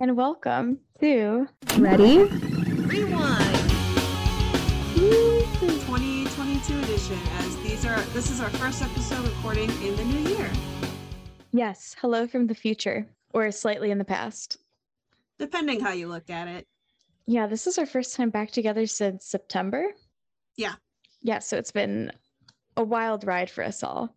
and 0.00 0.16
welcome 0.16 0.80
to 0.98 1.46
Ready? 1.78 2.24
Rewind 2.24 3.54
2022 4.94 6.78
edition 6.80 7.18
as 7.38 7.56
these 7.58 7.86
are 7.86 8.00
this 8.12 8.30
is 8.30 8.40
our 8.40 8.50
first 8.50 8.82
episode 8.82 9.24
recording 9.24 9.70
in 9.82 9.94
the 9.94 10.04
new 10.04 10.36
year. 10.36 10.50
Yes, 11.52 11.94
hello 12.00 12.26
from 12.26 12.48
the 12.48 12.54
future 12.54 13.06
or 13.32 13.50
slightly 13.52 13.92
in 13.92 13.98
the 13.98 14.04
past. 14.04 14.56
Depending 15.38 15.78
how 15.80 15.92
you 15.92 16.08
look 16.08 16.28
at 16.28 16.48
it. 16.48 16.66
Yeah, 17.26 17.46
this 17.46 17.68
is 17.68 17.78
our 17.78 17.86
first 17.86 18.16
time 18.16 18.30
back 18.30 18.50
together 18.50 18.86
since 18.86 19.26
September. 19.26 19.92
Yeah. 20.56 20.74
Yeah, 21.22 21.38
so 21.38 21.56
it's 21.56 21.72
been 21.72 22.10
a 22.76 22.82
wild 22.82 23.24
ride 23.24 23.48
for 23.48 23.62
us 23.62 23.84
all. 23.84 24.14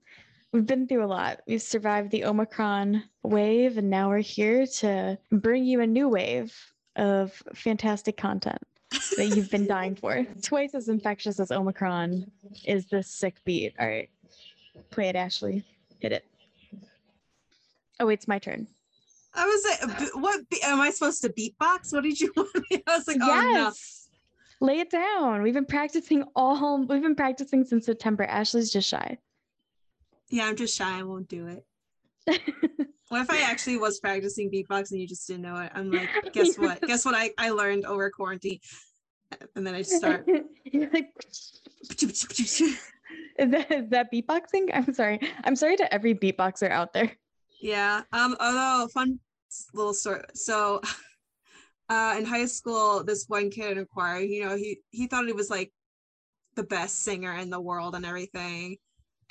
We've 0.58 0.66
been 0.66 0.88
through 0.88 1.06
a 1.06 1.06
lot. 1.06 1.42
We've 1.46 1.62
survived 1.62 2.10
the 2.10 2.26
Omicron 2.26 3.04
wave, 3.22 3.78
and 3.78 3.92
now 3.92 4.10
we're 4.10 4.22
here 4.22 4.66
to 4.66 5.20
bring 5.32 5.66
you 5.66 5.82
a 5.82 5.86
new 5.86 6.10
wave 6.10 6.52
of 6.96 7.32
fantastic 7.54 8.18
content 8.18 8.58
that 9.18 9.36
you've 9.36 9.52
been 9.52 9.68
dying 9.68 9.96
for. 9.96 10.26
Twice 10.42 10.74
as 10.74 10.90
infectious 10.90 11.40
as 11.40 11.52
Omicron 11.52 12.32
is 12.66 12.88
this 12.88 13.08
sick 13.08 13.36
beat. 13.46 13.76
All 13.80 13.86
right, 13.86 14.10
play 14.90 15.10
it, 15.10 15.16
Ashley. 15.16 15.64
Hit 16.00 16.12
it. 16.12 16.26
Oh, 18.00 18.10
it's 18.10 18.28
my 18.28 18.40
turn. 18.40 18.66
I 19.36 19.46
was 19.46 19.64
like, 19.64 20.02
uh, 20.02 20.20
what 20.20 20.42
am 20.64 20.82
I 20.82 20.90
supposed 20.90 21.22
to 21.22 21.30
beatbox? 21.30 21.94
What 21.94 22.02
did 22.02 22.20
you 22.20 22.34
want 22.36 22.50
me? 22.72 22.82
I 22.88 22.98
was 22.98 23.08
like, 23.08 23.20
oh 23.22 23.52
no. 23.54 23.74
Lay 24.60 24.80
it 24.80 24.90
down. 24.90 25.44
We've 25.44 25.54
been 25.54 25.66
practicing 25.66 26.24
all 26.36 26.80
we've 26.80 27.04
been 27.04 27.14
practicing 27.14 27.64
since 27.64 27.86
September. 27.86 28.24
Ashley's 28.24 28.72
just 28.72 28.90
shy. 28.90 29.20
Yeah, 30.30 30.46
I'm 30.46 30.56
just 30.56 30.78
shy. 30.78 31.00
I 31.00 31.04
won't 31.04 31.28
do 31.28 31.48
it. 31.48 32.48
What 33.10 33.22
if 33.22 33.30
I 33.30 33.42
actually 33.42 33.78
was 33.78 34.00
practicing 34.00 34.52
beatbox 34.52 34.92
and 34.92 35.00
you 35.00 35.08
just 35.08 35.28
didn't 35.28 35.44
know 35.44 35.56
it? 35.58 35.72
I'm 35.74 35.92
like, 35.92 36.10
guess 36.34 36.58
what? 36.58 36.82
Guess 36.82 37.06
what 37.06 37.16
I, 37.16 37.32
I 37.38 37.52
learned 37.52 37.86
over 37.86 38.10
quarantine. 38.10 38.60
And 39.56 39.66
then 39.66 39.76
I 39.76 39.80
just 39.80 39.96
start. 39.96 40.28
Like, 40.74 41.14
is 41.90 43.52
that 43.52 43.72
is 43.72 43.90
that 43.90 44.12
beatboxing? 44.12 44.70
I'm 44.74 44.94
sorry. 44.94 45.20
I'm 45.46 45.56
sorry 45.56 45.78
to 45.78 45.94
every 45.94 46.14
beatboxer 46.14 46.70
out 46.70 46.92
there. 46.92 47.10
Yeah. 47.62 48.02
Um. 48.12 48.36
Although 48.42 48.90
fun 48.90 49.20
little 49.74 49.94
story. 49.94 50.24
So, 50.34 50.82
uh, 51.88 52.16
in 52.18 52.26
high 52.26 52.46
school, 52.46 53.06
this 53.06 53.26
one 53.30 53.50
kid 53.50 53.72
in 53.72 53.78
a 53.78 53.86
choir, 53.86 54.20
you 54.20 54.44
know, 54.44 54.58
he 54.58 54.82
he 54.92 55.08
thought 55.08 55.26
he 55.26 55.32
was 55.32 55.50
like 55.50 55.72
the 56.56 56.64
best 56.64 57.04
singer 57.04 57.34
in 57.38 57.50
the 57.50 57.62
world 57.62 57.96
and 57.96 58.06
everything, 58.06 58.76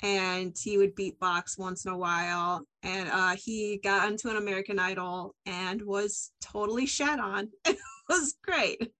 and 0.03 0.55
he 0.59 0.77
would 0.77 0.95
beatbox 0.95 1.57
once 1.57 1.85
in 1.85 1.91
a 1.91 1.97
while. 1.97 2.63
And 2.83 3.09
uh, 3.09 3.35
he 3.35 3.79
got 3.83 4.05
onto 4.05 4.29
an 4.29 4.37
American 4.37 4.79
Idol 4.79 5.35
and 5.45 5.81
was 5.81 6.31
totally 6.41 6.85
shat 6.85 7.19
on. 7.19 7.49
It 8.09 8.13
was 8.13 8.35
great. 8.41 8.93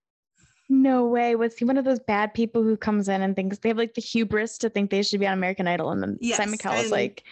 No 0.68 1.06
way. 1.08 1.36
Was 1.36 1.58
he 1.58 1.64
one 1.64 1.78
of 1.78 1.86
those 1.86 2.02
bad 2.02 2.34
people 2.34 2.62
who 2.62 2.76
comes 2.76 3.08
in 3.08 3.22
and 3.22 3.34
thinks 3.34 3.58
they 3.58 3.70
have 3.70 3.78
like 3.78 3.94
the 3.94 4.02
hubris 4.02 4.58
to 4.58 4.70
think 4.70 4.90
they 4.92 5.02
should 5.02 5.22
be 5.22 5.28
on 5.28 5.34
American 5.34 5.66
Idol? 5.66 5.92
And 5.92 6.04
then 6.04 6.18
Yes, 6.20 6.36
Simon 6.36 6.58
Cowell's 6.58 6.82
and- 6.84 6.92
like, 6.92 7.24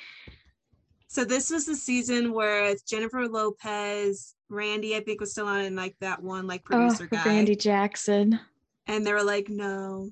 So 1.08 1.26
this 1.26 1.50
was 1.50 1.66
the 1.66 1.76
season 1.76 2.32
where 2.32 2.64
it's 2.66 2.84
Jennifer 2.84 3.28
Lopez, 3.28 4.36
Randy, 4.48 4.96
I 4.96 5.02
think 5.02 5.20
was 5.20 5.32
still 5.32 5.48
on, 5.48 5.66
and 5.66 5.76
like 5.76 5.98
that 6.00 6.24
one 6.24 6.48
like 6.48 6.62
oh, 6.72 6.78
producer 6.78 7.08
guy. 7.08 7.26
Randy 7.26 7.58
Jackson. 7.58 8.40
And 8.88 9.06
they 9.06 9.12
were 9.12 9.24
like, 9.24 9.50
no. 9.50 10.12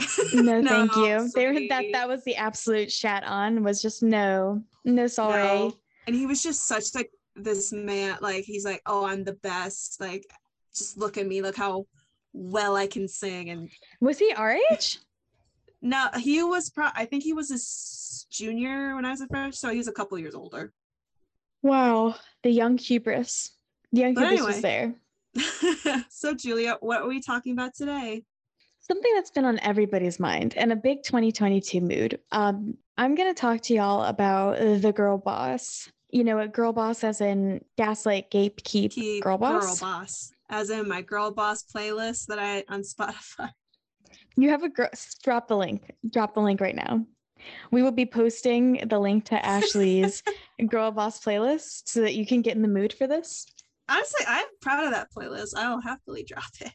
No, 0.34 0.62
thank 0.62 0.96
you. 0.96 1.30
They 1.34 1.46
were 1.46 1.68
that 1.68 1.84
that 1.92 2.08
was 2.08 2.24
the 2.24 2.36
absolute 2.36 2.88
chat 2.88 3.24
on 3.24 3.62
was 3.62 3.82
just 3.82 4.02
no, 4.02 4.62
no 4.84 5.06
sorry. 5.06 5.42
No. 5.42 5.76
And 6.06 6.16
he 6.16 6.26
was 6.26 6.42
just 6.42 6.66
such 6.66 6.94
like 6.94 7.10
this 7.36 7.72
man, 7.72 8.16
like 8.20 8.44
he's 8.44 8.64
like, 8.64 8.82
oh, 8.86 9.06
I'm 9.06 9.24
the 9.24 9.34
best. 9.34 10.00
Like, 10.00 10.24
just 10.74 10.98
look 10.98 11.18
at 11.18 11.26
me, 11.26 11.42
look 11.42 11.56
how 11.56 11.86
well 12.32 12.76
I 12.76 12.86
can 12.86 13.08
sing. 13.08 13.50
And 13.50 13.70
Was 14.00 14.18
he 14.18 14.32
our 14.32 14.56
age? 14.70 14.98
no, 15.82 16.08
he 16.18 16.42
was 16.42 16.70
pro 16.70 16.88
I 16.94 17.04
think 17.04 17.22
he 17.22 17.32
was 17.32 17.50
a 17.50 17.58
junior 18.32 18.94
when 18.94 19.04
I 19.04 19.10
was 19.10 19.20
a 19.20 19.26
freshman, 19.26 19.52
so 19.52 19.70
he 19.70 19.78
was 19.78 19.88
a 19.88 19.92
couple 19.92 20.18
years 20.18 20.34
older. 20.34 20.72
Wow, 21.62 22.14
the 22.42 22.50
young 22.50 22.78
hubris. 22.78 23.52
The 23.92 24.00
young 24.00 24.14
But 24.14 24.30
hubris 24.30 24.46
was 24.46 24.62
there. 24.62 24.94
so 26.08 26.34
Julia, 26.34 26.76
what 26.80 27.02
are 27.02 27.08
we 27.08 27.20
talking 27.20 27.52
about 27.52 27.74
today? 27.74 28.24
Something 28.90 29.14
that's 29.14 29.30
been 29.30 29.44
on 29.44 29.60
everybody's 29.60 30.18
mind 30.18 30.54
and 30.56 30.72
a 30.72 30.76
big 30.76 31.04
2022 31.04 31.80
mood. 31.80 32.18
Um, 32.32 32.76
I'm 32.98 33.14
going 33.14 33.32
to 33.32 33.40
talk 33.40 33.60
to 33.60 33.74
y'all 33.74 34.02
about 34.02 34.58
the 34.58 34.92
girl 34.92 35.16
boss. 35.16 35.88
You 36.10 36.24
know, 36.24 36.40
a 36.40 36.48
girl 36.48 36.72
boss 36.72 37.04
as 37.04 37.20
in 37.20 37.64
gaslight, 37.78 38.32
gatekeep, 38.32 38.90
Keep 38.90 39.22
girl 39.22 39.38
boss. 39.38 39.80
Girl 39.80 39.88
boss. 39.88 40.32
As 40.48 40.70
in 40.70 40.88
my 40.88 41.02
girl 41.02 41.30
boss 41.30 41.62
playlist 41.62 42.26
that 42.26 42.40
I 42.40 42.64
on 42.68 42.82
Spotify. 42.82 43.50
You 44.36 44.50
have 44.50 44.64
a 44.64 44.68
girl. 44.68 44.88
Drop 45.22 45.46
the 45.46 45.56
link. 45.56 45.92
Drop 46.10 46.34
the 46.34 46.40
link 46.40 46.60
right 46.60 46.74
now. 46.74 47.06
We 47.70 47.82
will 47.82 47.92
be 47.92 48.06
posting 48.06 48.88
the 48.88 48.98
link 48.98 49.24
to 49.26 49.46
Ashley's 49.46 50.24
girl 50.68 50.90
boss 50.90 51.22
playlist 51.22 51.82
so 51.84 52.00
that 52.00 52.16
you 52.16 52.26
can 52.26 52.42
get 52.42 52.56
in 52.56 52.62
the 52.62 52.68
mood 52.68 52.92
for 52.92 53.06
this. 53.06 53.46
Honestly, 53.88 54.24
I'm 54.26 54.46
proud 54.60 54.86
of 54.86 54.90
that 54.92 55.12
playlist. 55.16 55.56
I'll 55.56 55.80
happily 55.80 56.24
drop 56.24 56.50
it. 56.60 56.72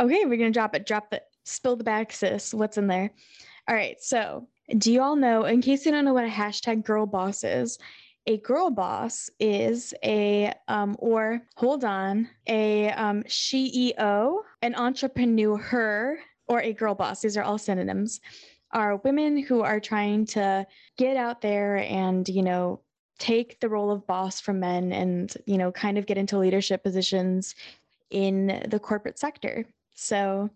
Okay, 0.00 0.24
we're 0.24 0.38
gonna 0.38 0.50
drop 0.50 0.74
it. 0.74 0.86
Drop 0.86 1.10
the 1.10 1.20
spill 1.44 1.76
the 1.76 1.84
back, 1.84 2.12
sis. 2.12 2.54
What's 2.54 2.78
in 2.78 2.86
there? 2.86 3.10
All 3.68 3.74
right. 3.74 4.00
So, 4.00 4.48
do 4.78 4.92
you 4.92 5.00
all 5.00 5.16
know? 5.16 5.44
In 5.44 5.60
case 5.60 5.84
you 5.84 5.92
don't 5.92 6.04
know 6.04 6.14
what 6.14 6.24
a 6.24 6.28
hashtag 6.28 6.84
girl 6.84 7.06
boss 7.06 7.44
is, 7.44 7.78
a 8.26 8.38
girl 8.38 8.70
boss 8.70 9.30
is 9.40 9.94
a 10.04 10.52
um 10.68 10.96
or 10.98 11.42
hold 11.56 11.84
on 11.84 12.28
a 12.46 12.90
um 12.92 13.22
CEO, 13.24 14.40
an 14.62 14.74
entrepreneur, 14.74 15.56
her, 15.56 16.18
or 16.46 16.60
a 16.60 16.72
girl 16.72 16.94
boss. 16.94 17.22
These 17.22 17.36
are 17.36 17.42
all 17.42 17.58
synonyms. 17.58 18.20
Are 18.72 18.96
women 18.96 19.38
who 19.38 19.62
are 19.62 19.80
trying 19.80 20.26
to 20.26 20.66
get 20.96 21.16
out 21.16 21.40
there 21.40 21.78
and 21.78 22.28
you 22.28 22.42
know 22.42 22.80
take 23.18 23.60
the 23.60 23.68
role 23.68 23.90
of 23.90 24.06
boss 24.06 24.40
from 24.40 24.60
men 24.60 24.92
and 24.92 25.32
you 25.46 25.58
know 25.58 25.72
kind 25.72 25.98
of 25.98 26.06
get 26.06 26.18
into 26.18 26.38
leadership 26.38 26.82
positions 26.82 27.54
in 28.10 28.66
the 28.68 28.78
corporate 28.78 29.18
sector. 29.18 29.66
So, 29.94 30.50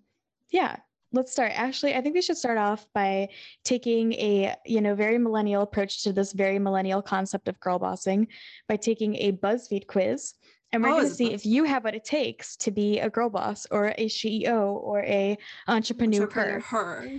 yeah, 0.51 0.77
let's 1.13 1.33
start. 1.33 1.53
Ashley, 1.53 1.95
I 1.95 2.01
think 2.01 2.15
we 2.15 2.23
should 2.23 2.37
start 2.37 2.59
off 2.59 2.87
by 2.95 3.29
taking 3.65 4.13
a, 4.15 4.55
you 4.67 4.81
know, 4.81 4.95
very 4.95 5.19
millennial 5.19 5.63
approach 5.63 6.03
to 6.05 6.13
this 6.13 6.33
very 6.33 6.59
millennial 6.59 7.03
concept 7.03 7.49
of 7.49 7.59
girl 7.61 7.79
bossing 7.79 8.29
by 8.69 8.77
taking 8.77 9.17
a 9.17 9.33
BuzzFeed 9.33 9.87
quiz. 9.87 10.35
And 10.73 10.83
we're 10.83 10.89
Oh, 10.91 10.97
going 10.97 11.09
to 11.09 11.15
see 11.15 11.33
if 11.33 11.47
you 11.47 11.63
have 11.65 11.85
what 11.85 11.95
it 11.95 12.05
takes 12.05 12.57
to 12.57 12.73
be 12.73 12.99
a 12.99 13.09
girl 13.09 13.31
boss 13.31 13.65
or 13.71 13.95
a 13.97 14.07
CEO 14.07 14.73
or 14.75 15.03
a 15.05 15.39
entrepreneur. 15.69 16.23
Entrepreneur 16.23 16.61
her. 16.61 17.11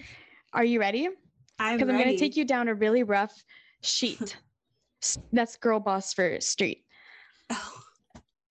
Are 0.52 0.66
you 0.66 0.80
ready? 0.80 1.08
I'm 1.58 1.78
Because 1.78 1.90
I'm 1.90 1.98
going 1.98 2.12
to 2.12 2.18
take 2.18 2.36
you 2.36 2.44
down 2.44 2.68
a 2.68 2.76
really 2.76 3.04
rough 3.04 3.34
sheet. 3.82 4.36
That's 5.32 5.56
girl 5.56 5.80
boss 5.80 6.14
for 6.14 6.42
street. 6.42 6.84
Oh, 7.50 7.82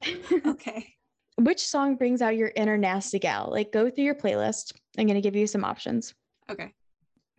okay. 0.47 0.94
Which 1.37 1.67
song 1.67 1.97
brings 1.97 2.23
out 2.23 2.37
your 2.37 2.53
inner 2.55 2.77
nasty 2.77 3.19
gal? 3.19 3.49
Like, 3.51 3.73
go 3.73 3.91
through 3.91 4.05
your 4.05 4.15
playlist. 4.15 4.73
I'm 4.97 5.07
going 5.07 5.17
to 5.17 5.21
give 5.21 5.35
you 5.35 5.47
some 5.47 5.65
options. 5.65 6.15
Okay. 6.49 6.73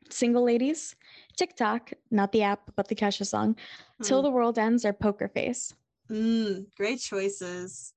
Single 0.10 0.44
Ladies, 0.44 0.96
TikTok, 1.38 1.92
not 2.12 2.32
the 2.32 2.44
app, 2.44 2.72
but 2.76 2.88
the 2.88 2.96
Kesha 2.96 3.26
song, 3.26 3.56
Till 4.04 4.22
the 4.22 4.30
World 4.30 4.60
Ends, 4.60 4.86
or 4.86 4.94
Poker 4.94 5.28
Face. 5.28 5.74
Mm, 6.10 6.66
great 6.78 7.00
choices. 7.00 7.94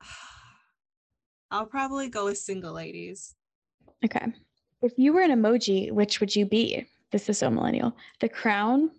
I'll 1.50 1.66
probably 1.66 2.08
go 2.08 2.26
with 2.26 2.38
single 2.38 2.72
ladies. 2.72 3.34
Okay. 4.04 4.26
If 4.82 4.92
you 4.96 5.12
were 5.12 5.22
an 5.22 5.30
emoji, 5.30 5.90
which 5.90 6.20
would 6.20 6.34
you 6.34 6.46
be? 6.46 6.86
This 7.12 7.28
is 7.28 7.38
so 7.38 7.50
millennial. 7.50 7.96
The 8.20 8.28
crown, 8.28 8.90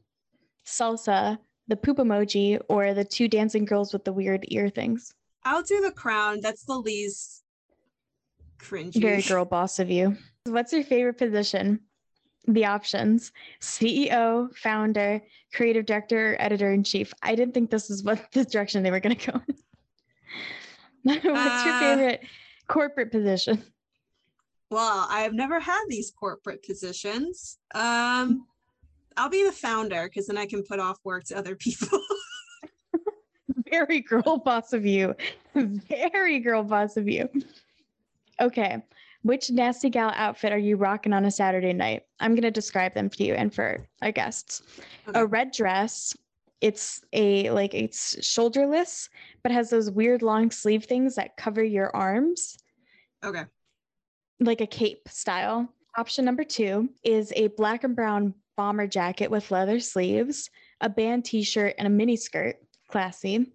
salsa, 0.65 1.37
the 1.67 1.75
poop 1.75 1.97
emoji, 1.97 2.59
or 2.69 2.93
the 2.93 3.03
two 3.03 3.27
dancing 3.27 3.65
girls 3.65 3.93
with 3.93 4.05
the 4.05 4.13
weird 4.13 4.45
ear 4.49 4.69
things. 4.69 5.13
I'll 5.47 5.63
do 5.63 5.79
the 5.79 5.91
crown. 5.91 6.41
That's 6.41 6.65
the 6.65 6.75
least 6.77 7.43
cringy. 8.59 8.99
Very 9.01 9.21
girl 9.21 9.45
boss 9.45 9.79
of 9.79 9.89
you. 9.89 10.17
What's 10.45 10.73
your 10.73 10.83
favorite 10.83 11.17
position? 11.17 11.79
The 12.49 12.65
options 12.65 13.31
CEO, 13.61 14.53
founder, 14.57 15.21
creative 15.53 15.85
director, 15.85 16.35
editor 16.39 16.71
in 16.73 16.83
chief. 16.83 17.13
I 17.21 17.33
didn't 17.35 17.53
think 17.53 17.69
this 17.69 17.89
is 17.89 18.03
what 18.03 18.29
the 18.33 18.43
direction 18.43 18.83
they 18.83 18.91
were 18.91 18.99
going 18.99 19.15
to 19.15 19.31
go. 19.31 19.41
in. 19.47 19.55
What's 21.13 21.23
your 21.23 21.33
Uh, 21.75 21.79
favorite 21.79 22.21
corporate 22.67 23.11
position? 23.11 23.63
Well, 24.69 25.07
I 25.09 25.21
have 25.21 25.33
never 25.33 25.61
had 25.61 25.85
these 25.87 26.11
corporate 26.11 26.61
positions. 26.61 27.57
Um, 27.73 28.45
I'll 29.15 29.29
be 29.29 29.45
the 29.45 29.53
founder 29.53 30.03
because 30.03 30.27
then 30.27 30.37
I 30.37 30.45
can 30.45 30.63
put 30.63 30.79
off 30.81 30.97
work 31.05 31.23
to 31.25 31.37
other 31.37 31.55
people. 31.67 31.99
Very 33.69 34.01
girl 34.09 34.37
boss 34.37 34.73
of 34.73 34.85
you. 34.85 35.15
Very 35.55 36.39
girl 36.39 36.63
boss 36.63 36.97
of 36.97 37.07
you. 37.07 37.29
Okay. 38.39 38.81
Which 39.23 39.49
nasty 39.49 39.89
gal 39.89 40.11
outfit 40.15 40.51
are 40.51 40.57
you 40.57 40.77
rocking 40.77 41.11
on 41.13 41.25
a 41.25 41.31
Saturday 41.31 41.73
night? 41.73 42.03
I'm 42.19 42.33
going 42.33 42.43
to 42.43 42.51
describe 42.51 42.93
them 42.93 43.09
for 43.09 43.21
you 43.23 43.33
and 43.33 43.53
for 43.53 43.85
our 44.01 44.11
guests. 44.11 44.61
Okay. 45.07 45.19
A 45.19 45.25
red 45.25 45.51
dress, 45.51 46.15
It's 46.61 47.01
a 47.13 47.49
like 47.49 47.73
it's 47.73 48.15
shoulderless, 48.17 49.09
but 49.43 49.51
has 49.51 49.69
those 49.69 49.89
weird 49.91 50.21
long 50.21 50.51
sleeve 50.51 50.85
things 50.85 51.15
that 51.15 51.35
cover 51.37 51.63
your 51.63 51.93
arms, 51.95 52.57
Okay. 53.23 53.43
like 54.39 54.61
a 54.61 54.67
cape 54.67 55.09
style. 55.09 55.67
Option 55.97 56.23
number 56.25 56.43
two 56.43 56.89
is 57.03 57.33
a 57.35 57.47
black 57.49 57.83
and 57.83 57.95
brown 57.95 58.33
bomber 58.55 58.87
jacket 58.87 59.29
with 59.31 59.49
leather 59.51 59.79
sleeves, 59.79 60.49
a 60.81 60.89
band 60.89 61.25
t-shirt, 61.25 61.73
and 61.79 61.87
a 61.87 61.91
mini 61.91 62.15
skirt. 62.15 62.57
Classy. 62.87 63.51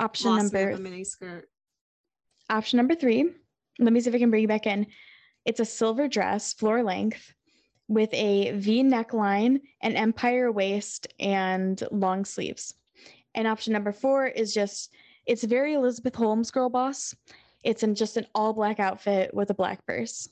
Option 0.00 0.30
Lost 0.30 0.52
number 0.52 0.76
mini 0.78 1.04
skirt. 1.04 1.48
Option 2.50 2.76
number 2.76 2.94
three, 2.94 3.30
let 3.78 3.92
me 3.92 4.00
see 4.00 4.08
if 4.08 4.14
I 4.14 4.18
can 4.18 4.30
bring 4.30 4.42
you 4.42 4.48
back 4.48 4.66
in. 4.66 4.86
It's 5.44 5.60
a 5.60 5.64
silver 5.64 6.08
dress, 6.08 6.52
floor 6.52 6.82
length, 6.82 7.32
with 7.88 8.12
a 8.12 8.52
V 8.52 8.82
neckline, 8.82 9.60
an 9.80 9.96
empire 9.96 10.50
waist, 10.52 11.08
and 11.18 11.82
long 11.90 12.24
sleeves. 12.24 12.74
And 13.34 13.46
option 13.48 13.72
number 13.72 13.92
four 13.92 14.26
is 14.26 14.52
just, 14.52 14.92
it's 15.26 15.44
very 15.44 15.74
Elizabeth 15.74 16.14
Holmes 16.14 16.50
girl 16.50 16.68
boss. 16.68 17.14
It's 17.64 17.82
in 17.82 17.94
just 17.94 18.16
an 18.16 18.26
all 18.34 18.52
black 18.52 18.80
outfit 18.80 19.32
with 19.32 19.50
a 19.50 19.54
black 19.54 19.86
purse. 19.86 20.28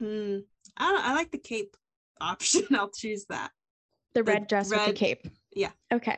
Hmm. 0.00 0.38
I. 0.76 1.00
I 1.02 1.14
like 1.14 1.30
the 1.30 1.38
cape 1.38 1.76
option. 2.20 2.62
I'll 2.74 2.90
choose 2.90 3.24
that. 3.30 3.50
The 4.14 4.20
The 4.22 4.24
red 4.32 4.46
dress 4.48 4.70
with 4.70 4.84
the 4.86 4.92
cape. 4.92 5.26
yeah. 5.54 5.70
Okay. 5.92 6.16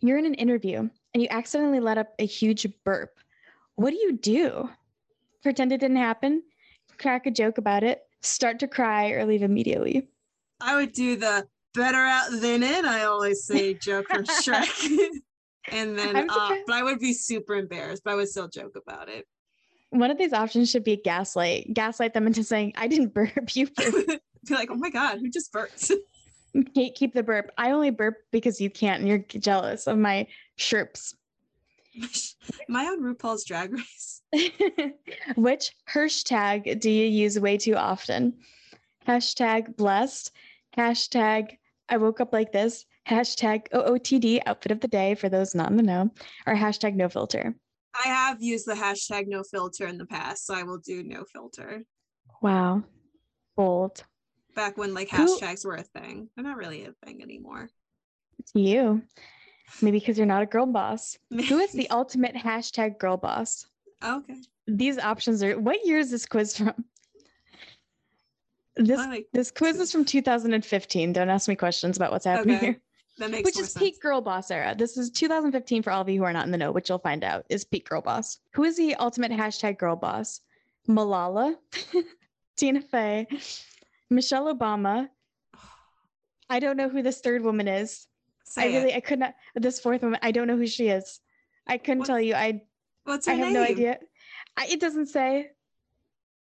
You're 0.00 0.18
in 0.18 0.26
an 0.26 0.34
interview 0.34 0.88
and 1.16 1.22
you 1.22 1.28
accidentally 1.30 1.80
let 1.80 1.96
up 1.96 2.12
a 2.18 2.26
huge 2.26 2.66
burp. 2.84 3.18
What 3.76 3.88
do 3.88 3.96
you 3.96 4.18
do? 4.18 4.68
Pretend 5.42 5.72
it 5.72 5.80
didn't 5.80 5.96
happen? 5.96 6.42
Crack 6.98 7.24
a 7.24 7.30
joke 7.30 7.56
about 7.56 7.82
it? 7.82 8.02
Start 8.20 8.58
to 8.58 8.68
cry 8.68 9.12
or 9.12 9.24
leave 9.24 9.42
immediately? 9.42 10.10
I 10.60 10.76
would 10.76 10.92
do 10.92 11.16
the 11.16 11.46
better 11.72 11.96
out 11.96 12.28
than 12.32 12.62
in. 12.62 12.84
I 12.84 13.04
always 13.04 13.46
say 13.46 13.72
joke 13.82 14.08
from 14.10 14.24
Shrek. 14.24 15.08
and 15.72 15.98
then, 15.98 16.28
uh, 16.28 16.54
but 16.66 16.74
I 16.74 16.82
would 16.82 16.98
be 16.98 17.14
super 17.14 17.54
embarrassed, 17.54 18.02
but 18.04 18.10
I 18.10 18.16
would 18.16 18.28
still 18.28 18.48
joke 18.48 18.76
about 18.76 19.08
it. 19.08 19.24
One 19.88 20.10
of 20.10 20.18
these 20.18 20.34
options 20.34 20.70
should 20.70 20.84
be 20.84 20.98
gaslight. 20.98 21.72
Gaslight 21.72 22.12
them 22.12 22.26
into 22.26 22.44
saying, 22.44 22.74
I 22.76 22.88
didn't 22.88 23.14
burp, 23.14 23.56
you 23.56 23.68
burp. 23.74 24.20
be 24.46 24.54
like, 24.54 24.70
oh 24.70 24.76
my 24.76 24.90
god, 24.90 25.20
who 25.20 25.30
just 25.30 25.50
burped? 25.50 25.90
Can't 26.74 26.94
keep 26.94 27.14
the 27.14 27.22
burp. 27.22 27.50
I 27.56 27.70
only 27.70 27.90
burp 27.90 28.16
because 28.32 28.60
you 28.60 28.68
can't 28.68 29.00
and 29.00 29.08
you're 29.08 29.40
jealous 29.40 29.86
of 29.86 29.96
my 29.96 30.26
chirps. 30.56 31.14
Am 32.68 32.76
I 32.76 32.84
on 32.86 33.00
RuPaul's 33.02 33.44
Drag 33.44 33.72
Race? 33.72 34.22
Which 35.36 35.72
hashtag 35.88 36.80
do 36.80 36.90
you 36.90 37.06
use 37.06 37.38
way 37.40 37.56
too 37.56 37.74
often? 37.74 38.34
Hashtag 39.06 39.76
blessed. 39.76 40.32
Hashtag 40.76 41.56
I 41.88 41.96
woke 41.96 42.20
up 42.20 42.32
like 42.32 42.52
this. 42.52 42.84
Hashtag 43.08 43.68
OOTD 43.70 44.40
outfit 44.46 44.72
of 44.72 44.80
the 44.80 44.88
day 44.88 45.14
for 45.14 45.28
those 45.28 45.54
not 45.54 45.70
in 45.70 45.76
the 45.76 45.82
know. 45.82 46.10
Or 46.46 46.54
hashtag 46.54 46.94
no 46.94 47.08
filter. 47.08 47.54
I 47.94 48.08
have 48.08 48.42
used 48.42 48.66
the 48.66 48.74
hashtag 48.74 49.26
no 49.26 49.42
filter 49.42 49.86
in 49.86 49.96
the 49.96 50.06
past, 50.06 50.44
so 50.44 50.54
I 50.54 50.64
will 50.64 50.78
do 50.78 51.02
no 51.02 51.24
filter. 51.32 51.84
Wow. 52.42 52.82
Bold. 53.56 54.04
Back 54.54 54.76
when 54.76 54.92
like 54.92 55.08
Who- 55.10 55.38
hashtags 55.38 55.64
were 55.64 55.76
a 55.76 55.82
thing. 55.82 56.28
They're 56.34 56.44
not 56.44 56.56
really 56.56 56.84
a 56.84 56.92
thing 57.04 57.22
anymore. 57.22 57.70
To 58.52 58.60
you. 58.60 59.02
Maybe 59.82 59.98
because 59.98 60.16
you're 60.16 60.26
not 60.26 60.42
a 60.42 60.46
girl 60.46 60.66
boss. 60.66 61.18
Who 61.30 61.58
is 61.58 61.72
the 61.72 61.88
ultimate 61.90 62.34
hashtag 62.34 62.98
girl 62.98 63.16
boss? 63.16 63.66
okay. 64.02 64.36
These 64.68 64.98
options 64.98 65.42
are 65.44 65.58
what 65.58 65.84
year 65.86 65.98
is 65.98 66.10
this 66.10 66.26
quiz 66.26 66.56
from? 66.56 66.84
This 68.76 68.98
like 68.98 69.26
this 69.32 69.50
quiz 69.50 69.78
is 69.80 69.90
from 69.92 70.04
2015. 70.04 71.12
Don't 71.12 71.30
ask 71.30 71.48
me 71.48 71.54
questions 71.54 71.96
about 71.96 72.12
what's 72.12 72.24
happening 72.26 72.56
Okay. 72.56 72.66
here. 72.66 72.80
that 73.18 73.30
makes 73.30 73.44
which 73.46 73.58
is 73.58 73.72
sense. 73.72 73.82
peak 73.82 74.02
girl 74.02 74.20
boss 74.20 74.50
era. 74.50 74.74
This 74.76 74.96
is 74.98 75.10
2015 75.10 75.82
for 75.82 75.90
all 75.92 76.02
of 76.02 76.08
you 76.08 76.18
who 76.18 76.24
are 76.24 76.32
not 76.32 76.44
in 76.46 76.50
the 76.52 76.58
know, 76.58 76.72
which 76.72 76.88
you'll 76.88 76.98
find 76.98 77.24
out 77.24 77.46
is 77.48 77.64
peak 77.64 77.88
girl 77.88 78.02
boss. 78.02 78.38
Who 78.52 78.64
is 78.64 78.76
the 78.76 78.94
ultimate 78.96 79.30
hashtag 79.32 79.78
girl 79.78 79.96
boss? 79.96 80.40
Malala, 80.88 81.56
Tina 82.56 82.80
Fey, 82.82 83.26
Michelle 84.10 84.54
Obama. 84.54 85.08
I 86.50 86.58
don't 86.60 86.76
know 86.76 86.88
who 86.88 87.02
this 87.02 87.20
third 87.20 87.42
woman 87.42 87.66
is. 87.68 88.06
Say 88.48 88.62
I 88.62 88.64
it. 88.66 88.78
really, 88.78 88.94
I 88.94 89.00
could 89.00 89.18
not. 89.18 89.34
This 89.54 89.80
fourth 89.80 90.02
woman, 90.02 90.18
I 90.22 90.30
don't 90.30 90.46
know 90.46 90.56
who 90.56 90.66
she 90.66 90.88
is. 90.88 91.20
I 91.66 91.78
couldn't 91.78 92.00
What- 92.00 92.06
tell 92.06 92.20
you. 92.20 92.34
I, 92.34 92.62
What's 93.04 93.26
her 93.26 93.32
I 93.32 93.36
have 93.36 93.44
name? 93.46 93.54
no 93.54 93.62
idea. 93.62 93.98
I, 94.56 94.66
it 94.66 94.80
doesn't 94.80 95.06
say. 95.06 95.50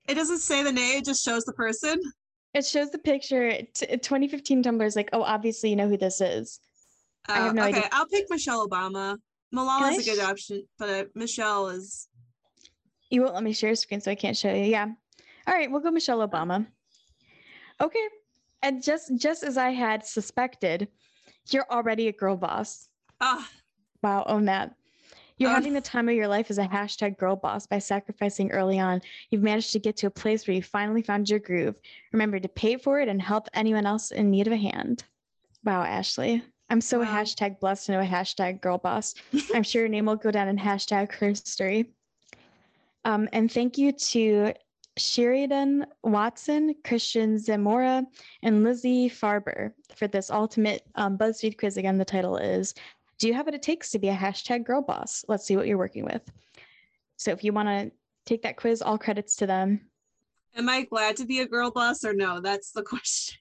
It 0.07 0.15
doesn't 0.15 0.39
say 0.39 0.63
the 0.63 0.71
name, 0.71 0.99
it 0.99 1.05
just 1.05 1.23
shows 1.25 1.43
the 1.43 1.53
person. 1.53 1.99
It 2.53 2.65
shows 2.65 2.91
the 2.91 2.97
picture. 2.97 3.51
T- 3.73 3.85
2015 3.87 4.63
Tumblr 4.63 4.85
is 4.85 4.95
like, 4.95 5.09
oh, 5.13 5.21
obviously 5.21 5.69
you 5.69 5.75
know 5.75 5.89
who 5.89 5.97
this 5.97 6.21
is. 6.21 6.59
I 7.27 7.35
have 7.37 7.49
Uh, 7.49 7.53
no 7.53 7.61
okay, 7.65 7.77
idea. 7.79 7.89
I'll 7.91 8.07
pick 8.07 8.25
Michelle 8.29 8.67
Obama. 8.67 9.17
Malala 9.53 9.91
is 9.91 10.07
a 10.07 10.11
good 10.11 10.19
sh- 10.19 10.25
option, 10.25 10.63
but 10.79 10.89
uh, 10.89 11.03
Michelle 11.13 11.67
is 11.69 12.07
You 13.09 13.21
won't 13.21 13.33
let 13.33 13.43
me 13.43 13.53
share 13.53 13.71
a 13.71 13.75
screen, 13.75 13.99
so 14.01 14.09
I 14.11 14.15
can't 14.15 14.37
show 14.37 14.53
you. 14.53 14.63
Yeah. 14.63 14.87
All 15.45 15.53
right, 15.53 15.69
we'll 15.69 15.81
go 15.81 15.91
Michelle 15.91 16.25
Obama. 16.27 16.65
Okay. 17.81 18.07
And 18.63 18.81
just 18.81 19.15
just 19.17 19.43
as 19.43 19.57
I 19.57 19.69
had 19.71 20.05
suspected, 20.05 20.87
you're 21.53 21.65
already 21.69 22.07
a 22.07 22.11
girl 22.11 22.35
boss. 22.37 22.87
ah 23.21 23.49
Wow, 24.03 24.23
own 24.27 24.45
that. 24.45 24.75
You're 25.37 25.51
Oh, 25.51 25.53
having 25.53 25.73
the 25.73 25.81
time 25.81 26.09
of 26.09 26.15
your 26.15 26.27
life 26.27 26.49
as 26.49 26.57
a 26.57 26.65
hashtag 26.67 27.17
girl 27.17 27.35
boss 27.35 27.67
by 27.67 27.77
sacrificing 27.79 28.51
early 28.51 28.79
on. 28.79 29.01
You've 29.29 29.43
managed 29.43 29.71
to 29.73 29.79
get 29.79 29.95
to 29.97 30.07
a 30.07 30.11
place 30.11 30.47
where 30.47 30.55
you 30.55 30.63
finally 30.63 31.01
found 31.03 31.29
your 31.29 31.39
groove. 31.39 31.75
Remember 32.11 32.39
to 32.39 32.47
pay 32.49 32.77
for 32.77 32.99
it 32.99 33.07
and 33.07 33.21
help 33.21 33.47
anyone 33.53 33.85
else 33.85 34.11
in 34.11 34.31
need 34.31 34.47
of 34.47 34.53
a 34.53 34.57
hand. 34.57 35.03
Wow, 35.63 35.83
Ashley. 35.83 36.43
I'm 36.69 36.81
so 36.81 36.99
Wow. 36.99 37.05
hashtag 37.05 37.59
blessed 37.59 37.85
to 37.85 37.91
know 37.93 37.99
a 38.01 38.05
hashtag 38.05 38.61
girl 38.61 38.77
boss. 38.77 39.13
I'm 39.53 39.63
sure 39.63 39.81
your 39.83 39.89
name 39.89 40.05
will 40.05 40.15
go 40.15 40.31
down 40.31 40.47
in 40.47 40.57
hashtag 40.57 41.13
history. 41.13 41.91
Um, 43.05 43.29
and 43.31 43.51
thank 43.51 43.77
you 43.77 43.91
to 43.93 44.53
Sheridan 44.97 45.85
Watson, 46.03 46.75
Christian 46.83 47.37
Zamora, 47.37 48.05
and 48.43 48.63
Lizzie 48.63 49.09
Farber 49.09 49.71
for 49.95 50.07
this 50.07 50.29
ultimate 50.29 50.83
um, 50.95 51.17
BuzzFeed 51.17 51.57
quiz. 51.57 51.77
Again, 51.77 51.97
the 51.97 52.05
title 52.05 52.37
is 52.37 52.73
Do 53.17 53.27
you 53.27 53.33
have 53.33 53.45
what 53.45 53.55
it 53.55 53.61
takes 53.61 53.91
to 53.91 53.99
be 53.99 54.09
a 54.09 54.15
hashtag 54.15 54.65
girl 54.65 54.81
boss? 54.81 55.23
Let's 55.27 55.45
see 55.45 55.55
what 55.55 55.67
you're 55.67 55.77
working 55.77 56.05
with. 56.05 56.21
So 57.17 57.31
if 57.31 57.43
you 57.43 57.53
want 57.53 57.67
to 57.69 57.91
take 58.25 58.41
that 58.43 58.57
quiz, 58.57 58.81
all 58.81 58.97
credits 58.97 59.35
to 59.37 59.47
them. 59.47 59.81
am 60.55 60.69
I 60.69 60.83
glad 60.83 61.15
to 61.17 61.25
be 61.25 61.39
a 61.39 61.47
girl 61.47 61.71
boss 61.71 62.03
or 62.03 62.13
no? 62.13 62.41
That's 62.41 62.71
the 62.71 62.83
question. 62.93 63.37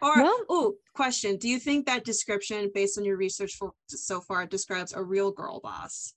Or 0.00 0.22
Well- 0.22 0.44
oh, 0.48 0.74
question. 0.94 1.36
Do 1.36 1.48
you 1.48 1.58
think 1.58 1.86
that 1.86 2.04
description 2.04 2.70
based 2.74 2.98
on 2.98 3.04
your 3.04 3.16
research 3.16 3.54
for, 3.56 3.72
so 3.88 4.20
far 4.20 4.46
describes 4.46 4.92
a 4.92 5.02
real 5.02 5.30
girl 5.32 5.60
boss? 5.60 6.14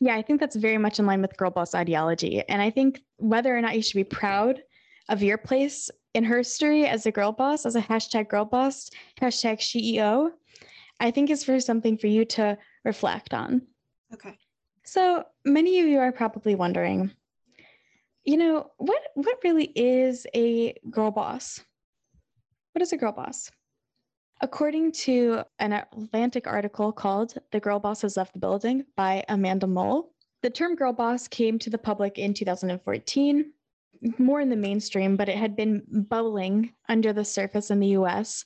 Yeah, 0.00 0.14
I 0.14 0.22
think 0.22 0.40
that's 0.40 0.56
very 0.56 0.78
much 0.78 0.98
in 0.98 1.06
line 1.06 1.22
with 1.22 1.36
girl 1.36 1.50
boss 1.50 1.74
ideology. 1.74 2.42
And 2.48 2.62
I 2.62 2.70
think 2.70 3.00
whether 3.16 3.56
or 3.56 3.60
not 3.60 3.74
you 3.74 3.82
should 3.82 3.96
be 3.96 4.04
proud 4.04 4.62
of 5.08 5.22
your 5.22 5.38
place 5.38 5.90
in 6.14 6.24
her 6.24 6.38
history 6.38 6.86
as 6.86 7.06
a 7.06 7.12
girl 7.12 7.32
boss, 7.32 7.66
as 7.66 7.74
a 7.74 7.82
hashtag 7.82 8.28
girl 8.28 8.44
boss, 8.44 8.90
hashtag 9.20 9.58
CEO, 9.58 10.30
I 11.00 11.10
think 11.10 11.30
is 11.30 11.44
for 11.44 11.58
something 11.60 11.98
for 11.98 12.06
you 12.06 12.24
to 12.26 12.58
reflect 12.84 13.34
on. 13.34 13.62
Okay. 14.14 14.36
So 14.84 15.24
many 15.44 15.80
of 15.80 15.86
you 15.86 15.98
are 15.98 16.12
probably 16.12 16.54
wondering, 16.54 17.10
you 18.24 18.36
know, 18.36 18.70
what 18.78 19.02
what 19.14 19.38
really 19.44 19.64
is 19.64 20.26
a 20.34 20.74
girl 20.90 21.10
boss? 21.10 21.60
What 22.72 22.82
is 22.82 22.92
a 22.92 22.96
girl 22.96 23.12
boss? 23.12 23.50
According 24.40 24.92
to 24.92 25.42
an 25.58 25.72
Atlantic 25.72 26.46
article 26.46 26.92
called 26.92 27.34
The 27.50 27.58
Girl 27.58 27.80
Boss 27.80 28.02
Has 28.02 28.16
Left 28.16 28.32
the 28.32 28.38
Building 28.38 28.84
by 28.94 29.24
Amanda 29.28 29.66
Mull, 29.66 30.12
the 30.42 30.50
term 30.50 30.76
girl 30.76 30.92
boss 30.92 31.26
came 31.26 31.58
to 31.58 31.70
the 31.70 31.78
public 31.78 32.18
in 32.18 32.32
2014, 32.32 33.52
more 34.18 34.40
in 34.40 34.48
the 34.48 34.54
mainstream, 34.54 35.16
but 35.16 35.28
it 35.28 35.36
had 35.36 35.56
been 35.56 35.82
bubbling 36.08 36.72
under 36.88 37.12
the 37.12 37.24
surface 37.24 37.72
in 37.72 37.80
the 37.80 37.88
US 37.88 38.44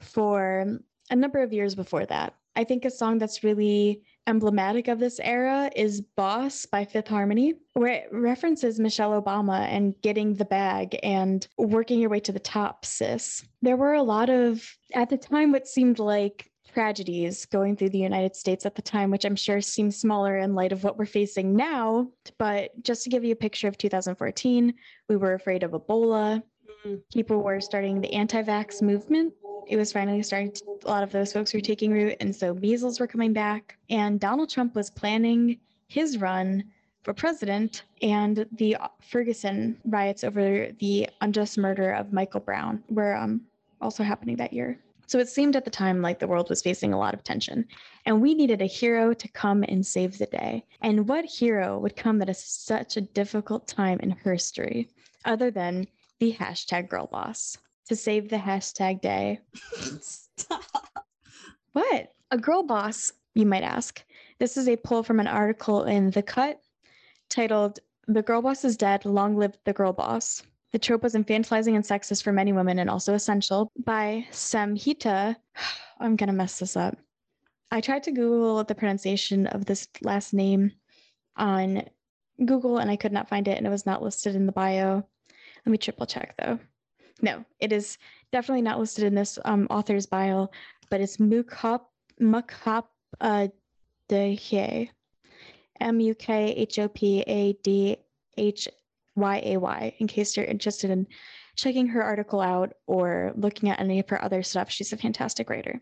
for 0.00 0.78
a 1.08 1.16
number 1.16 1.42
of 1.42 1.54
years 1.54 1.74
before 1.74 2.04
that. 2.06 2.34
I 2.54 2.64
think 2.64 2.84
a 2.84 2.90
song 2.90 3.16
that's 3.16 3.42
really 3.42 4.02
emblematic 4.26 4.88
of 4.88 4.98
this 4.98 5.18
era 5.20 5.70
is 5.74 6.00
Boss 6.00 6.66
by 6.66 6.84
Fifth 6.84 7.08
Harmony, 7.08 7.54
where 7.74 7.92
it 7.92 8.08
references 8.12 8.78
Michelle 8.78 9.20
Obama 9.20 9.60
and 9.62 9.94
getting 10.02 10.34
the 10.34 10.44
bag 10.44 10.98
and 11.02 11.46
working 11.58 12.00
your 12.00 12.10
way 12.10 12.20
to 12.20 12.32
the 12.32 12.38
top, 12.38 12.84
sis. 12.84 13.44
There 13.62 13.76
were 13.76 13.94
a 13.94 14.02
lot 14.02 14.30
of, 14.30 14.62
at 14.94 15.10
the 15.10 15.18
time, 15.18 15.52
what 15.52 15.66
seemed 15.66 15.98
like 15.98 16.50
tragedies 16.72 17.46
going 17.46 17.76
through 17.76 17.90
the 17.90 17.98
United 17.98 18.36
States 18.36 18.64
at 18.64 18.74
the 18.74 18.82
time, 18.82 19.10
which 19.10 19.24
I'm 19.24 19.36
sure 19.36 19.60
seems 19.60 19.96
smaller 19.96 20.38
in 20.38 20.54
light 20.54 20.72
of 20.72 20.84
what 20.84 20.96
we're 20.96 21.06
facing 21.06 21.56
now. 21.56 22.08
But 22.38 22.70
just 22.82 23.02
to 23.04 23.10
give 23.10 23.24
you 23.24 23.32
a 23.32 23.36
picture 23.36 23.68
of 23.68 23.78
2014, 23.78 24.74
we 25.08 25.16
were 25.16 25.34
afraid 25.34 25.62
of 25.62 25.72
Ebola. 25.72 26.42
Mm, 26.86 27.00
People 27.12 27.42
were 27.42 27.60
starting 27.60 28.00
the 28.00 28.12
anti 28.12 28.42
vax 28.42 28.82
movement 28.82 29.34
it 29.66 29.76
was 29.76 29.92
finally 29.92 30.22
starting 30.22 30.52
to, 30.52 30.64
a 30.84 30.88
lot 30.88 31.02
of 31.02 31.12
those 31.12 31.32
folks 31.32 31.52
were 31.54 31.60
taking 31.60 31.92
root 31.92 32.16
and 32.20 32.34
so 32.34 32.54
measles 32.54 33.00
were 33.00 33.06
coming 33.06 33.32
back. 33.32 33.76
And 33.88 34.20
donald 34.20 34.50
trump 34.50 34.74
was 34.74 34.90
planning 34.90 35.58
his 35.88 36.18
run 36.18 36.64
for 37.02 37.14
president 37.14 37.84
and 38.02 38.46
the 38.52 38.76
ferguson 39.00 39.78
riots 39.84 40.24
over 40.24 40.68
the 40.78 41.08
unjust 41.20 41.56
murder 41.58 41.92
of 41.92 42.12
michael 42.12 42.40
brown 42.40 42.82
were 42.88 43.16
um, 43.16 43.40
also 43.80 44.02
happening 44.02 44.36
that 44.36 44.52
year. 44.52 44.78
So 45.06 45.18
it 45.18 45.28
seemed 45.28 45.56
at 45.56 45.64
the 45.64 45.70
time 45.70 46.02
like 46.02 46.20
the 46.20 46.28
world 46.28 46.48
was 46.48 46.62
facing 46.62 46.92
a 46.92 46.98
lot 46.98 47.14
of 47.14 47.24
tension, 47.24 47.66
and 48.06 48.22
we 48.22 48.32
needed 48.32 48.62
a 48.62 48.66
hero 48.66 49.12
to 49.12 49.28
come 49.28 49.64
and 49.64 49.84
save 49.84 50.16
the 50.16 50.26
day. 50.26 50.64
And 50.82 51.08
what 51.08 51.24
hero 51.24 51.80
would 51.80 51.96
come 51.96 52.22
at 52.22 52.28
a, 52.28 52.34
such 52.34 52.96
a 52.96 53.00
difficult 53.00 53.66
time 53.66 53.98
in 54.00 54.12
history 54.12 54.88
other 55.24 55.50
than 55.50 55.88
the 56.20 56.32
hashtag 56.34 56.88
girl 56.88 57.08
boss 57.10 57.58
to 57.90 57.96
save 57.96 58.28
the 58.28 58.36
hashtag 58.36 59.00
day? 59.00 59.40
Stop. 60.00 60.62
What? 61.72 62.12
A 62.30 62.38
girl 62.38 62.62
boss, 62.62 63.12
you 63.34 63.44
might 63.44 63.64
ask. 63.64 64.04
This 64.38 64.56
is 64.56 64.68
a 64.68 64.76
pull 64.76 65.02
from 65.02 65.18
an 65.18 65.26
article 65.26 65.82
in 65.82 66.12
The 66.12 66.22
Cut 66.22 66.60
titled 67.28 67.80
The 68.06 68.22
Girl 68.22 68.42
Boss 68.42 68.64
is 68.64 68.76
Dead, 68.76 69.04
Long 69.04 69.36
Live 69.36 69.58
the 69.64 69.72
Girl 69.72 69.92
Boss. 69.92 70.40
The 70.70 70.78
trope 70.78 71.02
was 71.02 71.14
infantilizing 71.14 71.74
and 71.74 71.84
sexist 71.84 72.22
for 72.22 72.30
many 72.30 72.52
women 72.52 72.78
and 72.78 72.88
also 72.88 73.14
essential 73.14 73.72
by 73.76 74.24
Samhita. 74.30 75.34
I'm 75.98 76.14
going 76.14 76.28
to 76.28 76.32
mess 76.32 76.60
this 76.60 76.76
up. 76.76 76.96
I 77.72 77.80
tried 77.80 78.04
to 78.04 78.12
Google 78.12 78.62
the 78.62 78.76
pronunciation 78.76 79.48
of 79.48 79.64
this 79.64 79.88
last 80.02 80.32
name 80.32 80.70
on 81.36 81.82
Google 82.44 82.78
and 82.78 82.88
I 82.88 82.94
could 82.94 83.12
not 83.12 83.28
find 83.28 83.48
it 83.48 83.58
and 83.58 83.66
it 83.66 83.70
was 83.70 83.84
not 83.84 84.00
listed 84.00 84.36
in 84.36 84.46
the 84.46 84.52
bio. 84.52 85.04
Let 85.66 85.72
me 85.72 85.76
triple 85.76 86.06
check 86.06 86.36
though. 86.38 86.60
No, 87.22 87.44
it 87.58 87.72
is 87.72 87.98
definitely 88.32 88.62
not 88.62 88.78
listed 88.78 89.04
in 89.04 89.14
this 89.14 89.38
um, 89.44 89.66
author's 89.70 90.06
bio, 90.06 90.50
but 90.90 91.00
it's 91.00 91.18
Mukhap 91.18 91.82
Mukhap 92.20 92.84
uh. 93.20 93.48
M 95.80 96.00
U 96.00 96.14
K 96.14 96.52
H 96.52 96.78
O 96.78 96.88
P 96.88 97.20
A 97.26 97.52
D 97.62 97.96
H 98.36 98.68
Y 99.16 99.42
A 99.44 99.56
Y, 99.56 99.94
in 99.98 100.06
case 100.06 100.36
you're 100.36 100.46
interested 100.46 100.90
in 100.90 101.06
checking 101.56 101.86
her 101.88 102.02
article 102.02 102.40
out 102.40 102.72
or 102.86 103.32
looking 103.36 103.70
at 103.70 103.80
any 103.80 103.98
of 103.98 104.08
her 104.08 104.22
other 104.22 104.42
stuff. 104.42 104.70
She's 104.70 104.92
a 104.92 104.96
fantastic 104.96 105.48
writer. 105.48 105.80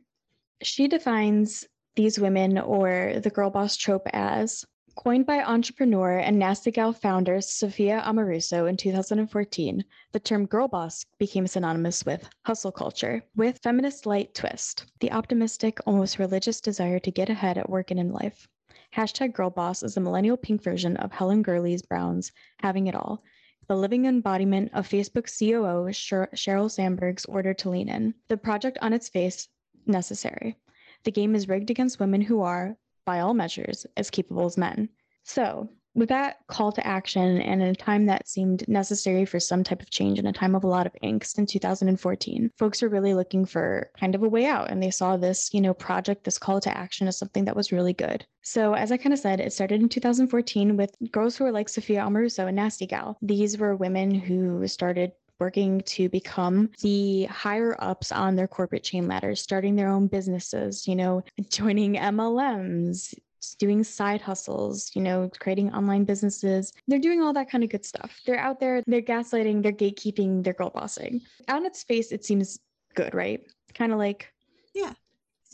She 0.62 0.88
defines 0.88 1.64
these 1.96 2.18
women 2.18 2.58
or 2.58 3.14
the 3.22 3.30
girl 3.30 3.50
boss 3.50 3.76
trope 3.76 4.06
as 4.12 4.64
coined 4.98 5.24
by 5.24 5.40
entrepreneur 5.44 6.18
and 6.18 6.36
Nasty 6.36 6.72
Gal 6.72 6.92
founder 6.92 7.40
Sophia 7.40 8.02
Amoruso 8.04 8.68
in 8.68 8.76
2014, 8.76 9.84
the 10.10 10.18
term 10.18 10.44
girl 10.44 10.66
boss 10.66 11.06
became 11.20 11.46
synonymous 11.46 12.04
with 12.04 12.28
hustle 12.44 12.72
culture, 12.72 13.22
with 13.36 13.60
feminist 13.62 14.06
light 14.06 14.34
twist, 14.34 14.86
the 14.98 15.12
optimistic, 15.12 15.78
almost 15.86 16.18
religious 16.18 16.60
desire 16.60 16.98
to 16.98 17.12
get 17.12 17.30
ahead 17.30 17.56
at 17.56 17.70
work 17.70 17.92
and 17.92 18.00
in 18.00 18.10
life. 18.10 18.48
Hashtag 18.92 19.34
Girl 19.34 19.50
Boss 19.50 19.84
is 19.84 19.96
a 19.96 20.00
millennial 20.00 20.36
pink 20.36 20.64
version 20.64 20.96
of 20.96 21.12
Helen 21.12 21.42
Gurley's 21.42 21.82
Brown's 21.82 22.32
Having 22.58 22.88
It 22.88 22.96
All, 22.96 23.22
the 23.68 23.76
living 23.76 24.06
embodiment 24.06 24.72
of 24.74 24.88
Facebook 24.88 25.28
COO 25.38 25.92
Sher- 25.92 26.30
Sheryl 26.34 26.68
Sandberg's 26.68 27.24
order 27.26 27.54
to 27.54 27.70
lean 27.70 27.88
in. 27.88 28.14
The 28.26 28.36
project 28.36 28.78
on 28.82 28.92
its 28.92 29.08
face, 29.08 29.46
necessary. 29.86 30.58
The 31.04 31.12
game 31.12 31.36
is 31.36 31.48
rigged 31.48 31.70
against 31.70 32.00
women 32.00 32.20
who 32.20 32.40
are, 32.40 32.76
by 33.08 33.20
all 33.20 33.32
measures, 33.32 33.86
as 33.96 34.10
capable 34.10 34.44
as 34.44 34.58
men. 34.58 34.86
So, 35.24 35.70
with 35.94 36.10
that 36.10 36.36
call 36.46 36.70
to 36.72 36.86
action 36.86 37.40
and 37.40 37.62
in 37.62 37.68
a 37.68 37.74
time 37.74 38.04
that 38.04 38.28
seemed 38.28 38.68
necessary 38.68 39.24
for 39.24 39.40
some 39.40 39.64
type 39.64 39.80
of 39.80 39.88
change 39.88 40.18
in 40.18 40.26
a 40.26 40.32
time 40.32 40.54
of 40.54 40.62
a 40.62 40.66
lot 40.66 40.86
of 40.86 40.94
angst 41.02 41.38
in 41.38 41.46
2014 41.46 42.50
folks 42.56 42.82
were 42.82 42.88
really 42.90 43.14
looking 43.14 43.46
for 43.46 43.90
kind 43.98 44.14
of 44.14 44.22
a 44.22 44.28
way 44.28 44.44
out 44.44 44.70
and 44.70 44.82
they 44.82 44.90
saw 44.90 45.16
this 45.16 45.52
you 45.52 45.60
know 45.60 45.74
project 45.74 46.22
this 46.22 46.38
call 46.38 46.60
to 46.60 46.76
action 46.76 47.08
as 47.08 47.18
something 47.18 47.46
that 47.46 47.56
was 47.56 47.72
really 47.72 47.94
good 47.94 48.24
so 48.42 48.74
as 48.74 48.92
i 48.92 48.96
kind 48.96 49.14
of 49.14 49.18
said 49.18 49.40
it 49.40 49.52
started 49.52 49.80
in 49.80 49.88
2014 49.88 50.76
with 50.76 50.94
girls 51.10 51.36
who 51.36 51.44
were 51.44 51.50
like 51.50 51.68
sophia 51.68 52.02
amoruso 52.02 52.46
and 52.46 52.56
nasty 52.56 52.86
gal 52.86 53.18
these 53.22 53.58
were 53.58 53.74
women 53.74 54.14
who 54.14 54.68
started 54.68 55.10
working 55.40 55.80
to 55.82 56.08
become 56.08 56.70
the 56.82 57.24
higher 57.26 57.76
ups 57.78 58.10
on 58.12 58.36
their 58.36 58.48
corporate 58.48 58.82
chain 58.82 59.06
ladders, 59.06 59.40
starting 59.40 59.76
their 59.76 59.88
own 59.88 60.06
businesses, 60.06 60.86
you 60.86 60.96
know, 60.96 61.22
joining 61.48 61.94
MLMs, 61.94 63.14
doing 63.58 63.84
side 63.84 64.20
hustles, 64.20 64.90
you 64.94 65.02
know, 65.02 65.30
creating 65.38 65.72
online 65.72 66.04
businesses. 66.04 66.72
They're 66.88 66.98
doing 66.98 67.22
all 67.22 67.32
that 67.34 67.50
kind 67.50 67.62
of 67.62 67.70
good 67.70 67.84
stuff. 67.84 68.20
They're 68.26 68.38
out 68.38 68.58
there, 68.60 68.82
they're 68.86 69.02
gaslighting, 69.02 69.62
they're 69.62 69.72
gatekeeping, 69.72 70.42
they're 70.42 70.54
girl 70.54 70.70
bossing. 70.70 71.20
On 71.48 71.64
its 71.64 71.82
face, 71.84 72.12
it 72.12 72.24
seems 72.24 72.58
good, 72.94 73.14
right? 73.14 73.40
Kind 73.74 73.92
of 73.92 73.98
like, 73.98 74.32
Yeah. 74.74 74.92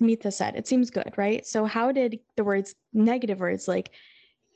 Samhita 0.00 0.32
said, 0.32 0.56
it 0.56 0.66
seems 0.66 0.90
good, 0.90 1.12
right? 1.16 1.46
So, 1.46 1.66
how 1.66 1.92
did 1.92 2.18
the 2.36 2.42
words, 2.42 2.74
negative 2.92 3.38
words 3.38 3.68
like 3.68 3.90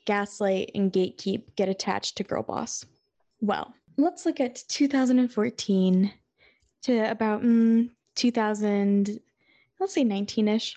gaslight 0.05 0.73
and 0.75 0.93
gatekeep 0.93 1.55
get 1.55 1.69
attached 1.69 2.17
to 2.17 2.25
girl 2.25 2.43
boss? 2.43 2.85
Well, 3.41 3.73
let's 3.99 4.25
look 4.25 4.41
at 4.41 4.63
2014 4.69 6.13
to 6.83 7.11
about 7.11 7.43
mm, 7.43 7.91
2000, 8.15 9.21
let's 9.81 9.93
say 9.93 10.05
19 10.05 10.49
ish. 10.49 10.77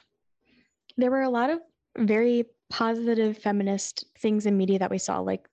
There 0.98 1.12
were 1.12 1.22
a 1.22 1.30
lot 1.30 1.52
of 1.52 1.60
very 1.98 2.46
positive 2.70 3.38
feminist 3.38 4.06
things 4.18 4.46
in 4.46 4.58
media 4.58 4.80
that 4.80 4.92
we 4.92 4.98
saw, 4.98 5.20
like 5.20 5.48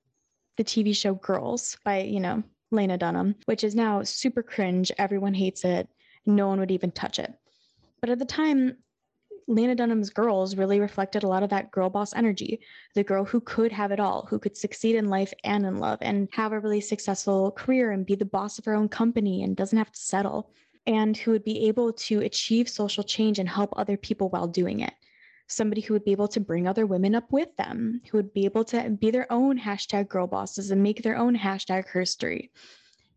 the 0.56 0.64
TV 0.64 0.96
show 0.96 1.14
Girls 1.14 1.76
by, 1.84 2.00
you 2.00 2.20
know, 2.20 2.42
Lena 2.70 2.98
Dunham, 2.98 3.34
which 3.44 3.62
is 3.64 3.75
now 3.75 4.02
super 4.02 4.42
cringe. 4.42 4.90
Everyone 4.98 5.34
hates 5.34 5.64
it. 5.64 5.88
No 6.26 6.48
one 6.48 6.60
would 6.60 6.70
even 6.70 6.90
touch 6.90 7.18
it. 7.18 7.32
But 8.00 8.10
at 8.10 8.18
the 8.18 8.25
time, 8.25 8.76
Lena 9.49 9.75
Dunham's 9.75 10.11
girls 10.11 10.57
really 10.57 10.78
reflected 10.78 11.23
a 11.23 11.26
lot 11.26 11.43
of 11.43 11.49
that 11.49 11.71
girl 11.71 11.88
boss 11.88 12.14
energy. 12.14 12.61
The 12.95 13.02
girl 13.02 13.25
who 13.25 13.40
could 13.40 13.73
have 13.73 13.90
it 13.90 13.99
all, 13.99 14.26
who 14.28 14.38
could 14.38 14.59
succeed 14.59 14.95
in 14.95 15.09
life 15.09 15.33
and 15.43 15.64
in 15.64 15.78
love 15.78 15.99
and 16.02 16.28
have 16.33 16.52
a 16.52 16.61
really 16.61 16.83
successful 16.83 17.50
career 17.52 17.90
and 17.90 18.05
be 18.05 18.14
the 18.14 18.26
boss 18.26 18.59
of 18.59 18.67
her 18.67 18.75
own 18.75 18.90
company 18.90 19.43
and 19.43 19.57
doesn't 19.57 19.78
have 19.78 19.90
to 19.90 20.00
settle, 20.00 20.50
and 20.87 21.17
who 21.17 21.31
would 21.31 21.45
be 21.45 21.67
able 21.67 21.95
to 21.95 22.21
achieve 22.21 22.69
social 22.69 23.02
change 23.02 23.38
and 23.38 23.49
help 23.49 23.73
other 23.75 23.97
people 23.97 24.28
while 24.28 24.47
doing 24.47 24.81
it 24.81 24.93
somebody 25.49 25.81
who 25.81 25.95
would 25.95 26.05
be 26.05 26.12
able 26.12 26.28
to 26.28 26.40
bring 26.40 26.69
other 26.69 26.87
women 26.87 27.14
up 27.14 27.33
with 27.33 27.57
them, 27.57 28.02
who 28.11 28.19
would 28.19 28.33
be 28.33 28.45
able 28.45 28.64
to 28.64 28.90
be 28.90 29.11
their 29.11 29.31
own 29.33 29.59
hashtag 29.59 30.09
girl 30.09 30.26
bosses 30.26 30.71
and 30.71 30.83
make 30.83 31.02
their 31.02 31.17
own 31.17 31.37
hashtag 31.37 31.88
herstory. 31.88 32.50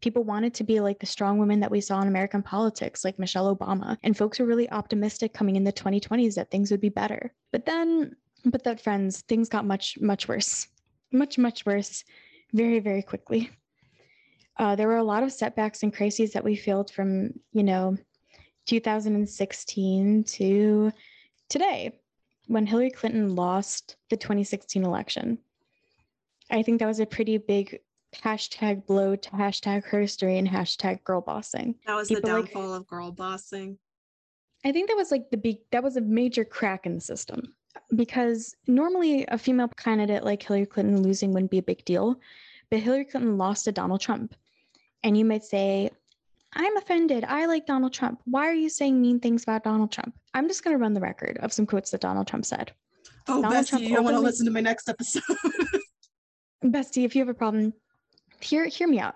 People 0.01 0.23
wanted 0.23 0.53
to 0.55 0.63
be 0.63 0.79
like 0.79 0.99
the 0.99 1.05
strong 1.05 1.37
women 1.37 1.59
that 1.59 1.71
we 1.71 1.79
saw 1.81 2.01
in 2.01 2.07
American 2.07 2.41
politics, 2.41 3.05
like 3.05 3.19
Michelle 3.19 3.55
Obama. 3.55 3.97
And 4.03 4.17
folks 4.17 4.39
were 4.39 4.45
really 4.45 4.69
optimistic 4.71 5.33
coming 5.33 5.55
in 5.55 5.63
the 5.63 5.73
2020s 5.73 6.35
that 6.35 6.49
things 6.49 6.71
would 6.71 6.81
be 6.81 6.89
better. 6.89 7.33
But 7.51 7.65
then, 7.65 8.15
but 8.45 8.63
that 8.63 8.81
friends, 8.81 9.21
things 9.21 9.47
got 9.47 9.65
much, 9.65 9.99
much 9.99 10.27
worse. 10.27 10.67
Much, 11.11 11.37
much 11.37 11.65
worse 11.65 12.03
very, 12.53 12.79
very 12.79 13.01
quickly. 13.03 13.51
Uh, 14.57 14.75
there 14.75 14.87
were 14.87 14.97
a 14.97 15.03
lot 15.03 15.23
of 15.23 15.31
setbacks 15.31 15.83
and 15.83 15.93
crises 15.93 16.33
that 16.33 16.43
we 16.43 16.55
felt 16.55 16.91
from, 16.91 17.31
you 17.53 17.63
know, 17.63 17.97
2016 18.67 20.23
to 20.23 20.91
today 21.49 21.91
when 22.47 22.65
Hillary 22.65 22.91
Clinton 22.91 23.35
lost 23.35 23.95
the 24.09 24.17
2016 24.17 24.83
election. 24.83 25.37
I 26.49 26.63
think 26.63 26.79
that 26.79 26.87
was 26.87 26.99
a 26.99 27.05
pretty 27.05 27.37
big 27.37 27.79
hashtag 28.15 28.85
blow 28.85 29.15
to 29.15 29.29
hashtag 29.31 29.85
herstory 29.89 30.37
and 30.37 30.47
hashtag 30.47 31.03
girl 31.03 31.21
bossing. 31.21 31.75
That 31.85 31.95
was 31.95 32.07
People 32.09 32.29
the 32.29 32.35
like- 32.35 32.45
downfall 32.53 32.73
of 32.73 32.87
girl 32.87 33.11
bossing. 33.11 33.77
I 34.63 34.71
think 34.71 34.89
that 34.89 34.97
was 34.97 35.09
like 35.11 35.29
the 35.31 35.37
big, 35.37 35.57
that 35.71 35.83
was 35.83 35.97
a 35.97 36.01
major 36.01 36.45
crack 36.45 36.85
in 36.85 36.93
the 36.95 37.01
system 37.01 37.55
because 37.95 38.55
normally 38.67 39.25
a 39.27 39.37
female 39.37 39.69
candidate 39.69 40.23
like 40.23 40.43
Hillary 40.43 40.67
Clinton 40.67 41.01
losing 41.01 41.31
wouldn't 41.33 41.49
be 41.49 41.57
a 41.57 41.63
big 41.63 41.83
deal, 41.83 42.19
but 42.69 42.79
Hillary 42.79 43.05
Clinton 43.05 43.37
lost 43.37 43.65
to 43.65 43.71
Donald 43.71 44.01
Trump. 44.01 44.35
And 45.03 45.17
you 45.17 45.25
might 45.25 45.43
say, 45.43 45.89
I'm 46.53 46.77
offended. 46.77 47.23
I 47.27 47.47
like 47.47 47.65
Donald 47.65 47.93
Trump. 47.93 48.21
Why 48.25 48.47
are 48.47 48.53
you 48.53 48.69
saying 48.69 49.01
mean 49.01 49.19
things 49.19 49.43
about 49.43 49.63
Donald 49.63 49.91
Trump? 49.91 50.13
I'm 50.35 50.47
just 50.47 50.63
going 50.63 50.75
to 50.75 50.81
run 50.81 50.93
the 50.93 50.99
record 51.01 51.39
of 51.41 51.51
some 51.53 51.65
quotes 51.65 51.89
that 51.91 52.01
Donald 52.01 52.27
Trump 52.27 52.45
said. 52.45 52.71
Oh, 53.27 53.41
Donald 53.41 53.53
Bessie, 53.53 53.69
Trump 53.69 53.83
you 53.85 53.95
don't 53.95 54.03
want 54.03 54.15
to 54.15 54.21
listen 54.21 54.45
to 54.45 54.51
my 54.51 54.61
next 54.61 54.89
episode. 54.89 55.23
Bestie, 56.65 57.05
if 57.05 57.15
you 57.15 57.21
have 57.21 57.29
a 57.29 57.33
problem, 57.33 57.73
hear 58.43 58.65
hear 58.65 58.87
me 58.87 58.99
out. 58.99 59.15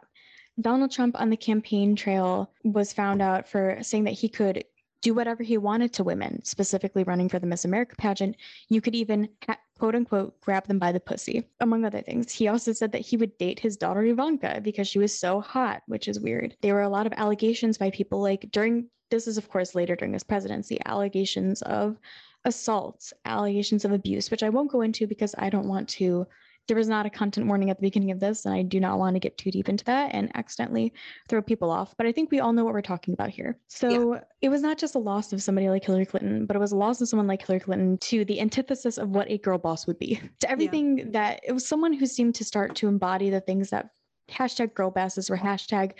Donald 0.59 0.91
Trump 0.91 1.19
on 1.19 1.29
the 1.29 1.37
campaign 1.37 1.95
trail 1.95 2.51
was 2.63 2.93
found 2.93 3.21
out 3.21 3.47
for 3.47 3.77
saying 3.81 4.05
that 4.05 4.13
he 4.13 4.29
could 4.29 4.63
do 5.01 5.13
whatever 5.13 5.43
he 5.43 5.57
wanted 5.57 5.93
to 5.93 6.03
women, 6.03 6.43
specifically 6.43 7.03
running 7.03 7.29
for 7.29 7.37
the 7.37 7.45
Miss 7.45 7.65
America 7.65 7.95
pageant. 7.97 8.37
You 8.69 8.81
could 8.81 8.95
even 8.95 9.29
quote 9.77 9.93
unquote 9.93 10.39
grab 10.41 10.65
them 10.67 10.79
by 10.79 10.91
the 10.91 10.99
pussy, 10.99 11.47
among 11.59 11.85
other 11.85 12.01
things. 12.01 12.31
He 12.31 12.47
also 12.47 12.71
said 12.73 12.91
that 12.93 13.01
he 13.05 13.17
would 13.17 13.37
date 13.37 13.59
his 13.59 13.77
daughter 13.77 14.03
Ivanka 14.03 14.61
because 14.63 14.87
she 14.87 14.99
was 14.99 15.17
so 15.17 15.41
hot, 15.41 15.83
which 15.87 16.07
is 16.07 16.19
weird. 16.19 16.55
There 16.61 16.73
were 16.73 16.81
a 16.81 16.89
lot 16.89 17.05
of 17.05 17.13
allegations 17.13 17.77
by 17.77 17.89
people 17.91 18.21
like 18.21 18.49
during 18.51 18.89
this 19.11 19.27
is 19.27 19.37
of 19.37 19.49
course 19.49 19.75
later 19.75 19.95
during 19.95 20.13
his 20.13 20.23
presidency, 20.23 20.79
allegations 20.85 21.61
of 21.61 21.97
assaults, 22.45 23.13
allegations 23.25 23.85
of 23.85 23.91
abuse, 23.91 24.31
which 24.31 24.43
I 24.43 24.49
won't 24.49 24.71
go 24.71 24.81
into 24.81 25.05
because 25.05 25.35
I 25.37 25.49
don't 25.49 25.67
want 25.67 25.89
to 25.89 26.25
there 26.67 26.77
was 26.77 26.87
not 26.89 27.05
a 27.05 27.09
content 27.09 27.47
warning 27.47 27.69
at 27.69 27.77
the 27.77 27.81
beginning 27.81 28.11
of 28.11 28.19
this, 28.19 28.45
and 28.45 28.53
I 28.53 28.63
do 28.63 28.79
not 28.79 28.97
want 28.97 29.15
to 29.15 29.19
get 29.19 29.37
too 29.37 29.51
deep 29.51 29.69
into 29.69 29.85
that 29.85 30.13
and 30.15 30.31
accidentally 30.35 30.93
throw 31.29 31.41
people 31.41 31.69
off. 31.69 31.93
But 31.97 32.07
I 32.07 32.11
think 32.11 32.31
we 32.31 32.39
all 32.39 32.53
know 32.53 32.63
what 32.63 32.73
we're 32.73 32.81
talking 32.81 33.13
about 33.13 33.29
here. 33.29 33.57
So 33.67 34.19
it 34.41 34.49
was 34.49 34.61
not 34.61 34.77
just 34.77 34.95
a 34.95 34.99
loss 34.99 35.31
of 35.31 35.43
somebody 35.43 35.69
like 35.69 35.85
Hillary 35.85 36.05
Clinton, 36.05 36.45
but 36.45 36.55
it 36.55 36.59
was 36.59 36.71
a 36.71 36.77
loss 36.77 37.01
of 37.01 37.07
someone 37.07 37.27
like 37.27 37.45
Hillary 37.45 37.59
Clinton 37.59 37.97
to 37.99 38.25
the 38.25 38.41
antithesis 38.41 38.97
of 38.97 39.09
what 39.09 39.29
a 39.29 39.37
girl 39.37 39.57
boss 39.57 39.87
would 39.87 39.99
be. 39.99 40.19
To 40.41 40.51
everything 40.51 41.11
that 41.11 41.39
it 41.43 41.53
was 41.53 41.67
someone 41.67 41.93
who 41.93 42.05
seemed 42.05 42.35
to 42.35 42.43
start 42.43 42.75
to 42.75 42.87
embody 42.87 43.29
the 43.29 43.39
things 43.39 43.69
that 43.69 43.89
hashtag 44.29 44.73
girl 44.73 44.91
bosses 44.91 45.29
were 45.29 45.37
hashtag 45.37 45.93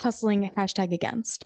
hustling, 0.00 0.50
hashtag 0.56 0.92
against. 0.92 1.44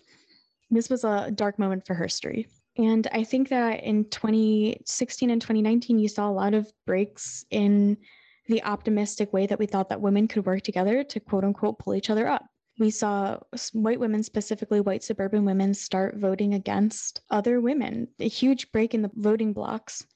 This 0.71 0.91
was 0.91 1.05
a 1.05 1.31
dark 1.31 1.59
moment 1.59 1.87
for 1.87 1.95
history. 1.95 2.47
And 2.77 3.09
I 3.13 3.25
think 3.25 3.49
that 3.49 3.83
in 3.83 4.05
2016 4.05 5.31
and 5.31 5.41
2019, 5.41 5.99
you 5.99 6.07
saw 6.07 6.29
a 6.29 6.31
lot 6.31 6.55
of 6.55 6.71
breaks 6.87 7.45
in 7.51 7.97
the 8.49 8.63
optimistic 8.65 9.33
way 9.33 9.47
that 9.47 9.59
we 9.59 9.67
thought 9.67 9.89
that 9.91 10.01
women 10.01 10.27
could 10.27 10.47
work 10.47 10.63
together 10.63 11.05
to 11.05 11.21
quote 11.21 11.45
unquote 11.45 11.79
pull 11.79 11.95
each 11.95 12.11
other 12.11 12.27
up. 12.27 12.47
We 12.79 12.91
saw 12.91 13.39
white 13.73 14.01
women, 14.01 14.23
specifically 14.23 14.81
white 14.81 15.03
suburban 15.03 15.45
women, 15.45 15.75
start 15.75 16.17
voting 16.17 16.55
against 16.55 17.21
other 17.29 17.61
women, 17.61 18.09
a 18.21 18.29
huge 18.29 18.71
break 18.71 18.95
in 18.95 19.03
the 19.03 19.11
voting 19.15 19.53
blocks. 19.53 20.07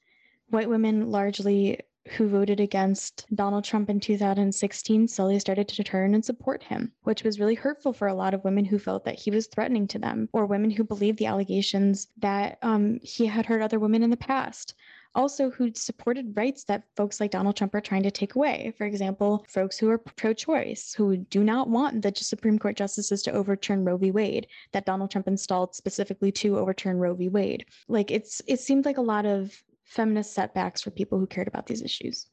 White 0.49 0.69
women 0.69 1.09
largely 1.11 1.79
who 2.09 2.27
voted 2.27 2.59
against 2.59 3.25
Donald 3.33 3.63
Trump 3.63 3.89
in 3.89 3.99
2016 3.99 5.07
slowly 5.07 5.39
started 5.39 5.67
to 5.69 5.83
turn 5.83 6.13
and 6.13 6.23
support 6.23 6.61
him, 6.63 6.91
which 7.03 7.23
was 7.23 7.39
really 7.39 7.55
hurtful 7.55 7.93
for 7.93 8.07
a 8.07 8.13
lot 8.13 8.33
of 8.33 8.43
women 8.43 8.65
who 8.65 8.77
felt 8.77 9.05
that 9.05 9.19
he 9.19 9.31
was 9.31 9.47
threatening 9.47 9.87
to 9.87 9.99
them, 9.99 10.27
or 10.33 10.45
women 10.45 10.69
who 10.69 10.83
believed 10.83 11.17
the 11.17 11.25
allegations 11.25 12.07
that 12.17 12.57
um, 12.61 12.99
he 13.01 13.25
had 13.25 13.45
hurt 13.45 13.61
other 13.61 13.79
women 13.79 14.03
in 14.03 14.09
the 14.09 14.17
past. 14.17 14.73
Also, 15.15 15.51
who 15.51 15.71
supported 15.75 16.35
rights 16.35 16.63
that 16.63 16.83
folks 16.95 17.19
like 17.19 17.29
Donald 17.29 17.55
Trump 17.55 17.75
are 17.75 17.81
trying 17.81 18.03
to 18.03 18.11
take 18.11 18.35
away. 18.35 18.73
For 18.77 18.85
example, 18.85 19.45
folks 19.47 19.77
who 19.77 19.89
are 19.89 19.99
pro 19.99 20.33
choice, 20.33 20.93
who 20.93 21.17
do 21.17 21.43
not 21.43 21.69
want 21.69 22.01
the 22.01 22.11
Supreme 22.15 22.57
Court 22.57 22.75
justices 22.75 23.21
to 23.23 23.31
overturn 23.31 23.85
Roe 23.85 23.97
v. 23.97 24.11
Wade, 24.11 24.47
that 24.71 24.85
Donald 24.85 25.11
Trump 25.11 25.27
installed 25.27 25.75
specifically 25.75 26.31
to 26.31 26.57
overturn 26.57 26.97
Roe 26.97 27.13
v. 27.13 27.29
Wade. 27.29 27.65
Like 27.87 28.09
it's 28.09 28.41
it 28.47 28.59
seemed 28.59 28.85
like 28.85 28.97
a 28.97 29.01
lot 29.01 29.25
of 29.25 29.53
feminist 29.83 30.33
setbacks 30.33 30.81
for 30.81 30.89
people 30.89 31.19
who 31.19 31.27
cared 31.27 31.47
about 31.47 31.67
these 31.67 31.83
issues. 31.83 32.27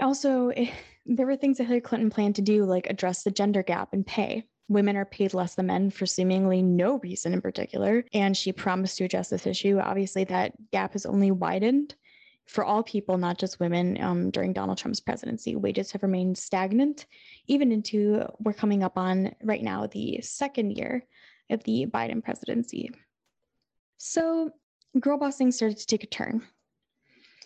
Also, 0.00 0.48
it, 0.48 0.70
there 1.06 1.26
were 1.26 1.36
things 1.36 1.58
that 1.58 1.64
Hillary 1.64 1.80
Clinton 1.80 2.10
planned 2.10 2.36
to 2.36 2.42
do, 2.42 2.64
like 2.64 2.86
address 2.88 3.22
the 3.22 3.30
gender 3.30 3.62
gap 3.62 3.92
in 3.92 4.04
pay. 4.04 4.46
Women 4.70 4.96
are 4.96 5.04
paid 5.04 5.34
less 5.34 5.56
than 5.56 5.66
men 5.66 5.90
for 5.90 6.06
seemingly 6.06 6.62
no 6.62 7.00
reason 7.00 7.34
in 7.34 7.42
particular. 7.42 8.04
And 8.14 8.36
she 8.36 8.52
promised 8.52 8.96
to 8.98 9.04
address 9.04 9.28
this 9.28 9.46
issue. 9.46 9.80
Obviously, 9.80 10.22
that 10.24 10.52
gap 10.70 10.92
has 10.92 11.04
only 11.04 11.32
widened 11.32 11.96
for 12.46 12.64
all 12.64 12.84
people, 12.84 13.18
not 13.18 13.36
just 13.36 13.58
women, 13.58 14.00
um, 14.00 14.30
during 14.30 14.52
Donald 14.52 14.78
Trump's 14.78 15.00
presidency. 15.00 15.56
Wages 15.56 15.90
have 15.90 16.04
remained 16.04 16.38
stagnant, 16.38 17.06
even 17.48 17.72
into 17.72 18.24
we're 18.38 18.52
coming 18.52 18.84
up 18.84 18.96
on 18.96 19.34
right 19.42 19.62
now 19.62 19.88
the 19.88 20.20
second 20.22 20.70
year 20.76 21.04
of 21.50 21.62
the 21.64 21.86
Biden 21.86 22.22
presidency. 22.22 22.92
So, 23.98 24.50
girl 24.98 25.18
bossing 25.18 25.50
started 25.50 25.78
to 25.78 25.86
take 25.86 26.04
a 26.04 26.06
turn 26.06 26.42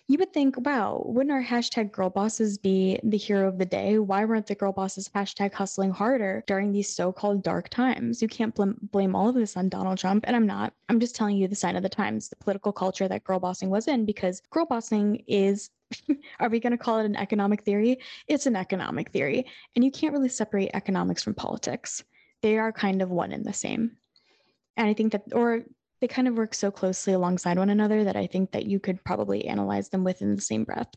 you 0.06 0.18
would 0.18 0.34
think, 0.34 0.56
wow, 0.58 1.02
wouldn't 1.06 1.32
our 1.32 1.42
hashtag 1.42 1.90
girl 1.90 2.11
bosses 2.11 2.58
be 2.58 3.00
the 3.02 3.16
hero 3.16 3.49
of 3.49 3.56
the 3.56 3.64
day? 3.64 3.99
Why 3.99 4.26
weren't 4.26 4.46
the 4.46 4.54
girl 4.54 4.73
bosses 4.73 5.08
hashtag 5.08 5.54
hustling 5.54 5.92
harder 5.92 6.44
during 6.46 6.73
these 6.73 6.94
so 6.94 7.11
called 7.11 7.42
dark 7.42 7.70
times? 7.70 8.20
You 8.20 8.28
can't 8.28 8.54
blame, 8.54 8.76
blame 8.92 9.16
all 9.16 9.30
of 9.30 9.34
this 9.34 9.56
on 9.56 9.70
Donald 9.70 9.96
Trump. 9.96 10.25
And 10.26 10.37
I'm 10.37 10.46
not. 10.46 10.75
I'm 10.90 11.00
just 11.00 11.16
telling 11.16 11.38
you 11.38 11.49
the 11.49 11.54
sign 11.54 11.75
of 11.75 11.82
the 11.82 11.88
times, 11.88 12.28
the 12.28 12.37
political 12.37 12.70
culture 12.70 13.08
that 13.08 13.25
girl 13.25 13.40
bossing 13.40 13.70
was 13.70 13.88
in, 13.88 14.04
because 14.04 14.42
girl 14.50 14.66
bossing 14.66 15.23
is 15.26 15.70
are 16.40 16.50
we 16.50 16.61
going 16.61 16.73
to 16.73 16.78
call 16.78 16.99
it 16.99 17.06
an 17.06 17.16
economic 17.16 17.62
theory? 17.62 17.99
It's 18.28 18.46
an 18.46 18.56
economic 18.56 19.11
theory. 19.11 19.46
And 19.75 19.82
you 19.84 19.90
can't 19.90 20.12
really 20.12 20.28
separate 20.28 20.70
economics 20.75 21.23
from 21.23 21.34
politics. 21.34 22.04
They 22.42 22.58
are 22.58 22.73
kind 22.73 23.00
of 23.00 23.11
one 23.11 23.32
and 23.32 23.44
the 23.44 23.54
same. 23.54 23.92
And 24.76 24.87
I 24.87 24.92
think 24.92 25.12
that, 25.12 25.23
or 25.32 25.62
they 26.04 26.08
kind 26.08 26.28
of 26.28 26.37
work 26.37 26.52
so 26.52 26.70
closely 26.70 27.14
alongside 27.14 27.56
one 27.56 27.70
another 27.70 28.04
that 28.04 28.14
I 28.14 28.26
think 28.26 28.52
that 28.52 28.66
you 28.66 28.78
could 28.78 29.02
probably 29.04 29.46
analyze 29.46 29.88
them 29.88 30.04
within 30.04 30.37
the 30.37 30.42
same 30.42 30.62
breath. 30.62 30.90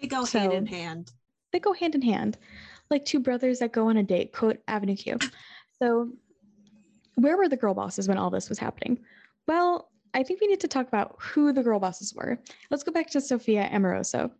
They 0.00 0.08
go 0.08 0.24
so, 0.24 0.38
hand 0.38 0.54
in 0.54 0.64
hand. 0.64 1.12
They 1.52 1.58
go 1.58 1.74
hand 1.74 1.94
in 1.94 2.00
hand, 2.00 2.38
like 2.88 3.04
two 3.04 3.20
brothers 3.20 3.58
that 3.58 3.72
go 3.72 3.90
on 3.90 3.98
a 3.98 4.02
date. 4.02 4.32
Quote 4.32 4.56
Avenue 4.66 4.96
Q. 4.96 5.18
So, 5.82 6.12
where 7.16 7.36
were 7.36 7.50
the 7.50 7.58
girl 7.58 7.74
bosses 7.74 8.08
when 8.08 8.16
all 8.16 8.30
this 8.30 8.48
was 8.48 8.58
happening? 8.58 9.00
Well, 9.46 9.90
I 10.14 10.22
think 10.22 10.40
we 10.40 10.46
need 10.46 10.60
to 10.60 10.68
talk 10.68 10.88
about 10.88 11.16
who 11.18 11.52
the 11.52 11.62
girl 11.62 11.78
bosses 11.78 12.14
were. 12.14 12.38
Let's 12.70 12.84
go 12.84 12.92
back 12.92 13.10
to 13.10 13.20
Sophia 13.20 13.68
Amoruso 13.70 14.30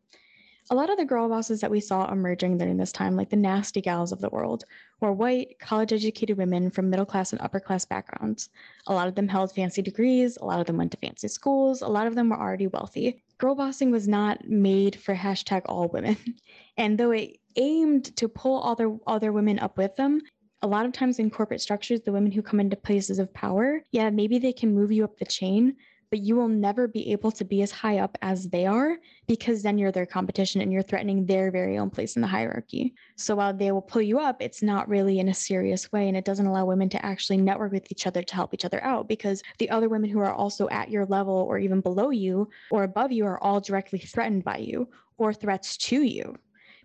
a 0.72 0.74
lot 0.74 0.88
of 0.88 0.96
the 0.96 1.04
girl 1.04 1.28
bosses 1.28 1.60
that 1.60 1.70
we 1.70 1.80
saw 1.80 2.10
emerging 2.10 2.56
during 2.56 2.78
this 2.78 2.92
time, 2.92 3.14
like 3.14 3.28
the 3.28 3.36
nasty 3.36 3.82
gals 3.82 4.10
of 4.10 4.22
the 4.22 4.30
world, 4.30 4.64
were 5.00 5.12
white, 5.12 5.58
college 5.60 5.92
educated 5.92 6.38
women 6.38 6.70
from 6.70 6.88
middle 6.88 7.04
class 7.04 7.30
and 7.30 7.42
upper 7.42 7.60
class 7.60 7.84
backgrounds. 7.84 8.48
A 8.86 8.94
lot 8.94 9.06
of 9.06 9.14
them 9.14 9.28
held 9.28 9.54
fancy 9.54 9.82
degrees, 9.82 10.38
a 10.38 10.46
lot 10.46 10.60
of 10.60 10.66
them 10.66 10.78
went 10.78 10.90
to 10.92 10.96
fancy 10.96 11.28
schools, 11.28 11.82
a 11.82 11.88
lot 11.88 12.06
of 12.06 12.14
them 12.14 12.30
were 12.30 12.40
already 12.40 12.68
wealthy. 12.68 13.22
Girl 13.36 13.54
bossing 13.54 13.90
was 13.90 14.08
not 14.08 14.48
made 14.48 14.96
for 14.96 15.14
hashtag 15.14 15.60
all 15.66 15.88
women. 15.88 16.16
And 16.78 16.96
though 16.96 17.10
it 17.10 17.36
aimed 17.56 18.16
to 18.16 18.26
pull 18.26 18.64
other 18.64 18.96
other 19.06 19.30
women 19.30 19.58
up 19.58 19.76
with 19.76 19.94
them, 19.96 20.22
a 20.62 20.66
lot 20.66 20.86
of 20.86 20.92
times 20.92 21.18
in 21.18 21.28
corporate 21.28 21.60
structures, 21.60 22.00
the 22.00 22.12
women 22.12 22.32
who 22.32 22.40
come 22.40 22.60
into 22.60 22.76
places 22.76 23.18
of 23.18 23.34
power, 23.34 23.82
yeah, 23.90 24.08
maybe 24.08 24.38
they 24.38 24.54
can 24.54 24.74
move 24.74 24.90
you 24.90 25.04
up 25.04 25.18
the 25.18 25.26
chain, 25.26 25.76
but 26.12 26.20
you 26.20 26.36
will 26.36 26.46
never 26.46 26.86
be 26.86 27.10
able 27.10 27.32
to 27.32 27.42
be 27.42 27.62
as 27.62 27.70
high 27.70 27.96
up 27.96 28.18
as 28.20 28.46
they 28.50 28.66
are 28.66 28.98
because 29.26 29.62
then 29.62 29.78
you're 29.78 29.90
their 29.90 30.04
competition 30.04 30.60
and 30.60 30.70
you're 30.70 30.82
threatening 30.82 31.24
their 31.24 31.50
very 31.50 31.78
own 31.78 31.88
place 31.88 32.16
in 32.16 32.20
the 32.20 32.28
hierarchy. 32.28 32.92
So 33.16 33.34
while 33.34 33.54
they 33.54 33.72
will 33.72 33.80
pull 33.80 34.02
you 34.02 34.20
up, 34.20 34.42
it's 34.42 34.62
not 34.62 34.90
really 34.90 35.20
in 35.20 35.30
a 35.30 35.34
serious 35.34 35.90
way. 35.90 36.08
And 36.08 36.16
it 36.16 36.26
doesn't 36.26 36.44
allow 36.44 36.66
women 36.66 36.90
to 36.90 37.02
actually 37.02 37.38
network 37.38 37.72
with 37.72 37.90
each 37.90 38.06
other 38.06 38.22
to 38.22 38.34
help 38.34 38.52
each 38.52 38.66
other 38.66 38.84
out 38.84 39.08
because 39.08 39.42
the 39.56 39.70
other 39.70 39.88
women 39.88 40.10
who 40.10 40.18
are 40.18 40.34
also 40.34 40.68
at 40.68 40.90
your 40.90 41.06
level 41.06 41.46
or 41.48 41.58
even 41.58 41.80
below 41.80 42.10
you 42.10 42.50
or 42.70 42.82
above 42.82 43.10
you 43.10 43.24
are 43.24 43.42
all 43.42 43.62
directly 43.62 43.98
threatened 43.98 44.44
by 44.44 44.58
you 44.58 44.90
or 45.16 45.32
threats 45.32 45.78
to 45.78 46.02
you 46.02 46.36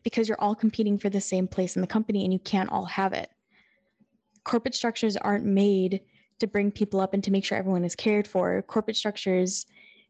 because 0.03 0.29
you're 0.29 0.39
all 0.39 0.55
competing 0.55 0.97
for 0.97 1.09
the 1.09 1.19
same 1.19 1.49
place 1.49 1.75
in 1.75 1.81
the 1.81 1.87
company 1.87 2.23
and 2.23 2.31
you 2.31 2.39
can't 2.39 2.71
all 2.71 2.85
have 2.85 3.11
it. 3.11 3.29
Corporate 4.45 4.73
structures 4.73 5.17
aren't 5.17 5.43
made 5.43 5.99
to 6.39 6.47
bring 6.47 6.71
people 6.71 7.00
up 7.00 7.13
and 7.13 7.23
to 7.23 7.32
make 7.32 7.45
sure 7.45 7.58
everyone 7.58 7.84
is 7.84 7.95
cared 7.95 8.28
for. 8.28 8.62
Corporate 8.63 8.97
structures, 8.97 9.65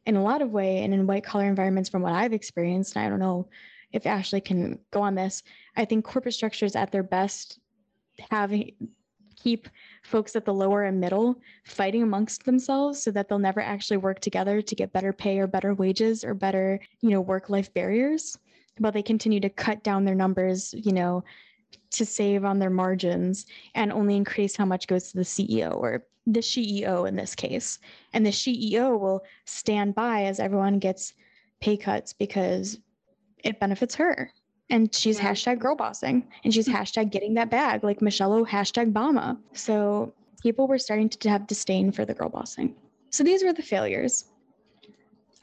in 0.06 0.16
a 0.16 0.24
lot 0.24 0.42
of 0.42 0.52
way, 0.52 0.84
and 0.84 0.94
in 0.94 1.08
white 1.08 1.24
collar 1.24 1.46
environments, 1.46 1.90
from 1.90 2.02
what 2.02 2.13
I've 2.13 2.34
experienced, 2.34 2.96
and 2.96 3.06
I 3.06 3.10
don't 3.10 3.20
know 3.20 3.48
if 3.92 4.06
Ashley 4.06 4.42
can 4.42 4.80
go 4.92 5.02
on 5.02 5.16
this. 5.16 5.44
I 5.76 5.86
think 5.86 6.06
corporate 6.06 6.36
structures 6.36 6.76
at 6.76 6.92
their 6.92 7.04
best 7.04 7.60
have 8.30 8.54
keep 9.42 9.70
folks 10.04 10.36
at 10.36 10.46
the 10.46 10.54
lower 10.54 10.84
and 10.86 11.00
middle 11.00 11.40
fighting 11.63 12.04
amongst 12.04 12.44
themselves 12.44 13.02
so 13.02 13.12
that 13.12 13.30
they'll 13.30 13.40
never 13.40 13.62
actually 13.62 13.98
work 13.98 14.20
together 14.20 14.62
to 14.62 14.76
get 14.76 14.92
better 14.92 15.13
pay 15.13 15.38
or 15.40 15.48
better 15.48 15.74
wages 15.76 16.24
or 16.24 16.34
better 16.34 16.80
you 17.02 17.12
know 17.12 17.22
work 17.22 17.50
life 17.50 17.72
barriers 17.74 18.38
but 18.80 18.94
they 18.94 19.04
continue 19.04 19.40
to 19.40 19.50
cut 19.50 19.84
down 19.84 20.06
their 20.06 20.16
numbers 20.16 20.74
you 20.74 20.92
know 20.92 21.24
to 21.92 22.06
save 22.06 22.46
on 22.46 22.60
their 22.60 22.70
margins 22.70 23.46
and 23.76 23.92
only 23.92 24.16
increase 24.16 24.56
how 24.56 24.66
much 24.66 24.88
goes 24.88 25.12
to 25.12 25.18
the 25.18 25.24
CEO 25.24 25.76
or 25.76 26.04
the 26.28 26.42
CEO 26.42 27.08
in 27.08 27.16
this 27.16 27.34
case. 27.34 27.80
And 28.13 28.26
the 28.26 28.32
CEO 28.32 29.00
will 29.00 29.24
stand 29.46 29.96
by 29.96 30.24
as 30.24 30.40
everyone 30.40 30.80
gets 30.80 31.13
pay 31.62 31.78
cuts 31.78 32.13
because 32.13 32.80
it 33.44 33.60
benefits 33.60 33.96
her. 33.96 34.32
And 34.70 34.94
she's 34.94 35.18
yeah. 35.18 35.32
hashtag 35.32 35.60
girl 35.60 35.76
bossing 35.76 36.28
and 36.44 36.54
she's 36.54 36.68
hashtag 36.68 37.10
getting 37.10 37.34
that 37.36 37.50
bag 37.50 37.84
like 37.84 38.02
Michelle 38.02 38.34
O 38.34 38.46
hashtag 38.46 38.92
Bama. 38.92 39.38
So 39.54 40.13
people 40.42 40.68
were 40.68 40.78
starting 40.78 41.08
to 41.10 41.30
have 41.30 41.48
disdain 41.48 41.92
for 41.92 42.04
the 42.04 42.13
girl 42.13 42.30
bossing. 42.30 42.76
So 43.10 43.24
these 43.24 43.44
were 43.44 43.54
the 43.54 43.63
failures. 43.63 44.26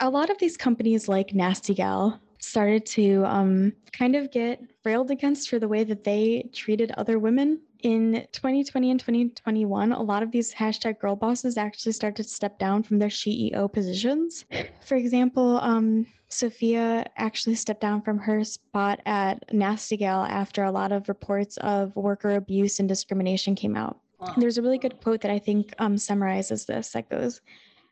A 0.00 0.10
lot 0.10 0.28
of 0.28 0.38
these 0.38 0.56
companies 0.58 1.08
like 1.08 1.34
Nasty 1.34 1.72
Gal 1.72 2.20
started 2.38 2.84
to 2.84 3.24
um, 3.24 3.72
kind 3.92 4.14
of 4.14 4.30
get 4.30 4.60
railed 4.84 5.10
against 5.10 5.48
for 5.48 5.58
the 5.58 5.68
way 5.68 5.84
that 5.84 6.04
they 6.04 6.50
treated 6.52 6.92
other 6.92 7.18
women. 7.18 7.60
In 7.84 8.26
2020 8.32 8.92
and 8.92 8.98
2021, 8.98 9.92
a 9.92 10.02
lot 10.02 10.22
of 10.22 10.30
these 10.32 10.54
hashtag 10.54 10.98
girl 10.98 11.14
bosses 11.14 11.58
actually 11.58 11.92
started 11.92 12.22
to 12.22 12.30
step 12.30 12.58
down 12.58 12.82
from 12.82 12.98
their 12.98 13.10
CEO 13.10 13.70
positions. 13.70 14.46
For 14.86 14.94
example, 14.94 15.58
um, 15.58 16.06
Sophia 16.30 17.04
actually 17.18 17.56
stepped 17.56 17.82
down 17.82 18.00
from 18.00 18.16
her 18.16 18.42
spot 18.42 19.00
at 19.04 19.52
Nasty 19.52 19.98
Gal 19.98 20.24
after 20.24 20.64
a 20.64 20.72
lot 20.72 20.92
of 20.92 21.10
reports 21.10 21.58
of 21.58 21.94
worker 21.94 22.36
abuse 22.36 22.80
and 22.80 22.88
discrimination 22.88 23.54
came 23.54 23.76
out. 23.76 23.98
Wow. 24.18 24.32
There's 24.38 24.56
a 24.56 24.62
really 24.62 24.78
good 24.78 24.98
quote 25.02 25.20
that 25.20 25.30
I 25.30 25.38
think 25.38 25.74
um, 25.78 25.98
summarizes 25.98 26.64
this 26.64 26.88
that 26.92 27.10
goes, 27.10 27.42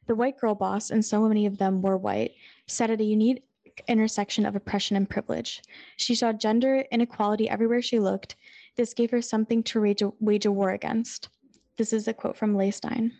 The 0.06 0.14
white 0.14 0.40
girl 0.40 0.54
boss, 0.54 0.88
and 0.88 1.04
so 1.04 1.28
many 1.28 1.44
of 1.44 1.58
them 1.58 1.82
were 1.82 1.98
white, 1.98 2.32
said 2.66 2.90
at 2.90 3.02
a 3.02 3.04
unique 3.04 3.42
intersection 3.88 4.46
of 4.46 4.56
oppression 4.56 4.96
and 4.96 5.08
privilege. 5.08 5.62
She 5.98 6.14
saw 6.14 6.32
gender 6.32 6.84
inequality 6.90 7.50
everywhere 7.50 7.82
she 7.82 7.98
looked. 7.98 8.36
This 8.76 8.94
gave 8.94 9.10
her 9.10 9.22
something 9.22 9.62
to 9.64 9.80
wage 9.80 10.02
a, 10.02 10.12
wage 10.20 10.46
a 10.46 10.52
war 10.52 10.70
against. 10.70 11.28
This 11.76 11.92
is 11.92 12.08
a 12.08 12.14
quote 12.14 12.36
from 12.36 12.54
Leigh 12.54 12.70
Stein. 12.70 13.12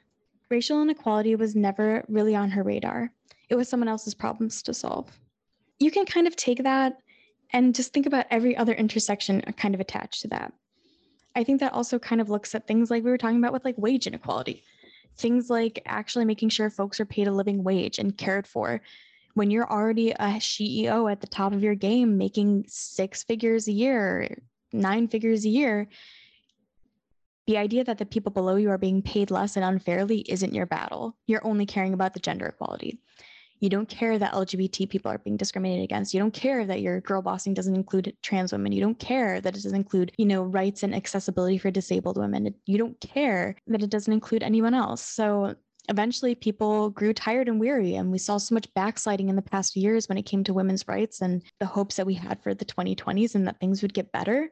Racial 0.51 0.83
inequality 0.83 1.35
was 1.37 1.55
never 1.55 2.05
really 2.09 2.35
on 2.35 2.51
her 2.51 2.63
radar. 2.63 3.11
It 3.49 3.57
was 3.57 3.69
someone 3.69 3.89
else's 3.89 4.15
problems 4.15 4.63
to 4.63 4.75
solve. 4.75 5.11
You 5.79 5.91
can 5.91 6.07
kind 6.07 6.27
of 6.27 6.37
take 6.37 6.63
that 6.63 6.99
and 7.53 7.75
just 7.75 7.93
think 7.93 8.07
about 8.07 8.27
every 8.31 8.57
other 8.57 8.73
intersection 8.73 9.43
kind 9.57 9.75
of 9.75 9.81
attached 9.81 10.23
to 10.23 10.29
that. 10.29 10.53
I 11.35 11.45
think 11.45 11.61
that 11.61 11.73
also 11.73 11.99
kind 11.99 12.21
of 12.21 12.31
looks 12.31 12.55
at 12.55 12.67
things 12.67 12.91
like 12.91 13.05
we 13.05 13.11
were 13.11 13.19
talking 13.19 13.39
about 13.39 13.53
with 13.53 13.65
like 13.65 13.77
wage 13.79 14.07
inequality. 14.07 14.63
Things 15.17 15.51
like 15.51 15.83
actually 15.87 16.25
making 16.25 16.49
sure 16.49 16.71
folks 16.71 17.01
are 17.01 17.07
paid 17.07 17.29
a 17.29 17.33
living 17.33 17.63
wage 17.63 17.99
and 17.99 18.17
cared 18.17 18.47
for 18.47 18.81
when 19.35 19.51
you're 19.51 19.71
already 19.71 20.11
a 20.11 20.39
CEO 20.39 21.11
at 21.11 21.21
the 21.21 21.27
top 21.27 21.53
of 21.53 21.63
your 21.63 21.75
game, 21.75 22.19
making 22.19 22.65
six 22.69 23.23
figures 23.23 23.67
a 23.67 23.73
year, 23.73 24.43
nine 24.73 25.09
figures 25.09 25.45
a 25.45 25.49
year, 25.49 25.89
The 27.47 27.59
idea 27.59 27.83
that 27.85 27.99
the 27.99 28.07
people 28.07 28.31
below 28.31 28.55
you 28.55 28.71
are 28.71 28.79
being 28.79 29.03
paid 29.03 29.31
less 29.31 29.57
and 29.57 29.65
unfairly 29.65 30.21
isn't 30.29 30.55
your 30.55 30.67
battle. 30.67 31.17
You're 31.27 31.45
only 31.45 31.67
caring 31.67 31.93
about 31.93 32.15
the 32.15 32.21
gender 32.21 32.47
equality. 32.47 33.01
You 33.59 33.69
don't 33.69 33.89
care 33.89 34.19
that 34.19 34.33
LGBT 34.33 34.89
people 34.89 35.11
are 35.11 35.19
being 35.19 35.37
discriminated 35.37 35.85
against. 35.85 36.15
You 36.15 36.21
don't 36.21 36.35
care 36.35 36.67
that 36.67 36.81
your 36.81 37.01
girl 37.01 37.23
bossing 37.23 37.55
doesn't 37.55 37.77
include 37.77 38.17
trans 38.23 38.53
women. 38.53 38.73
You 38.73 38.81
don't 38.81 38.99
care 38.99 39.41
that 39.41 39.57
it 39.57 39.63
doesn't 39.63 39.77
include, 39.77 40.13
you 40.19 40.27
know, 40.27 40.43
rights 40.43 40.83
and 40.83 40.95
accessibility 40.95 41.59
for 41.59 41.71
disabled 41.71 42.17
women. 42.17 42.55
You 42.67 42.79
don't 42.79 43.01
care 43.01 43.57
that 43.69 43.83
it 43.83 43.91
doesn't 43.91 44.13
include 44.13 44.43
anyone 44.43 44.75
else. 44.75 45.03
So 45.03 45.55
eventually 45.89 46.35
people 46.35 46.91
grew 46.91 47.13
tired 47.13 47.49
and 47.49 47.59
weary 47.59 47.97
and 47.97 48.11
we 48.11 48.19
saw 48.19 48.37
so 48.37 48.55
much 48.55 48.73
backsliding 48.75 49.29
in 49.29 49.37
the 49.37 49.43
past 49.43 49.77
years 49.77 50.09
when 50.09 50.19
it 50.19 50.27
came 50.27 50.45
to 50.45 50.55
women's 50.55 50.87
rights 50.87 51.21
and 51.21 51.43
the 51.59 51.67
hopes 51.67 51.97
that 51.97 52.07
we 52.07 52.15
had 52.15 52.41
for 52.43 52.55
the 52.55 52.65
2020s 52.65 53.35
and 53.35 53.47
that 53.47 53.59
things 53.59 53.83
would 53.83 53.95
get 53.95 54.13
better. 54.13 54.51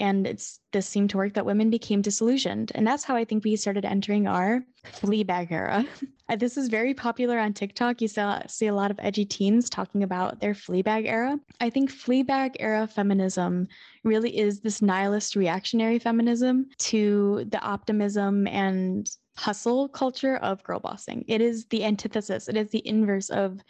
And 0.00 0.28
it's 0.28 0.60
this 0.72 0.86
seemed 0.86 1.10
to 1.10 1.16
work 1.16 1.34
that 1.34 1.44
women 1.44 1.70
became 1.70 2.02
disillusioned. 2.02 2.70
And 2.74 2.86
that's 2.86 3.04
how 3.04 3.16
i 3.16 3.24
think 3.24 3.44
we 3.44 3.56
started 3.56 3.84
entering 3.84 4.26
our 4.26 4.62
fleabag 4.84 5.50
era. 5.50 5.84
This 6.36 6.58
is 6.58 6.68
very 6.68 6.92
popular 6.92 7.38
on 7.38 7.54
tiktok. 7.54 8.02
You 8.02 8.08
saw, 8.08 8.42
see 8.48 8.66
a 8.66 8.74
lot 8.74 8.90
of 8.90 9.00
edgy 9.00 9.24
teens 9.24 9.70
talking 9.70 10.02
about 10.02 10.40
their 10.40 10.52
fleabag 10.52 11.06
era. 11.06 11.40
I 11.58 11.70
think 11.70 11.90
fleabag 11.90 12.56
era 12.60 12.86
feminism 12.86 13.66
really 14.04 14.36
is 14.36 14.60
this 14.60 14.82
nihilist 14.82 15.36
reactionary 15.36 15.98
feminism 15.98 16.66
to 16.80 17.46
the 17.48 17.58
optimism 17.60 18.46
and 18.46 19.08
hustle 19.38 19.88
culture 19.88 20.36
of 20.36 20.62
girl 20.64 20.80
bossing. 20.80 21.24
It 21.28 21.40
is 21.40 21.66
the 21.66 21.84
antithesis. 21.84 22.48
It 22.48 22.56
is 22.56 22.70
the 22.70 22.86
inverse 22.86 23.30
of 23.30 23.60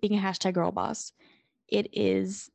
being 0.00 0.18
a 0.18 0.22
hashtag 0.22 0.54
girl 0.54 0.70
boss. 0.70 1.12
It 1.68 1.88
is 1.92 2.50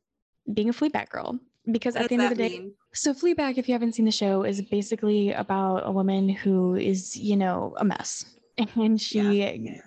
being 0.52 0.70
a 0.70 0.72
fleabag 0.72 1.10
girl. 1.10 1.38
Because 1.70 1.94
what 1.94 2.04
at 2.04 2.08
the 2.08 2.14
end 2.14 2.24
of 2.24 2.30
the 2.30 2.34
day 2.34 2.58
mean? 2.58 2.74
so 2.92 3.14
fleabag 3.14 3.56
if 3.56 3.68
you 3.68 3.74
haven't 3.74 3.94
seen 3.94 4.04
the 4.04 4.10
show 4.10 4.42
is 4.42 4.60
basically 4.62 5.32
about 5.32 5.86
a 5.86 5.92
woman 5.92 6.28
who 6.28 6.74
is 6.74 7.16
you 7.16 7.36
know 7.36 7.74
a 7.76 7.84
mess. 7.84 8.24
And 8.76 9.00
she 9.00 9.40
yeah, 9.40 9.80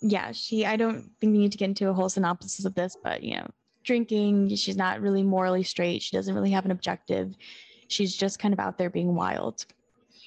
yeah 0.00 0.32
she 0.32 0.64
i 0.64 0.76
don't 0.76 1.10
think 1.18 1.32
we 1.32 1.38
need 1.38 1.52
to 1.52 1.58
get 1.58 1.70
into 1.70 1.88
a 1.88 1.92
whole 1.92 2.08
synopsis 2.08 2.64
of 2.64 2.74
this 2.74 2.96
but 3.02 3.24
you 3.24 3.36
know 3.36 3.46
drinking 3.84 4.54
she's 4.56 4.76
not 4.76 5.00
really 5.00 5.22
morally 5.22 5.62
straight. 5.62 6.02
She 6.02 6.16
doesn't 6.16 6.34
really 6.34 6.50
have 6.50 6.64
an 6.64 6.70
objective. 6.70 7.34
She's 7.88 8.16
just 8.16 8.38
kind 8.38 8.52
of 8.52 8.58
out 8.58 8.78
there 8.78 8.90
being 8.90 9.14
wild 9.14 9.66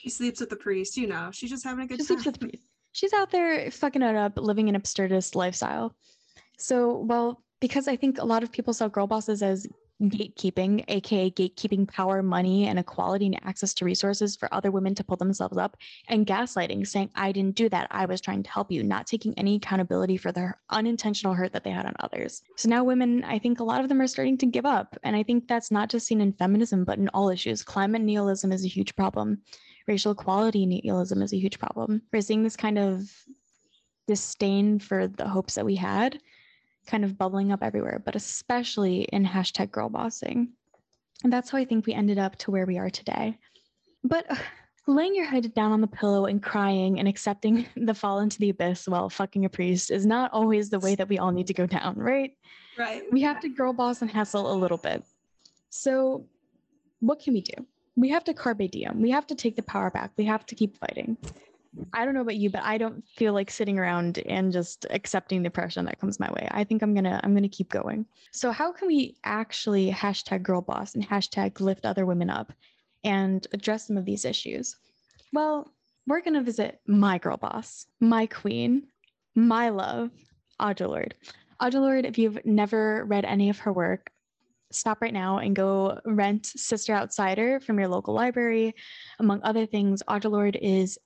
she 0.08 0.12
sleeps 0.12 0.40
with 0.40 0.50
the 0.50 0.56
priest 0.56 0.96
you 0.96 1.08
know 1.08 1.30
she's 1.34 1.50
just 1.50 1.64
having 1.64 1.84
a 1.84 1.88
good 1.88 2.00
she 2.00 2.08
time 2.08 2.08
sleeps 2.08 2.26
with 2.26 2.40
the 2.40 2.48
priest 2.48 2.64
she's 2.94 3.14
out 3.14 3.30
there 3.30 3.70
fucking 3.72 4.02
it 4.02 4.16
up 4.16 4.38
living 4.38 4.70
an 4.70 4.80
absurdist 4.80 5.36
lifestyle 5.36 5.96
so 6.58 6.98
well 7.00 7.44
because 7.60 7.88
i 7.88 7.96
think 7.96 8.18
a 8.18 8.26
lot 8.26 8.44
of 8.44 8.52
people 8.52 8.74
saw 8.74 8.88
girl 8.88 9.08
bosses 9.08 9.44
as 9.44 9.68
gatekeeping, 10.02 10.84
aka 10.88 11.32
gatekeeping 11.32 11.88
power, 11.88 12.22
money, 12.22 12.68
and 12.68 12.78
equality 12.78 13.26
and 13.26 13.40
access 13.44 13.74
to 13.74 13.86
resources 13.86 14.36
for 14.36 14.54
other 14.54 14.72
women 14.72 14.94
to 14.96 15.04
pull 15.04 15.18
themselves 15.18 15.58
up, 15.58 15.76
and 16.08 16.28
gaslighting, 16.28 16.86
saying, 16.86 17.10
I 17.16 17.32
didn't 17.32 17.56
do 17.56 17.68
that. 17.70 17.88
I 17.92 18.06
was 18.06 18.22
trying 18.22 18.44
to 18.44 18.50
help 18.50 18.72
you, 18.72 18.84
not 18.84 19.08
taking 19.08 19.34
any 19.38 19.56
accountability 19.56 20.18
for 20.18 20.32
the 20.32 20.54
unintentional 20.70 21.34
hurt 21.34 21.54
that 21.54 21.64
they 21.64 21.72
had 21.72 21.86
on 21.86 21.96
others. 22.00 22.44
So 22.56 22.70
now 22.70 22.84
women, 22.84 23.24
I 23.24 23.40
think 23.40 23.60
a 23.60 23.64
lot 23.64 23.82
of 23.82 23.90
them 23.90 24.02
are 24.02 24.08
starting 24.08 24.38
to 24.40 24.46
give 24.46 24.66
up. 24.66 24.98
And 25.04 25.16
I 25.16 25.24
think 25.24 25.48
that's 25.48 25.72
not 25.72 25.90
just 25.90 26.06
seen 26.06 26.22
in 26.22 26.34
feminism, 26.34 26.84
but 26.84 27.00
in 27.00 27.10
all 27.10 27.30
issues. 27.30 27.64
Climate 27.64 28.02
nihilism 28.02 28.52
is 28.52 28.66
a 28.66 28.70
huge 28.70 28.96
problem. 28.96 29.42
Racial 29.88 30.12
equality 30.12 30.66
nihilism 30.66 31.22
is 31.22 31.34
a 31.34 31.38
huge 31.38 31.60
problem. 31.60 32.02
We're 32.12 32.22
seeing 32.22 32.44
this 32.44 32.58
kind 32.58 32.78
of 32.78 33.10
disdain 34.08 34.80
for 34.80 35.08
the 35.08 35.28
hopes 35.28 35.56
that 35.56 35.66
we 35.66 35.76
had 35.76 36.20
kind 36.88 37.04
of 37.04 37.18
bubbling 37.18 37.52
up 37.52 37.62
everywhere, 37.62 38.02
but 38.04 38.16
especially 38.16 39.02
in 39.12 39.26
hashtag 39.26 39.72
girl 39.72 39.90
bossing. 39.90 40.50
And 41.24 41.32
that's 41.32 41.50
how 41.50 41.58
I 41.58 41.66
think 41.66 41.86
we 41.86 41.94
ended 41.94 42.18
up 42.18 42.36
to 42.38 42.52
where 42.52 42.66
we 42.66 42.78
are 42.78 42.90
today. 42.90 43.38
But 44.04 44.30
uh, 44.32 44.36
laying 44.88 45.16
your 45.16 45.26
head 45.26 45.54
down 45.54 45.72
on 45.72 45.82
the 45.82 45.88
pillow 45.88 46.26
and 46.26 46.42
crying 46.42 47.00
and 47.00 47.08
accepting 47.08 47.68
the 47.76 47.94
fall 47.94 48.20
into 48.20 48.40
the 48.40 48.50
abyss 48.50 48.88
while 48.88 49.10
fucking 49.10 49.46
a 49.46 49.50
priest 49.50 49.92
is 49.92 50.06
not 50.06 50.32
always 50.32 50.70
the 50.70 50.80
way 50.80 50.96
that 50.96 51.10
we 51.10 51.20
all 51.20 51.32
need 51.32 51.48
to 51.48 51.54
go 51.54 51.66
down, 51.66 51.96
right? 51.98 52.32
Right. 52.78 53.04
We 53.12 53.22
have 53.22 53.42
to 53.42 53.50
girl 53.50 53.74
boss 53.74 54.02
and 54.02 54.10
hustle 54.10 54.52
a 54.52 54.56
little 54.56 54.78
bit. 54.78 55.04
So, 55.70 56.26
what 57.00 57.20
can 57.20 57.34
we 57.34 57.42
do? 57.42 57.66
We 57.98 58.10
have 58.10 58.24
to 58.26 58.34
carpe 58.34 58.72
diem. 58.72 59.02
We 59.02 59.10
have 59.12 59.28
to 59.28 59.36
take 59.36 59.56
the 59.56 59.64
power 59.64 59.90
back. 59.90 60.12
We 60.18 60.26
have 60.26 60.46
to 60.46 60.56
keep 60.56 60.78
fighting. 60.78 61.18
I 61.94 62.06
don't 62.06 62.14
know 62.14 62.22
about 62.22 62.38
you, 62.38 62.50
but 62.50 62.64
I 62.64 62.78
don't 62.78 63.04
feel 63.08 63.34
like 63.34 63.52
sitting 63.52 63.78
around 63.78 64.20
and 64.20 64.52
just 64.52 64.86
accepting 64.90 65.44
the 65.44 65.50
pressure 65.50 65.84
that 65.84 66.00
comes 66.00 66.20
my 66.20 66.32
way. 66.32 66.48
I 66.52 66.64
think 66.64 66.82
I'm 66.82 66.94
gonna 66.94 67.20
I'm 67.24 67.34
gonna 67.34 67.50
keep 67.50 67.70
going. 67.70 68.06
So 68.32 68.52
how 68.52 68.72
can 68.72 68.88
we 68.88 69.18
actually 69.24 69.92
hashtag 69.92 70.44
girl 70.44 70.62
boss 70.62 70.96
and 70.96 71.08
hashtag 71.08 71.60
lift 71.60 71.86
other 71.86 72.06
women 72.06 72.30
up 72.30 72.54
and 73.04 73.46
address 73.52 73.88
some 73.88 73.98
of 73.98 74.06
these 74.06 74.26
issues? 74.26 74.76
Well, 75.34 75.72
we're 76.08 76.22
gonna 76.22 76.44
visit 76.44 76.80
my 76.88 77.18
girl 77.18 77.38
boss, 77.38 77.88
my 78.00 78.28
queen, 78.28 78.88
my 79.36 79.70
love, 79.70 80.12
Audre 80.60 80.88
Lorde. 80.88 81.16
Audre 81.62 81.82
Lorde, 81.82 82.06
if 82.06 82.18
you've 82.18 82.44
never 82.46 83.06
read 83.06 83.26
any 83.26 83.50
of 83.50 83.60
her 83.60 83.74
work, 83.74 84.12
stop 84.72 85.02
right 85.02 85.14
now 85.14 85.38
and 85.40 85.56
go 85.56 86.00
rent 86.06 86.46
Sister 86.46 86.94
Outsider 86.94 87.60
from 87.60 87.80
your 87.80 87.88
local 87.88 88.14
library. 88.14 88.74
Among 89.20 89.42
other 89.44 89.66
things, 89.66 90.04
Audre 90.08 90.58
is 90.62 90.98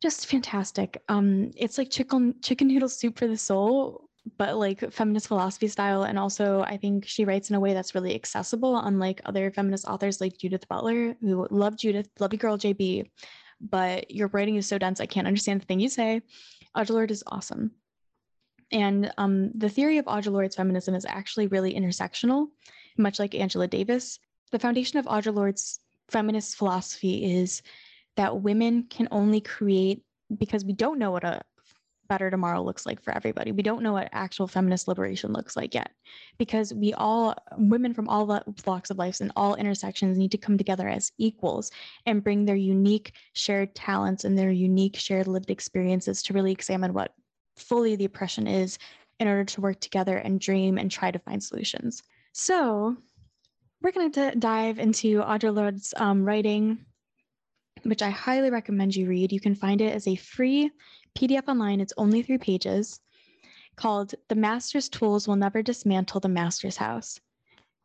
just 0.00 0.26
fantastic. 0.26 1.02
Um, 1.08 1.50
it's 1.56 1.78
like 1.78 1.90
chicken 1.90 2.34
chicken 2.42 2.68
noodle 2.68 2.88
soup 2.88 3.18
for 3.18 3.26
the 3.26 3.36
soul, 3.36 4.08
but 4.38 4.56
like 4.56 4.92
feminist 4.92 5.28
philosophy 5.28 5.68
style. 5.68 6.04
And 6.04 6.18
also, 6.18 6.62
I 6.62 6.76
think 6.76 7.06
she 7.06 7.24
writes 7.24 7.50
in 7.50 7.56
a 7.56 7.60
way 7.60 7.74
that's 7.74 7.94
really 7.94 8.14
accessible, 8.14 8.78
unlike 8.78 9.20
other 9.24 9.50
feminist 9.50 9.86
authors 9.86 10.20
like 10.20 10.38
Judith 10.38 10.66
Butler, 10.68 11.14
who 11.20 11.46
love 11.50 11.76
Judith, 11.76 12.08
love 12.18 12.32
you 12.32 12.38
girl 12.38 12.56
JB, 12.56 13.10
but 13.60 14.10
your 14.10 14.28
writing 14.28 14.56
is 14.56 14.66
so 14.66 14.78
dense 14.78 15.00
I 15.00 15.06
can't 15.06 15.26
understand 15.26 15.60
the 15.60 15.66
thing 15.66 15.80
you 15.80 15.88
say. 15.88 16.22
Audre 16.76 17.10
is 17.10 17.24
awesome. 17.26 17.72
And 18.72 19.12
um, 19.18 19.50
the 19.54 19.68
theory 19.68 19.98
of 19.98 20.04
Audre 20.04 20.32
Lorde's 20.32 20.54
feminism 20.54 20.94
is 20.94 21.04
actually 21.04 21.48
really 21.48 21.74
intersectional, 21.74 22.46
much 22.96 23.18
like 23.18 23.34
Angela 23.34 23.66
Davis. 23.66 24.18
The 24.50 24.58
foundation 24.58 24.98
of 24.98 25.06
Audre 25.06 25.34
Lorde's 25.34 25.80
feminist 26.08 26.56
philosophy 26.56 27.24
is 27.40 27.62
that 28.16 28.42
women 28.42 28.86
can 28.90 29.08
only 29.10 29.40
create 29.40 30.02
because 30.36 30.64
we 30.64 30.72
don't 30.72 30.98
know 30.98 31.10
what 31.10 31.24
a 31.24 31.42
better 32.10 32.28
tomorrow 32.28 32.60
looks 32.60 32.84
like 32.84 33.00
for 33.00 33.14
everybody. 33.14 33.52
We 33.52 33.62
don't 33.62 33.82
know 33.82 33.92
what 33.92 34.08
actual 34.12 34.48
feminist 34.48 34.88
liberation 34.88 35.32
looks 35.32 35.56
like 35.56 35.74
yet 35.74 35.92
because 36.38 36.74
we 36.74 36.92
all, 36.92 37.36
women 37.56 37.94
from 37.94 38.08
all 38.08 38.26
walks 38.66 38.90
of 38.90 38.98
life 38.98 39.20
and 39.20 39.30
all 39.36 39.54
intersections 39.54 40.18
need 40.18 40.32
to 40.32 40.38
come 40.38 40.58
together 40.58 40.88
as 40.88 41.12
equals 41.18 41.70
and 42.06 42.24
bring 42.24 42.44
their 42.44 42.56
unique 42.56 43.12
shared 43.34 43.74
talents 43.76 44.24
and 44.24 44.36
their 44.36 44.50
unique 44.50 44.96
shared 44.96 45.28
lived 45.28 45.50
experiences 45.50 46.20
to 46.24 46.32
really 46.32 46.50
examine 46.50 46.92
what 46.92 47.14
fully 47.56 47.94
the 47.94 48.06
oppression 48.06 48.48
is 48.48 48.76
in 49.20 49.28
order 49.28 49.44
to 49.44 49.60
work 49.60 49.78
together 49.80 50.16
and 50.16 50.40
dream 50.40 50.78
and 50.78 50.90
try 50.90 51.12
to 51.12 51.18
find 51.20 51.42
solutions. 51.42 52.02
So, 52.32 52.96
we're 53.82 53.92
going 53.92 54.12
to 54.12 54.34
dive 54.36 54.78
into 54.78 55.20
Audre 55.20 55.54
Lorde's 55.54 55.94
um, 55.96 56.24
writing 56.24 56.84
which 57.84 58.02
I 58.02 58.10
highly 58.10 58.50
recommend 58.50 58.94
you 58.94 59.08
read. 59.08 59.32
You 59.32 59.40
can 59.40 59.54
find 59.54 59.80
it 59.80 59.94
as 59.94 60.06
a 60.06 60.16
free 60.16 60.70
PDF 61.16 61.48
online. 61.48 61.80
It's 61.80 61.94
only 61.96 62.22
three 62.22 62.38
pages 62.38 63.00
called 63.76 64.14
The 64.28 64.34
Master's 64.34 64.88
Tools 64.88 65.26
Will 65.26 65.36
Never 65.36 65.62
Dismantle 65.62 66.20
the 66.20 66.28
Master's 66.28 66.76
House. 66.76 67.18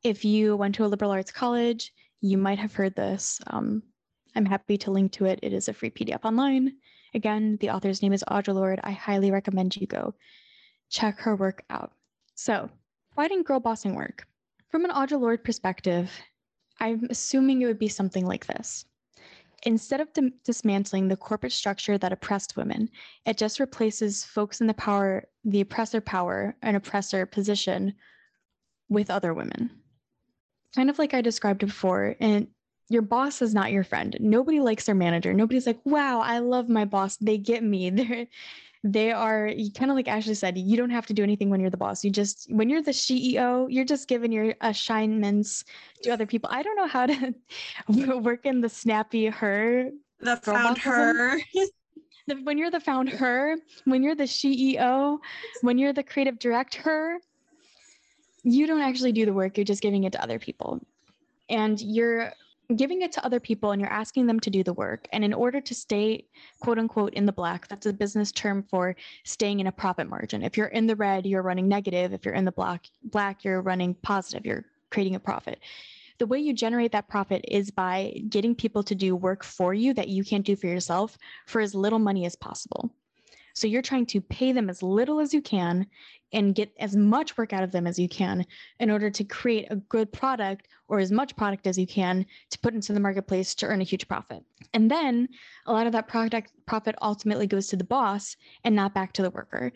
If 0.03 0.25
you 0.25 0.55
went 0.55 0.75
to 0.75 0.85
a 0.85 0.87
liberal 0.87 1.11
arts 1.11 1.31
college, 1.31 1.93
you 2.21 2.37
might 2.37 2.59
have 2.59 2.73
heard 2.73 2.95
this. 2.95 3.39
Um, 3.47 3.83
I'm 4.35 4.45
happy 4.45 4.77
to 4.79 4.91
link 4.91 5.13
to 5.13 5.25
it. 5.25 5.39
It 5.41 5.53
is 5.53 5.67
a 5.67 5.73
free 5.73 5.89
PDF 5.89 6.25
online. 6.25 6.75
Again, 7.13 7.57
the 7.61 7.69
author's 7.69 8.01
name 8.01 8.13
is 8.13 8.23
Audre 8.29 8.53
Lorde. 8.53 8.81
I 8.83 8.91
highly 8.91 9.31
recommend 9.31 9.75
you 9.77 9.87
go 9.87 10.13
check 10.89 11.19
her 11.19 11.35
work 11.35 11.63
out. 11.69 11.93
So, 12.35 12.69
why 13.15 13.27
didn't 13.27 13.47
girl 13.47 13.61
bossing 13.61 13.95
work? 13.95 14.27
From 14.75 14.83
an 14.83 14.91
Audre 14.91 15.21
Lorde 15.21 15.41
perspective, 15.41 16.11
I'm 16.81 17.07
assuming 17.09 17.61
it 17.61 17.65
would 17.65 17.79
be 17.79 17.87
something 17.87 18.25
like 18.25 18.45
this. 18.45 18.83
Instead 19.63 20.01
of 20.01 20.11
dim- 20.11 20.33
dismantling 20.43 21.07
the 21.07 21.15
corporate 21.15 21.53
structure 21.53 21.97
that 21.97 22.11
oppressed 22.11 22.57
women, 22.57 22.89
it 23.25 23.37
just 23.37 23.61
replaces 23.61 24.25
folks 24.25 24.59
in 24.59 24.67
the 24.67 24.73
power, 24.73 25.29
the 25.45 25.61
oppressor 25.61 26.01
power 26.01 26.57
and 26.61 26.75
oppressor 26.75 27.25
position 27.25 27.93
with 28.89 29.09
other 29.09 29.33
women. 29.33 29.69
Kind 30.75 30.89
of 30.89 30.99
like 30.99 31.13
I 31.13 31.21
described 31.21 31.59
before, 31.59 32.17
and 32.19 32.45
your 32.89 33.01
boss 33.01 33.41
is 33.41 33.53
not 33.53 33.71
your 33.71 33.85
friend. 33.85 34.17
Nobody 34.19 34.59
likes 34.59 34.87
their 34.87 34.93
manager. 34.93 35.33
Nobody's 35.33 35.67
like, 35.67 35.79
wow, 35.85 36.19
I 36.19 36.39
love 36.39 36.67
my 36.67 36.83
boss. 36.83 37.15
They 37.15 37.37
get 37.37 37.63
me. 37.63 37.89
They're 37.91 38.27
they 38.85 39.11
are 39.11 39.49
kind 39.75 39.89
of 39.89 39.95
like 39.95 40.07
Ashley 40.07 40.35
said, 40.35 40.55
you 40.59 40.77
don't 40.77 40.91
have 40.91 41.07
to 41.07 41.13
do 41.13 41.23
anything 41.23 41.49
when 41.49 41.59
you're 41.59 41.71
the 41.71 41.77
boss. 41.77 42.03
You 42.03 42.11
just 42.11 42.51
when 42.51 42.69
you're 42.69 42.83
the 42.83 42.91
CEO, 42.91 43.65
you're 43.67 43.83
just 43.83 44.07
giving 44.07 44.31
your 44.31 44.53
assignments 44.61 45.63
to 46.03 46.11
other 46.11 46.27
people. 46.27 46.51
I 46.53 46.61
don't 46.61 46.75
know 46.75 46.87
how 46.87 47.07
to 47.07 47.33
work 48.19 48.45
in 48.45 48.61
the 48.61 48.69
snappy 48.69 49.25
her. 49.25 49.89
The 50.19 50.37
found 50.37 50.77
her. 50.77 51.39
when 52.43 52.59
you're 52.59 52.69
the 52.69 52.79
found 52.79 53.09
her, 53.09 53.57
when 53.85 54.03
you're 54.03 54.13
the 54.13 54.25
CEO, 54.25 55.17
when 55.61 55.79
you're 55.79 55.93
the 55.93 56.03
creative 56.03 56.37
director, 56.37 57.19
you 58.43 58.67
don't 58.67 58.81
actually 58.81 59.13
do 59.13 59.25
the 59.25 59.33
work. 59.33 59.57
You're 59.57 59.65
just 59.65 59.81
giving 59.81 60.03
it 60.03 60.11
to 60.11 60.21
other 60.21 60.37
people, 60.37 60.79
and 61.49 61.81
you're 61.81 62.33
giving 62.75 63.01
it 63.01 63.11
to 63.13 63.25
other 63.25 63.39
people 63.39 63.71
and 63.71 63.81
you're 63.81 63.91
asking 63.91 64.27
them 64.27 64.39
to 64.39 64.49
do 64.49 64.63
the 64.63 64.73
work. 64.73 65.07
And 65.11 65.23
in 65.23 65.33
order 65.33 65.61
to 65.61 65.75
stay 65.75 66.25
quote 66.59 66.79
unquote 66.79 67.13
in 67.13 67.25
the 67.25 67.31
black, 67.31 67.67
that's 67.67 67.85
a 67.85 67.93
business 67.93 68.31
term 68.31 68.63
for 68.63 68.95
staying 69.23 69.59
in 69.59 69.67
a 69.67 69.71
profit 69.71 70.09
margin. 70.09 70.43
If 70.43 70.57
you're 70.57 70.67
in 70.67 70.87
the 70.87 70.95
red, 70.95 71.25
you're 71.25 71.41
running 71.41 71.67
negative. 71.67 72.13
If 72.13 72.25
you're 72.25 72.33
in 72.33 72.45
the 72.45 72.51
black, 72.51 72.85
black, 73.03 73.43
you're 73.43 73.61
running 73.61 73.93
positive. 73.95 74.45
You're 74.45 74.65
creating 74.89 75.15
a 75.15 75.19
profit. 75.19 75.59
The 76.17 76.27
way 76.27 76.39
you 76.39 76.53
generate 76.53 76.93
that 76.93 77.09
profit 77.09 77.43
is 77.47 77.71
by 77.71 78.21
getting 78.29 78.55
people 78.55 78.83
to 78.83 78.95
do 78.95 79.15
work 79.15 79.43
for 79.43 79.73
you 79.73 79.93
that 79.95 80.07
you 80.07 80.23
can't 80.23 80.45
do 80.45 80.55
for 80.55 80.67
yourself 80.67 81.17
for 81.45 81.59
as 81.59 81.75
little 81.75 81.99
money 81.99 82.25
as 82.25 82.35
possible. 82.35 82.93
So 83.55 83.67
you're 83.67 83.81
trying 83.81 84.05
to 84.07 84.21
pay 84.21 84.51
them 84.51 84.69
as 84.69 84.83
little 84.83 85.19
as 85.19 85.33
you 85.33 85.41
can 85.41 85.87
and 86.33 86.53
get 86.53 86.73
as 86.77 86.95
much 86.95 87.37
work 87.37 87.53
out 87.53 87.63
of 87.63 87.71
them 87.71 87.87
as 87.87 87.97
you 87.97 88.09
can 88.09 88.45
in 88.81 88.91
order 88.91 89.09
to 89.09 89.23
create 89.23 89.67
a 89.71 89.77
good 89.77 90.11
product 90.11 90.67
or 90.89 90.99
as 90.99 91.11
much 91.11 91.35
product 91.37 91.65
as 91.65 91.77
you 91.77 91.87
can 91.87 92.25
to 92.49 92.59
put 92.59 92.73
into 92.73 92.91
the 92.91 92.99
marketplace 92.99 93.55
to 93.55 93.65
earn 93.65 93.79
a 93.79 93.85
huge 93.85 94.09
profit. 94.09 94.43
And 94.73 94.91
then 94.91 95.29
a 95.65 95.71
lot 95.71 95.87
of 95.87 95.93
that 95.93 96.09
product 96.09 96.51
profit 96.65 96.95
ultimately 97.01 97.47
goes 97.47 97.67
to 97.67 97.77
the 97.77 97.85
boss 97.85 98.35
and 98.65 98.75
not 98.75 98.93
back 98.93 99.13
to 99.13 99.21
the 99.21 99.31
worker. 99.31 99.71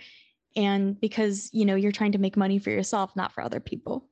And 0.57 0.99
because, 0.99 1.49
you 1.53 1.63
know, 1.63 1.75
you're 1.75 1.93
trying 1.93 2.11
to 2.11 2.17
make 2.17 2.35
money 2.35 2.59
for 2.59 2.71
yourself, 2.71 3.15
not 3.15 3.31
for 3.31 3.41
other 3.41 3.61
people. 3.61 4.05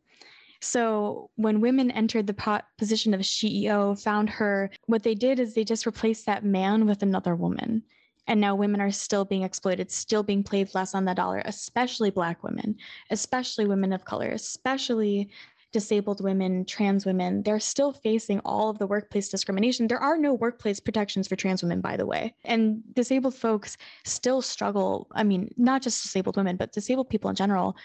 So 0.62 1.30
when 1.36 1.60
women 1.60 1.92
entered 1.92 2.26
the 2.26 2.64
position 2.78 3.14
of 3.14 3.22
CEO, 3.22 4.02
found 4.02 4.30
her, 4.30 4.72
what 4.86 5.04
they 5.04 5.14
did 5.14 5.40
is 5.40 5.54
they 5.54 5.66
just 5.66 5.86
replaced 5.86 6.26
that 6.26 6.46
man 6.46 6.86
with 6.86 7.04
another 7.04 7.36
woman. 7.36 7.84
And 8.28 8.42
now 8.42 8.56
women 8.56 8.82
are 8.82 8.92
still 8.92 9.26
being 9.26 9.44
exploited, 9.44 9.90
still 9.90 10.24
being 10.24 10.44
paid 10.44 10.74
less 10.76 10.94
on 10.94 11.06
the 11.06 11.14
dollar, 11.14 11.42
especially 11.46 12.10
Black 12.10 12.44
women, 12.44 12.76
especially 13.10 13.66
women 13.66 13.94
of 13.94 14.06
color, 14.06 14.30
especially 14.30 15.30
disabled 15.74 16.22
women, 16.22 16.66
trans 16.66 17.06
women. 17.06 17.44
They're 17.44 17.60
still 17.60 17.94
facing 17.94 18.40
all 18.40 18.70
of 18.70 18.80
the 18.80 18.88
workplace 18.88 19.30
discrimination. 19.30 19.88
There 19.88 20.00
are 20.00 20.18
no 20.18 20.34
workplace 20.34 20.80
protections 20.80 21.28
for 21.28 21.36
trans 21.36 21.62
women, 21.62 21.82
by 21.82 21.98
the 21.98 22.06
way. 22.06 22.34
And 22.46 22.82
disabled 22.94 23.36
folks 23.36 23.78
still 24.06 24.42
struggle. 24.42 25.08
I 25.12 25.24
mean, 25.24 25.54
not 25.58 25.82
just 25.82 26.04
disabled 26.04 26.38
women, 26.38 26.56
but 26.56 26.72
disabled 26.72 27.10
people 27.10 27.30
in 27.30 27.36
general 27.36 27.76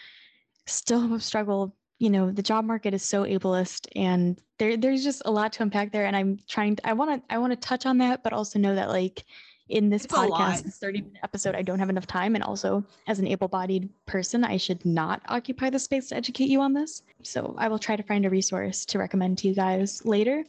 still 0.66 1.18
struggle 1.30 1.76
you 1.98 2.10
know 2.10 2.32
the 2.32 2.42
job 2.42 2.64
market 2.64 2.94
is 2.94 3.02
so 3.04 3.22
ableist 3.22 3.86
and 3.94 4.40
there 4.58 4.76
there's 4.76 5.04
just 5.04 5.22
a 5.24 5.30
lot 5.30 5.52
to 5.52 5.62
unpack 5.62 5.92
there 5.92 6.04
and 6.04 6.16
i'm 6.16 6.36
trying 6.48 6.74
to 6.74 6.84
i 6.88 6.92
want 6.92 7.10
to 7.10 7.32
i 7.32 7.38
want 7.38 7.52
to 7.52 7.56
touch 7.56 7.86
on 7.86 7.98
that 7.98 8.24
but 8.24 8.32
also 8.32 8.58
know 8.58 8.74
that 8.74 8.88
like 8.88 9.24
in 9.68 9.88
this 9.88 10.04
it's 10.04 10.14
podcast, 10.14 10.72
30 10.74 11.02
minute 11.02 11.18
episode, 11.22 11.54
I 11.54 11.62
don't 11.62 11.78
have 11.78 11.90
enough 11.90 12.06
time. 12.06 12.34
And 12.34 12.44
also, 12.44 12.84
as 13.06 13.18
an 13.18 13.26
able 13.26 13.48
bodied 13.48 13.88
person, 14.06 14.44
I 14.44 14.56
should 14.56 14.84
not 14.84 15.22
occupy 15.28 15.70
the 15.70 15.78
space 15.78 16.08
to 16.08 16.16
educate 16.16 16.48
you 16.48 16.60
on 16.60 16.72
this. 16.72 17.02
So 17.22 17.54
I 17.58 17.68
will 17.68 17.78
try 17.78 17.96
to 17.96 18.02
find 18.02 18.26
a 18.26 18.30
resource 18.30 18.84
to 18.86 18.98
recommend 18.98 19.38
to 19.38 19.48
you 19.48 19.54
guys 19.54 20.04
later. 20.04 20.44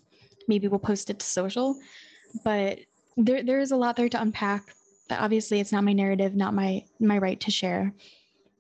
Maybe 0.48 0.68
we'll 0.68 0.80
post 0.80 1.10
it 1.10 1.20
to 1.20 1.26
social. 1.26 1.80
But 2.44 2.80
there, 3.16 3.44
there 3.44 3.60
is 3.60 3.72
a 3.72 3.78
lot 3.78 3.96
there 3.96 4.10
to 4.10 4.22
unpack. 4.22 4.74
Obviously, 5.10 5.60
it's 5.60 5.72
not 5.72 5.84
my 5.84 5.94
narrative, 5.94 6.36
not 6.36 6.54
my 6.54 6.84
my 7.00 7.18
right 7.18 7.40
to 7.42 7.52
share. 7.52 7.94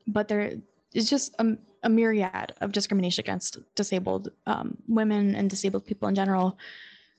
But 0.08 0.28
there 0.28 0.54
is 0.94 1.10
just 1.10 1.34
a, 1.40 1.58
a 1.82 1.90
myriad 1.90 2.54
of 2.62 2.72
discrimination 2.72 3.24
against 3.24 3.58
disabled 3.76 4.30
um, 4.46 4.78
women 4.88 5.36
and 5.36 5.50
disabled 5.50 5.86
people 5.86 6.08
in 6.08 6.16
general 6.16 6.58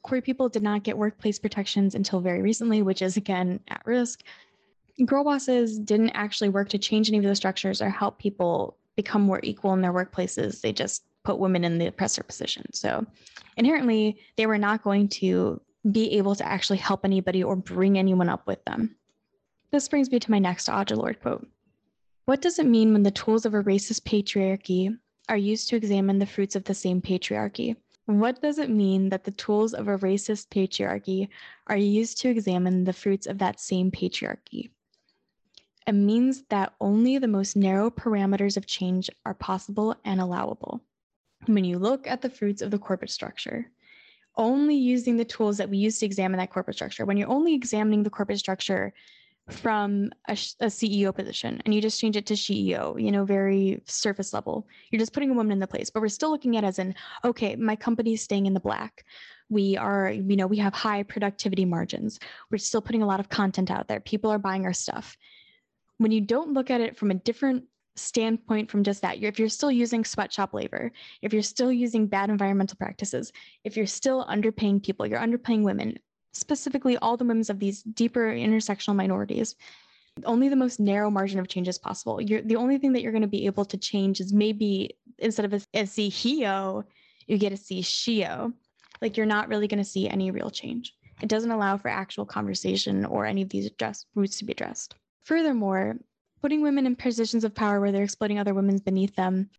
queer 0.05 0.21
people 0.21 0.49
did 0.51 0.63
not 0.63 0.85
get 0.85 0.99
workplace 0.99 1.39
protections 1.39 1.95
until 1.95 2.21
very 2.21 2.43
recently, 2.43 2.83
which 2.83 3.03
is 3.03 3.17
again 3.17 3.59
at 3.69 3.83
risk. 3.87 4.23
Girl 5.05 5.25
bosses 5.25 5.79
didn't 5.79 6.11
actually 6.11 6.51
work 6.51 6.69
to 6.69 6.79
change 6.79 7.09
any 7.09 7.19
of 7.19 7.25
the 7.25 7.35
structures 7.35 7.83
or 7.83 7.89
help 7.89 8.19
people 8.19 8.77
become 8.97 9.23
more 9.23 9.41
equal 9.43 9.73
in 9.73 9.81
their 9.81 9.95
workplaces. 9.95 10.61
They 10.61 10.73
just 10.73 11.05
put 11.25 11.39
women 11.39 11.65
in 11.65 11.79
the 11.79 11.87
oppressor 11.87 12.23
position. 12.23 12.71
So 12.73 13.05
inherently, 13.57 14.19
they 14.37 14.47
were 14.47 14.59
not 14.59 14.85
going 14.85 15.09
to 15.09 15.61
be 15.91 16.13
able 16.13 16.35
to 16.35 16.47
actually 16.47 16.79
help 16.79 17.05
anybody 17.05 17.43
or 17.43 17.57
bring 17.57 17.99
anyone 17.99 18.29
up 18.29 18.47
with 18.47 18.63
them. 18.67 18.95
This 19.71 19.89
brings 19.89 20.11
me 20.13 20.21
to 20.21 20.31
my 20.31 20.39
next 20.39 20.69
Audre 20.69 21.19
quote. 21.19 21.49
What 22.27 22.43
does 22.43 22.59
it 22.59 22.67
mean 22.67 22.93
when 22.93 23.03
the 23.03 23.11
tools 23.11 23.47
of 23.47 23.55
a 23.55 23.63
racist 23.63 24.03
patriarchy 24.03 24.97
are 25.31 25.37
used 25.37 25.71
to 25.71 25.77
examine 25.77 26.19
the 26.19 26.27
fruits 26.27 26.57
of 26.57 26.65
the 26.65 26.75
same 26.75 27.01
patriarchy? 27.01 27.77
What 28.07 28.43
does 28.43 28.59
it 28.59 28.69
mean 28.69 29.09
that 29.09 29.25
the 29.25 29.31
tools 29.31 29.73
of 29.73 29.89
a 29.89 29.97
racist 29.97 30.49
patriarchy 30.49 31.29
are 31.69 31.77
used 31.77 32.19
to 32.21 32.29
examine 32.29 32.85
the 32.85 32.93
fruits 32.93 33.27
of 33.27 33.39
that 33.39 33.61
same 33.61 33.91
patriarchy? 33.91 34.71
It 35.87 35.93
means 35.93 36.43
that 36.51 36.75
only 36.81 37.19
the 37.19 37.29
most 37.29 37.57
narrow 37.57 37.91
parameters 37.91 38.57
of 38.57 38.67
change 38.67 39.09
are 39.25 39.35
possible 39.35 39.97
and 40.05 40.21
allowable. 40.21 40.83
When 41.47 41.65
you 41.65 41.79
look 41.79 42.07
at 42.07 42.21
the 42.21 42.31
fruits 42.31 42.63
of 42.63 42.71
the 42.71 42.79
corporate 42.79 43.11
structure, 43.11 43.71
only 44.37 44.75
using 44.75 45.17
the 45.17 45.25
tools 45.25 45.57
that 45.59 45.71
we 45.71 45.79
use 45.79 45.99
to 45.99 46.07
examine 46.07 46.39
that 46.39 46.51
corporate 46.51 46.77
structure, 46.77 47.05
when 47.05 47.17
you're 47.17 47.29
only 47.29 47.55
examining 47.55 48.03
the 48.03 48.11
corporate 48.11 48.39
structure 48.39 48.93
from 49.51 50.11
a, 50.29 50.33
a, 50.33 50.67
CEO 50.67 51.15
position 51.15 51.61
and 51.65 51.75
you 51.75 51.83
just 51.83 52.01
change 52.01 52.17
it 52.17 52.25
to 52.27 52.35
CEO, 52.35 53.01
you 53.01 53.13
know, 53.13 53.25
very 53.25 53.83
surface 53.87 54.33
level. 54.33 54.67
You're 54.91 54.99
just 54.99 55.13
putting 55.13 55.31
a 55.31 55.35
woman 55.35 55.53
in 55.53 55.59
the 55.59 55.67
place, 55.67 55.91
but 55.91 56.01
we're 56.01 56.09
still 56.09 56.31
looking 56.31 56.57
at 56.57 56.65
as 56.65 56.79
in, 56.79 56.95
okay, 57.25 57.55
my 57.55 57.77
company's 57.77 58.23
staying 58.23 58.47
in 58.47 58.55
the 58.55 58.61
black. 58.61 59.05
We 59.51 59.77
are, 59.77 60.11
you 60.11 60.37
know, 60.37 60.47
we 60.47 60.57
have 60.59 60.73
high 60.73 61.03
productivity 61.03 61.67
margins. 61.67 62.19
We're 62.51 62.59
still 62.59 62.81
putting 62.81 63.03
a 63.03 63.07
lot 63.07 63.21
of 63.21 63.29
content 63.29 63.71
out 63.71 63.87
there. 63.87 64.01
People 64.01 64.31
are 64.31 64.39
buying 64.39 64.65
our 64.65 64.73
stuff. 64.73 65.17
When 65.99 66.11
you 66.11 66.23
don't 66.23 66.55
look 66.55 66.71
at 66.71 66.81
it 66.81 66.97
from 66.97 67.11
a 67.11 67.15
different 67.15 67.65
standpoint 67.97 68.71
from 68.71 68.83
just 68.83 69.03
that, 69.03 69.23
if 69.23 69.39
you're 69.39 69.49
still 69.51 69.71
using 69.71 70.05
sweatshop 70.05 70.55
labor, 70.55 70.91
if 71.21 71.35
you're 71.35 71.43
still 71.43 71.71
using 71.71 72.07
bad 72.07 72.31
environmental 72.31 72.79
practices, 72.79 73.31
if 73.63 73.77
you're 73.77 73.87
still 73.87 74.25
underpaying 74.25 74.83
people, 74.83 75.07
you're 75.07 75.21
underpaying 75.21 75.63
women, 75.63 75.99
specifically 76.35 76.97
all 76.99 77.17
the 77.17 77.25
women 77.25 77.45
of 77.49 77.59
these 77.59 77.83
deeper 77.83 78.33
intersectional 78.33 78.95
minorities 78.95 79.57
only 80.25 80.49
the 80.49 80.57
most 80.57 80.79
narrow 80.79 81.11
margin 81.11 81.41
of 81.41 81.49
change 81.49 81.69
is 81.69 81.79
possible. 81.79 82.21
You're 82.21 82.43
the 82.43 82.57
only 82.57 82.79
thing 82.79 82.93
that 82.93 83.03
you're 83.03 83.13
going 83.13 83.23
to 83.23 83.29
be 83.29 83.47
able 83.47 83.65
to 83.65 83.77
change 83.77 84.21
is 84.21 84.33
maybe 84.33 84.97
instead 85.19 85.45
of 85.45 85.55
a, 85.55 85.61
a 85.75 85.87
C 85.87 86.09
hio, 86.09 86.85
you 87.27 87.39
get 87.39 87.53
a 87.53 87.57
C 87.57 87.81
shio. 87.81 88.53
Like 89.01 89.17
you're 89.17 89.27
not 89.27 89.49
really 89.49 89.67
going 89.67 89.83
to 89.83 89.89
see 89.89 90.09
any 90.09 90.31
real 90.31 90.51
change. 90.51 90.95
It 91.21 91.29
doesn't 91.29 91.51
allow 91.51 91.77
for 91.77 91.89
actual 91.89 92.27
conversation 92.27 93.05
or 93.05 93.27
any 93.27 93.43
of 93.43 93.49
these 93.49 93.67
address, 93.67 94.07
roots 94.15 94.39
to 94.39 94.45
be 94.45 94.53
addressed. 94.53 94.95
Furthermore, 95.25 95.97
putting 96.41 96.63
women 96.63 96.87
in 96.87 96.97
positions 96.97 97.45
of 97.45 97.55
power 97.55 97.81
where 97.81 97.93
they're 97.93 98.05
exploiting 98.05 98.39
other 98.39 98.55
women 98.55 98.79
beneath 98.79 99.15
them 99.17 99.51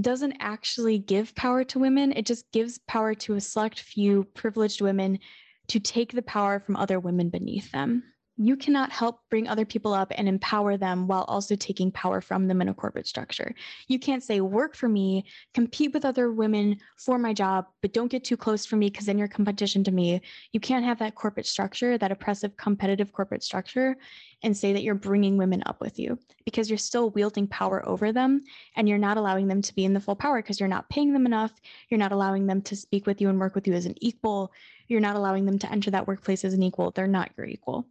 doesn't 0.00 0.36
actually 0.40 0.98
give 0.98 1.34
power 1.34 1.64
to 1.64 1.78
women. 1.78 2.12
It 2.12 2.26
just 2.26 2.50
gives 2.52 2.78
power 2.86 3.14
to 3.14 3.34
a 3.34 3.40
select 3.40 3.80
few 3.80 4.24
privileged 4.34 4.80
women 4.80 5.20
to 5.68 5.80
take 5.80 6.12
the 6.12 6.22
power 6.22 6.60
from 6.60 6.76
other 6.76 7.00
women 7.00 7.28
beneath 7.28 7.70
them. 7.72 8.02
You 8.38 8.56
cannot 8.56 8.92
help 8.92 9.20
bring 9.30 9.48
other 9.48 9.64
people 9.64 9.94
up 9.94 10.12
and 10.14 10.28
empower 10.28 10.76
them 10.76 11.06
while 11.06 11.24
also 11.24 11.56
taking 11.56 11.90
power 11.90 12.20
from 12.20 12.46
them 12.46 12.60
in 12.60 12.68
a 12.68 12.74
corporate 12.74 13.06
structure. 13.06 13.54
You 13.88 13.98
can't 13.98 14.22
say, 14.22 14.40
work 14.40 14.76
for 14.76 14.88
me, 14.88 15.24
compete 15.54 15.94
with 15.94 16.04
other 16.04 16.30
women 16.30 16.78
for 16.96 17.18
my 17.18 17.32
job, 17.32 17.66
but 17.80 17.92
don't 17.92 18.10
get 18.10 18.24
too 18.24 18.36
close 18.36 18.66
for 18.66 18.76
me 18.76 18.90
because 18.90 19.06
then 19.06 19.16
you're 19.16 19.28
competition 19.28 19.82
to 19.84 19.90
me. 19.90 20.20
You 20.52 20.60
can't 20.60 20.84
have 20.84 20.98
that 20.98 21.14
corporate 21.14 21.46
structure, 21.46 21.96
that 21.96 22.12
oppressive, 22.12 22.56
competitive 22.56 23.12
corporate 23.12 23.42
structure, 23.42 23.96
and 24.42 24.56
say 24.56 24.72
that 24.72 24.82
you're 24.82 24.94
bringing 24.94 25.38
women 25.38 25.62
up 25.66 25.80
with 25.80 25.98
you 25.98 26.18
because 26.44 26.68
you're 26.68 26.78
still 26.78 27.10
wielding 27.10 27.46
power 27.46 27.86
over 27.88 28.12
them 28.12 28.42
and 28.76 28.88
you're 28.88 28.98
not 28.98 29.16
allowing 29.16 29.48
them 29.48 29.62
to 29.62 29.74
be 29.74 29.84
in 29.84 29.94
the 29.94 30.00
full 30.00 30.14
power 30.14 30.42
because 30.42 30.60
you're 30.60 30.68
not 30.68 30.90
paying 30.90 31.12
them 31.12 31.26
enough. 31.26 31.52
You're 31.88 31.98
not 31.98 32.12
allowing 32.12 32.46
them 32.46 32.60
to 32.62 32.76
speak 32.76 33.06
with 33.06 33.20
you 33.20 33.30
and 33.30 33.40
work 33.40 33.54
with 33.54 33.66
you 33.66 33.72
as 33.72 33.86
an 33.86 33.94
equal 34.00 34.52
you're 34.88 35.00
not 35.00 35.16
allowing 35.16 35.46
them 35.46 35.58
to 35.58 35.70
enter 35.70 35.90
that 35.90 36.06
workplace 36.06 36.44
as 36.44 36.54
an 36.54 36.62
equal. 36.62 36.90
They're 36.90 37.06
not 37.06 37.30
your 37.36 37.46
equal. 37.46 37.86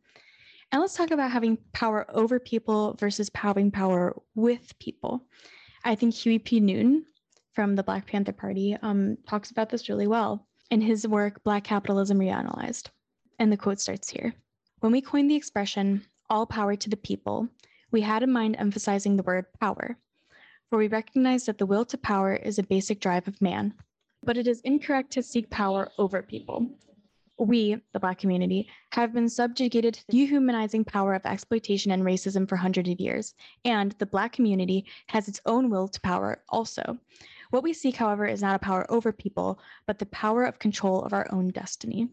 And 0.72 0.82
let's 0.82 0.96
talk 0.96 1.12
about 1.12 1.32
having 1.32 1.58
power 1.74 2.06
over 2.10 2.40
people 2.40 2.96
versus 3.00 3.30
having 3.34 3.72
power 3.72 4.16
with 4.36 4.78
people. 4.80 5.26
I 5.84 5.96
think 5.96 6.14
Huey 6.14 6.40
P. 6.40 6.60
Newton 6.60 7.06
from 7.54 7.76
the 7.76 7.84
Black 7.84 8.08
Panther 8.08 8.34
Party 8.34 8.76
um, 8.82 9.18
talks 9.28 9.52
about 9.52 9.70
this 9.70 9.88
really 9.88 10.08
well 10.08 10.46
in 10.72 10.82
his 10.82 11.08
work, 11.08 11.44
Black 11.44 11.64
Capitalism 11.64 12.20
Reanalyzed. 12.20 12.90
And 13.40 13.52
the 13.52 13.58
quote 13.58 13.80
starts 13.80 14.10
here 14.10 14.34
When 14.80 14.92
we 14.92 15.02
coined 15.02 15.30
the 15.30 15.36
expression, 15.36 16.04
all 16.30 16.46
power 16.46 16.76
to 16.76 16.90
the 16.90 16.98
people, 16.98 17.48
we 17.92 18.02
had 18.02 18.24
in 18.24 18.32
mind 18.32 18.56
emphasizing 18.58 19.16
the 19.16 19.24
word 19.24 19.46
power, 19.60 19.98
for 20.70 20.78
we 20.78 20.88
recognize 20.88 21.46
that 21.46 21.58
the 21.58 21.66
will 21.66 21.86
to 21.86 21.98
power 21.98 22.36
is 22.36 22.60
a 22.60 22.64
basic 22.64 23.00
drive 23.00 23.28
of 23.28 23.42
man, 23.42 23.74
but 24.24 24.38
it 24.38 24.48
is 24.48 24.62
incorrect 24.62 25.12
to 25.12 25.24
seek 25.24 25.50
power 25.50 25.92
over 25.98 26.22
people. 26.22 26.68
We, 27.38 27.82
the 27.92 28.00
Black 28.00 28.20
community, 28.20 28.70
have 28.92 29.14
been 29.14 29.28
subjugated 29.28 29.96
to 29.96 30.08
the 30.08 30.12
dehumanizing 30.12 30.86
power 30.86 31.14
of 31.14 31.26
exploitation 31.26 31.92
and 31.92 32.04
racism 32.04 32.48
for 32.48 32.56
hundreds 32.56 32.90
of 32.90 33.00
years, 33.00 33.34
and 33.66 33.92
the 34.00 34.06
Black 34.06 34.34
community 34.34 34.86
has 35.08 35.28
its 35.28 35.42
own 35.46 35.70
will 35.70 35.88
to 35.90 36.02
power 36.02 36.42
also. 36.50 36.98
What 37.50 37.64
we 37.64 37.74
seek, 37.74 37.96
however, 37.96 38.26
is 38.26 38.42
not 38.42 38.56
a 38.56 38.60
power 38.60 38.90
over 38.90 39.12
people, 39.12 39.60
but 39.86 40.00
the 40.00 40.06
power 40.08 40.46
of 40.46 40.60
control 40.60 41.04
of 41.04 41.14
our 41.14 41.28
own 41.32 41.50
destiny. 41.50 42.10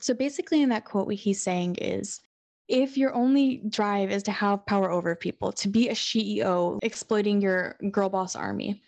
So 0.00 0.14
basically, 0.14 0.62
in 0.62 0.70
that 0.70 0.84
quote, 0.84 1.06
what 1.06 1.16
he's 1.16 1.40
saying 1.40 1.76
is 1.76 2.20
if 2.68 2.96
your 2.96 3.14
only 3.14 3.58
drive 3.68 4.10
is 4.10 4.22
to 4.24 4.32
have 4.32 4.66
power 4.66 4.90
over 4.90 5.14
people, 5.14 5.52
to 5.52 5.68
be 5.68 5.88
a 5.88 5.94
CEO 5.94 6.78
exploiting 6.82 7.40
your 7.40 7.76
girl 7.90 8.08
boss 8.08 8.34
army, 8.34 8.82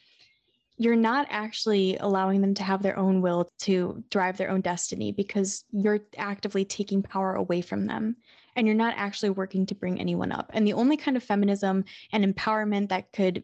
you're 0.77 0.97
not 0.97 1.27
actually 1.31 1.97
allowing 1.99 2.41
them 2.41 2.55
to 2.55 2.63
have 2.63 2.83
their 2.83 2.99
own 2.99 3.21
will 3.21 3.49
to 3.59 4.03
drive 4.11 4.37
their 4.37 4.51
own 4.51 4.61
destiny 4.61 5.13
because 5.13 5.65
you're 5.71 6.01
actively 6.17 6.65
taking 6.65 7.03
power 7.03 7.35
away 7.35 7.61
from 7.61 7.87
them 7.87 8.17
and 8.57 8.67
you're 8.67 8.77
not 8.77 8.95
actually 8.97 9.31
working 9.31 9.67
to 9.67 9.75
bring 9.75 10.01
anyone 10.01 10.33
up. 10.33 10.51
And 10.53 10.67
the 10.67 10.73
only 10.73 10.97
kind 10.97 11.17
of 11.17 11.23
feminism 11.23 11.85
and 12.13 12.25
empowerment 12.25 12.89
that 12.89 13.13
could 13.13 13.43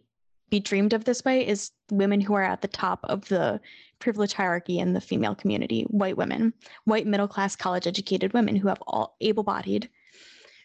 be 0.50 0.60
dreamed 0.60 0.92
of 0.92 1.04
this 1.04 1.24
way 1.24 1.46
is 1.46 1.70
women 1.92 2.20
who 2.20 2.34
are 2.34 2.42
at 2.42 2.60
the 2.60 2.68
top 2.68 3.00
of 3.04 3.28
the 3.28 3.60
privilege 4.00 4.32
hierarchy 4.32 4.80
in 4.80 4.92
the 4.92 5.00
female 5.00 5.34
community, 5.34 5.82
white 5.84 6.16
women, 6.16 6.52
white 6.84 7.06
middle 7.06 7.28
class 7.28 7.54
college 7.54 7.86
educated 7.86 8.32
women 8.32 8.56
who 8.56 8.66
have 8.66 8.82
all 8.88 9.16
able 9.20 9.44
bodied, 9.44 9.88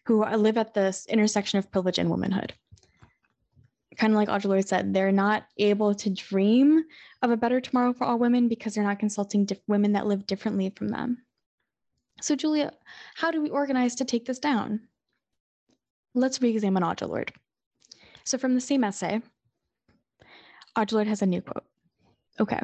who 0.05 0.25
live 0.25 0.57
at 0.57 0.73
this 0.73 1.05
intersection 1.07 1.59
of 1.59 1.71
privilege 1.71 1.99
and 1.99 2.09
womanhood 2.09 2.53
kind 3.97 4.13
of 4.13 4.17
like 4.17 4.29
Audre 4.29 4.45
Lorde 4.45 4.67
said, 4.67 4.93
they're 4.93 5.11
not 5.11 5.45
able 5.57 5.95
to 5.95 6.09
dream 6.09 6.83
of 7.21 7.31
a 7.31 7.37
better 7.37 7.59
tomorrow 7.59 7.93
for 7.93 8.05
all 8.05 8.19
women 8.19 8.47
because 8.47 8.73
they're 8.73 8.83
not 8.83 8.99
consulting 8.99 9.45
diff- 9.45 9.59
women 9.67 9.93
that 9.93 10.07
live 10.07 10.27
differently 10.27 10.69
from 10.69 10.89
them. 10.89 11.17
So, 12.21 12.35
Julia, 12.35 12.71
how 13.15 13.31
do 13.31 13.41
we 13.41 13.49
organize 13.49 13.95
to 13.95 14.05
take 14.05 14.25
this 14.25 14.39
down? 14.39 14.81
Let's 16.13 16.41
re 16.41 16.49
examine 16.49 16.83
Audre 16.83 17.09
Lorde. 17.09 17.33
So, 18.23 18.37
from 18.37 18.55
the 18.55 18.61
same 18.61 18.83
essay, 18.83 19.21
Audre 20.77 20.93
Lorde 20.93 21.07
has 21.07 21.21
a 21.21 21.25
new 21.25 21.41
quote. 21.41 21.65
Okay. 22.39 22.59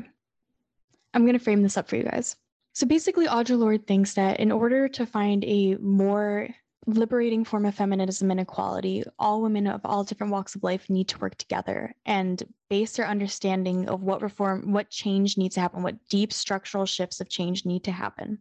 I'm 1.14 1.24
going 1.24 1.38
to 1.38 1.44
frame 1.44 1.62
this 1.62 1.78
up 1.78 1.90
for 1.90 1.98
you 1.98 2.04
guys. 2.04 2.36
So, 2.74 2.88
basically, 2.88 3.28
Audre 3.28 3.58
Lorde 3.58 3.86
thinks 3.86 4.14
that 4.14 4.40
in 4.40 4.52
order 4.52 4.88
to 4.88 5.06
find 5.06 5.44
a 5.44 5.76
more 5.76 6.48
liberating 6.88 7.46
form 7.46 7.66
of 7.66 7.76
feminism 7.76 8.32
and 8.32 8.40
equality, 8.40 9.04
all 9.20 9.42
women 9.42 9.68
of 9.68 9.82
all 9.86 10.04
different 10.04 10.34
walks 10.34 10.56
of 10.56 10.64
life 10.64 10.90
need 10.90 11.08
to 11.08 11.20
work 11.20 11.36
together 11.36 11.94
and 12.06 12.44
base 12.70 12.96
their 12.96 13.08
understanding 13.08 13.88
of 13.88 14.02
what 14.02 14.22
reform, 14.22 14.74
what 14.74 14.90
change 14.90 15.38
needs 15.38 15.56
to 15.56 15.62
happen, 15.62 15.84
what 15.84 16.08
deep 16.10 16.34
structural 16.34 16.86
shifts 16.86 17.22
of 17.22 17.30
change 17.30 17.66
need 17.66 17.84
to 17.84 17.92
happen 17.92 18.40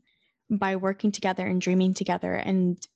by 0.49 0.75
working 0.75 1.13
together 1.13 1.47
and 1.47 1.61
dreaming 1.61 1.95
together 1.95 2.35
and 2.35 2.87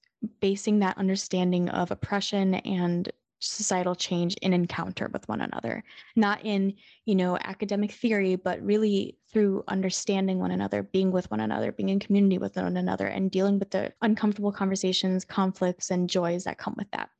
basing 0.40 0.78
that 0.78 0.98
understanding 0.98 1.68
of 1.68 1.90
oppression 1.90 2.54
and 2.54 3.12
societal 3.46 3.94
change 3.94 4.34
in 4.42 4.52
encounter 4.52 5.08
with 5.12 5.28
one 5.28 5.40
another 5.40 5.82
not 6.16 6.44
in 6.44 6.74
you 7.04 7.14
know 7.14 7.36
academic 7.38 7.92
theory 7.92 8.36
but 8.36 8.60
really 8.62 9.16
through 9.34 9.64
understanding 9.66 10.38
one 10.38 10.52
another 10.52 10.84
being 10.84 11.10
with 11.10 11.28
one 11.30 11.40
another 11.40 11.72
being 11.72 11.88
in 11.88 11.98
community 11.98 12.38
with 12.38 12.54
one 12.56 12.76
another 12.76 13.06
and 13.06 13.32
dealing 13.32 13.58
with 13.58 13.70
the 13.70 13.92
uncomfortable 14.00 14.52
conversations 14.52 15.24
conflicts 15.24 15.90
and 15.90 16.08
joys 16.08 16.44
that 16.44 16.56
come 16.56 16.74
with 16.78 16.90
that. 16.92 17.10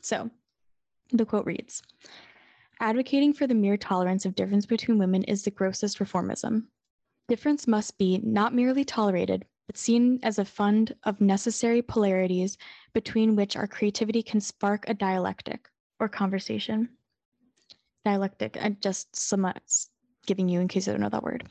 So 0.00 0.30
the 1.12 1.26
quote 1.26 1.44
reads 1.44 1.82
advocating 2.78 3.32
for 3.32 3.46
the 3.46 3.54
mere 3.54 3.76
tolerance 3.76 4.24
of 4.24 4.36
difference 4.36 4.64
between 4.64 4.98
women 4.98 5.24
is 5.24 5.42
the 5.42 5.50
grossest 5.50 5.98
reformism. 5.98 6.66
Difference 7.28 7.66
must 7.66 7.98
be 7.98 8.18
not 8.18 8.54
merely 8.54 8.84
tolerated 8.84 9.44
but 9.66 9.76
seen 9.76 10.20
as 10.22 10.38
a 10.38 10.44
fund 10.44 10.94
of 11.02 11.20
necessary 11.20 11.82
polarities 11.82 12.56
between 12.96 13.36
which 13.36 13.56
our 13.56 13.66
creativity 13.66 14.22
can 14.22 14.40
spark 14.40 14.88
a 14.88 14.94
dialectic 14.94 15.68
or 16.00 16.08
conversation. 16.08 16.88
Dialectic, 18.06 18.56
I 18.56 18.70
just 18.70 19.14
some 19.14 19.44
uh, 19.44 19.52
giving 20.26 20.48
you 20.48 20.60
in 20.60 20.68
case 20.68 20.86
you 20.86 20.94
don't 20.94 21.02
know 21.02 21.10
that 21.10 21.22
word. 21.22 21.46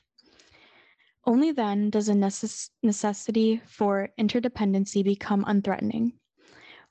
Only 1.23 1.51
then 1.51 1.91
does 1.91 2.09
a 2.09 2.13
necess- 2.13 2.71
necessity 2.81 3.61
for 3.67 4.09
interdependency 4.19 5.03
become 5.03 5.45
unthreatening. 5.45 6.13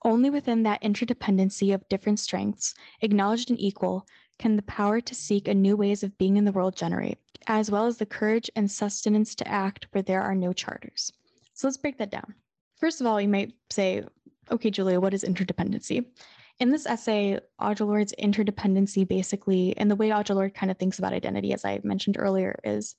Only 0.05 0.31
within 0.31 0.63
that 0.63 0.83
interdependency 0.83 1.75
of 1.75 1.89
different 1.89 2.21
strengths, 2.21 2.75
acknowledged 3.01 3.51
and 3.51 3.61
equal, 3.61 4.07
can 4.39 4.55
the 4.55 4.63
power 4.63 5.01
to 5.01 5.15
seek 5.17 5.49
a 5.49 5.55
new 5.55 5.77
ways 5.77 6.05
of 6.05 6.17
being 6.17 6.37
in 6.37 6.45
the 6.45 6.53
world 6.53 6.77
generate, 6.77 7.19
as 7.49 7.73
well 7.73 7.87
as 7.87 7.99
the 7.99 8.07
courage 8.07 8.49
and 8.55 8.71
sustenance 8.71 9.35
to 9.35 9.49
act 9.49 9.89
where 9.91 10.03
there 10.03 10.23
are 10.23 10.37
no 10.37 10.53
charters. 10.53 11.11
So 11.55 11.67
let's 11.67 11.77
break 11.77 11.99
that 11.99 12.13
down. 12.13 12.37
First 12.77 13.01
of 13.01 13.09
all, 13.09 13.21
you 13.21 13.29
might 13.29 13.53
say, 13.71 14.05
okay, 14.51 14.71
Julia, 14.71 15.01
what 15.01 15.15
is 15.15 15.25
interdependency? 15.25 16.07
In 16.61 16.71
this 16.71 16.87
essay, 16.87 17.41
Audre 17.61 17.87
Lorde's 17.87 18.15
interdependency 18.19 19.07
basically, 19.07 19.77
and 19.77 19.91
the 19.91 19.97
way 19.97 20.11
Audre 20.11 20.37
Lorde 20.37 20.55
kind 20.55 20.71
of 20.71 20.79
thinks 20.79 20.99
about 20.99 21.13
identity, 21.13 21.53
as 21.53 21.65
I 21.65 21.81
mentioned 21.83 22.17
earlier, 22.19 22.59
is 22.63 22.95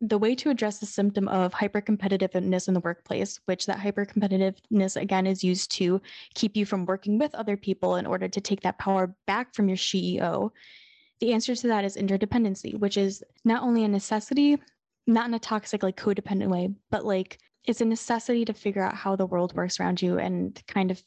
the 0.00 0.18
way 0.18 0.34
to 0.36 0.50
address 0.50 0.78
the 0.78 0.86
symptom 0.86 1.28
of 1.28 1.52
hypercompetitiveness 1.52 2.68
in 2.68 2.74
the 2.74 2.80
workplace, 2.80 3.40
which 3.46 3.66
that 3.66 3.78
hypercompetitiveness 3.78 5.00
again 5.00 5.26
is 5.26 5.42
used 5.42 5.70
to 5.72 6.00
keep 6.34 6.56
you 6.56 6.64
from 6.64 6.86
working 6.86 7.18
with 7.18 7.34
other 7.34 7.56
people 7.56 7.96
in 7.96 8.06
order 8.06 8.28
to 8.28 8.40
take 8.40 8.60
that 8.62 8.78
power 8.78 9.14
back 9.26 9.54
from 9.54 9.68
your 9.68 9.76
CEO. 9.76 10.50
The 11.20 11.32
answer 11.32 11.54
to 11.56 11.66
that 11.66 11.84
is 11.84 11.96
interdependency, 11.96 12.78
which 12.78 12.96
is 12.96 13.24
not 13.44 13.62
only 13.62 13.84
a 13.84 13.88
necessity, 13.88 14.58
not 15.06 15.26
in 15.26 15.34
a 15.34 15.38
toxic, 15.38 15.82
like 15.82 15.96
codependent 15.96 16.48
way, 16.48 16.70
but 16.90 17.04
like 17.04 17.38
it's 17.68 17.82
a 17.82 17.84
necessity 17.84 18.44
to 18.46 18.54
figure 18.54 18.82
out 18.82 18.94
how 18.94 19.14
the 19.14 19.26
world 19.26 19.54
works 19.54 19.78
around 19.78 20.00
you 20.00 20.18
and 20.18 20.60
kind 20.66 20.90
of 20.90 21.02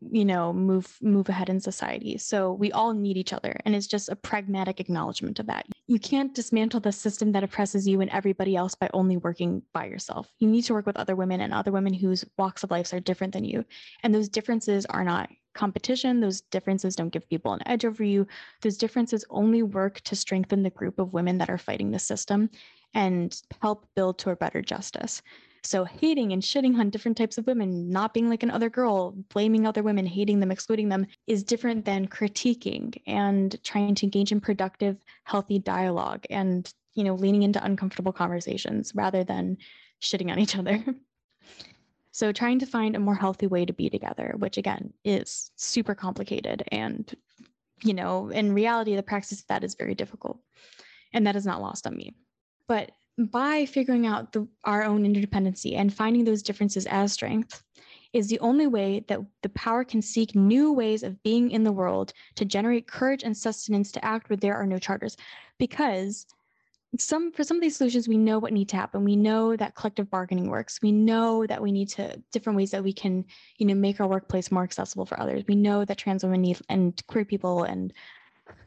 you 0.00 0.24
know 0.24 0.52
move 0.52 0.96
move 1.02 1.28
ahead 1.28 1.48
in 1.48 1.58
society. 1.58 2.16
So 2.18 2.52
we 2.52 2.70
all 2.70 2.94
need 2.94 3.16
each 3.16 3.32
other 3.32 3.58
and 3.64 3.74
it's 3.74 3.88
just 3.88 4.08
a 4.08 4.14
pragmatic 4.14 4.78
acknowledgement 4.78 5.40
of 5.40 5.46
that. 5.46 5.66
You 5.88 5.98
can't 5.98 6.32
dismantle 6.34 6.80
the 6.80 6.92
system 6.92 7.32
that 7.32 7.42
oppresses 7.42 7.88
you 7.88 8.00
and 8.00 8.10
everybody 8.10 8.54
else 8.54 8.76
by 8.76 8.88
only 8.94 9.16
working 9.16 9.60
by 9.72 9.86
yourself. 9.86 10.32
You 10.38 10.46
need 10.46 10.62
to 10.62 10.72
work 10.72 10.86
with 10.86 10.96
other 10.96 11.16
women 11.16 11.40
and 11.40 11.52
other 11.52 11.72
women 11.72 11.92
whose 11.92 12.24
walks 12.38 12.62
of 12.62 12.70
life 12.70 12.92
are 12.92 13.00
different 13.00 13.32
than 13.32 13.44
you. 13.44 13.64
And 14.04 14.14
those 14.14 14.28
differences 14.28 14.86
are 14.86 15.02
not 15.02 15.30
competition. 15.54 16.20
Those 16.20 16.42
differences 16.42 16.94
don't 16.94 17.08
give 17.08 17.28
people 17.28 17.52
an 17.52 17.66
edge 17.66 17.84
over 17.84 18.04
you. 18.04 18.28
Those 18.62 18.76
differences 18.76 19.24
only 19.30 19.64
work 19.64 20.00
to 20.02 20.14
strengthen 20.14 20.62
the 20.62 20.70
group 20.70 21.00
of 21.00 21.12
women 21.12 21.38
that 21.38 21.50
are 21.50 21.58
fighting 21.58 21.90
the 21.90 21.98
system 21.98 22.50
and 22.94 23.42
help 23.60 23.88
build 23.96 24.18
to 24.20 24.30
a 24.30 24.36
better 24.36 24.62
justice 24.62 25.22
so 25.62 25.84
hating 25.84 26.32
and 26.32 26.42
shitting 26.42 26.78
on 26.78 26.90
different 26.90 27.16
types 27.16 27.38
of 27.38 27.46
women, 27.46 27.90
not 27.90 28.14
being 28.14 28.28
like 28.28 28.42
another 28.42 28.70
girl, 28.70 29.12
blaming 29.32 29.66
other 29.66 29.82
women, 29.82 30.06
hating 30.06 30.40
them, 30.40 30.50
excluding 30.50 30.88
them 30.88 31.06
is 31.26 31.42
different 31.42 31.84
than 31.84 32.08
critiquing 32.08 32.94
and 33.06 33.62
trying 33.64 33.94
to 33.96 34.06
engage 34.06 34.32
in 34.32 34.40
productive, 34.40 34.96
healthy 35.24 35.58
dialogue 35.58 36.24
and, 36.30 36.72
you 36.94 37.04
know, 37.04 37.14
leaning 37.14 37.42
into 37.42 37.64
uncomfortable 37.64 38.12
conversations 38.12 38.92
rather 38.94 39.24
than 39.24 39.56
shitting 40.00 40.30
on 40.30 40.38
each 40.38 40.56
other. 40.56 40.84
so 42.12 42.32
trying 42.32 42.58
to 42.58 42.66
find 42.66 42.96
a 42.96 43.00
more 43.00 43.14
healthy 43.14 43.46
way 43.46 43.64
to 43.64 43.72
be 43.72 43.90
together, 43.90 44.34
which 44.38 44.58
again 44.58 44.92
is 45.04 45.50
super 45.56 45.94
complicated 45.94 46.62
and 46.72 47.14
you 47.82 47.94
know, 47.94 48.28
in 48.28 48.54
reality 48.54 48.96
the 48.96 49.02
practice 49.02 49.40
of 49.40 49.46
that 49.48 49.64
is 49.64 49.74
very 49.74 49.94
difficult. 49.94 50.38
And 51.12 51.26
that 51.26 51.36
is 51.36 51.46
not 51.46 51.62
lost 51.62 51.86
on 51.86 51.96
me. 51.96 52.14
But 52.66 52.90
by 53.18 53.66
figuring 53.66 54.06
out 54.06 54.32
the, 54.32 54.46
our 54.64 54.84
own 54.84 55.04
interdependency 55.04 55.76
and 55.76 55.92
finding 55.92 56.24
those 56.24 56.42
differences 56.42 56.86
as 56.86 57.12
strength 57.12 57.62
is 58.12 58.28
the 58.28 58.40
only 58.40 58.66
way 58.66 59.04
that 59.08 59.20
the 59.42 59.48
power 59.50 59.84
can 59.84 60.00
seek 60.00 60.34
new 60.34 60.72
ways 60.72 61.02
of 61.02 61.22
being 61.22 61.50
in 61.50 61.62
the 61.62 61.72
world 61.72 62.12
to 62.36 62.44
generate 62.44 62.86
courage 62.86 63.22
and 63.22 63.36
sustenance 63.36 63.92
to 63.92 64.04
act 64.04 64.30
where 64.30 64.36
there 64.36 64.56
are 64.56 64.66
no 64.66 64.78
charters. 64.78 65.16
Because 65.58 66.26
some 66.98 67.30
for 67.32 67.44
some 67.44 67.58
of 67.58 67.60
these 67.60 67.76
solutions 67.76 68.08
we 68.08 68.16
know 68.16 68.38
what 68.38 68.52
need 68.52 68.68
to 68.70 68.76
happen. 68.76 69.04
We 69.04 69.16
know 69.16 69.54
that 69.56 69.74
collective 69.74 70.10
bargaining 70.10 70.48
works. 70.48 70.80
We 70.80 70.90
know 70.90 71.46
that 71.46 71.60
we 71.60 71.70
need 71.70 71.90
to 71.90 72.22
different 72.32 72.56
ways 72.56 72.70
that 72.70 72.82
we 72.82 72.94
can 72.94 73.26
you 73.58 73.66
know 73.66 73.74
make 73.74 74.00
our 74.00 74.06
workplace 74.06 74.50
more 74.50 74.62
accessible 74.62 75.04
for 75.04 75.20
others. 75.20 75.44
We 75.46 75.54
know 75.54 75.84
that 75.84 75.98
trans 75.98 76.24
women 76.24 76.40
need 76.40 76.58
and 76.70 77.00
queer 77.06 77.26
people 77.26 77.64
and 77.64 77.92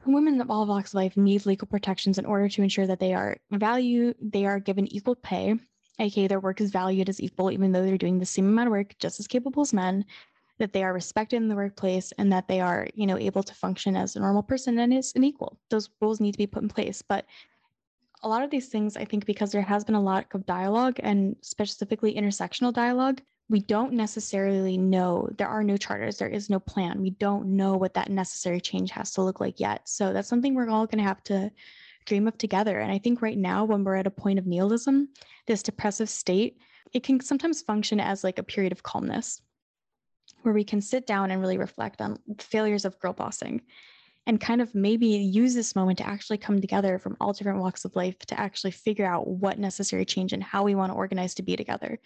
women 0.06 0.42
of 0.42 0.50
all 0.50 0.66
walks 0.66 0.92
of 0.92 0.96
life 0.96 1.18
need 1.18 1.46
legal 1.46 1.68
protections 1.68 2.18
in 2.18 2.26
order 2.26 2.50
to 2.50 2.62
ensure 2.64 2.88
that 2.88 3.00
they 3.00 3.14
are 3.14 3.38
valued, 3.52 4.16
they 4.22 4.46
are 4.46 4.60
given 4.60 4.92
equal 4.94 5.16
pay, 5.16 5.56
aka 6.00 6.28
their 6.28 6.40
work 6.40 6.62
is 6.62 6.72
valued 6.72 7.10
as 7.10 7.22
equal, 7.22 7.52
even 7.52 7.72
though 7.72 7.84
they're 7.86 7.98
doing 7.98 8.20
the 8.20 8.26
same 8.26 8.48
amount 8.48 8.68
of 8.68 8.72
work, 8.72 8.98
just 9.00 9.20
as 9.20 9.28
capable 9.28 9.62
as 9.62 9.74
men, 9.74 10.06
that 10.58 10.74
they 10.74 10.84
are 10.84 10.94
respected 10.94 11.38
in 11.38 11.48
the 11.48 11.56
workplace, 11.56 12.12
and 12.18 12.32
that 12.32 12.48
they 12.48 12.60
are, 12.60 12.88
you 12.94 13.08
know, 13.08 13.18
able 13.18 13.44
to 13.44 13.54
function 13.54 13.96
as 13.96 14.16
a 14.16 14.20
normal 14.20 14.44
person 14.44 14.78
and 14.80 14.94
is 14.94 15.14
an 15.16 15.24
equal. 15.24 15.58
Those 15.70 15.90
rules 16.02 16.20
need 16.20 16.34
to 16.34 16.38
be 16.38 16.48
put 16.48 16.64
in 16.64 16.70
place. 16.70 17.02
But 17.02 17.26
a 18.24 18.30
lot 18.30 18.44
of 18.44 18.52
these 18.52 18.70
things, 18.70 18.98
I 18.98 19.06
think, 19.06 19.26
because 19.26 19.52
there 19.52 19.62
has 19.62 19.84
been 19.84 19.96
a 19.96 20.02
lot 20.02 20.28
of 20.34 20.46
dialogue 20.46 21.00
and 21.02 21.36
specifically 21.42 22.14
intersectional 22.14 22.74
dialogue, 22.74 23.22
we 23.52 23.60
don't 23.60 23.92
necessarily 23.92 24.78
know 24.78 25.30
there 25.38 25.50
are 25.50 25.62
no 25.62 25.76
charters 25.76 26.18
there 26.18 26.30
is 26.30 26.50
no 26.50 26.60
plan. 26.60 27.02
We 27.02 27.10
don't 27.10 27.58
know 27.58 27.76
what 27.76 27.94
that 27.96 28.10
necessary 28.10 28.62
change 28.62 28.92
has 28.92 29.12
to 29.12 29.22
look 29.22 29.42
like 29.42 29.60
yet. 29.60 29.90
So 29.90 30.14
that's 30.14 30.30
something 30.30 30.56
we're 30.56 30.70
all 30.70 30.88
going 30.88 31.00
to 31.00 31.08
have 31.08 31.22
to 31.26 31.52
dream 32.06 32.30
of 32.30 32.38
together. 32.38 32.80
And 32.80 32.92
i 32.92 32.98
think 32.98 33.22
right 33.22 33.38
now 33.38 33.66
when 33.66 33.84
we're 33.84 33.96
at 33.96 34.08
a 34.08 34.12
point 34.12 34.40
of 34.40 34.48
nihilism 34.48 35.10
this 35.48 35.62
depressive 35.62 36.10
state 36.10 36.58
it 36.94 37.04
can 37.04 37.20
sometimes 37.20 37.62
function 37.62 38.00
as 38.00 38.24
like 38.24 38.40
a 38.40 38.44
period 38.44 38.72
of 38.72 38.84
calmness 38.84 39.42
where 40.42 40.54
we 40.54 40.64
can 40.64 40.82
sit 40.82 41.06
down 41.06 41.30
and 41.30 41.42
really 41.42 41.58
reflect 41.58 42.02
on 42.02 42.18
failures 42.40 42.86
of 42.86 43.00
girl 43.00 43.14
bossing 43.14 43.62
and 44.28 44.40
kind 44.40 44.62
of 44.62 44.74
maybe 44.74 45.08
use 45.08 45.54
this 45.54 45.76
moment 45.76 45.98
to 45.98 46.08
actually 46.08 46.38
come 46.38 46.62
together 46.62 46.98
from 47.00 47.18
all 47.20 47.34
different 47.34 47.60
walks 47.60 47.86
of 47.86 47.96
life 47.96 48.18
to 48.20 48.40
actually 48.40 48.72
figure 48.72 49.06
out 49.06 49.28
what 49.28 49.60
necessary 49.60 50.06
change 50.06 50.32
and 50.32 50.44
how 50.44 50.64
we 50.64 50.76
want 50.76 50.92
to 50.92 50.96
organize 50.96 51.36
to 51.36 51.44
be 51.44 51.56
together 51.56 52.00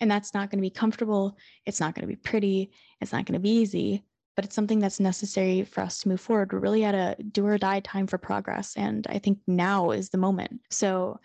and 0.00 0.10
that's 0.10 0.34
not 0.34 0.50
going 0.50 0.58
to 0.58 0.66
be 0.66 0.70
comfortable. 0.70 1.36
It's 1.66 1.80
not 1.80 1.94
going 1.94 2.02
to 2.02 2.08
be 2.08 2.16
pretty. 2.16 2.70
It's 3.00 3.12
not 3.12 3.26
going 3.26 3.34
to 3.34 3.40
be 3.40 3.50
easy, 3.50 4.04
but 4.36 4.44
it's 4.44 4.54
something 4.54 4.78
that's 4.78 5.00
necessary 5.00 5.64
for 5.64 5.82
us 5.82 6.00
to 6.00 6.08
move 6.08 6.20
forward. 6.20 6.52
We're 6.52 6.58
really 6.58 6.84
at 6.84 6.94
a 6.94 7.22
do 7.22 7.46
or 7.46 7.58
die 7.58 7.80
time 7.80 8.06
for 8.06 8.18
progress. 8.18 8.74
And 8.76 9.06
I 9.08 9.18
think 9.18 9.38
now 9.46 9.90
is 9.90 10.10
the 10.10 10.18
moment. 10.18 10.60
So 10.70 11.20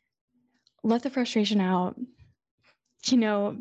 let 0.84 1.04
the 1.04 1.10
frustration 1.10 1.62
out. 1.62 2.00
You 3.06 3.18
know, 3.18 3.58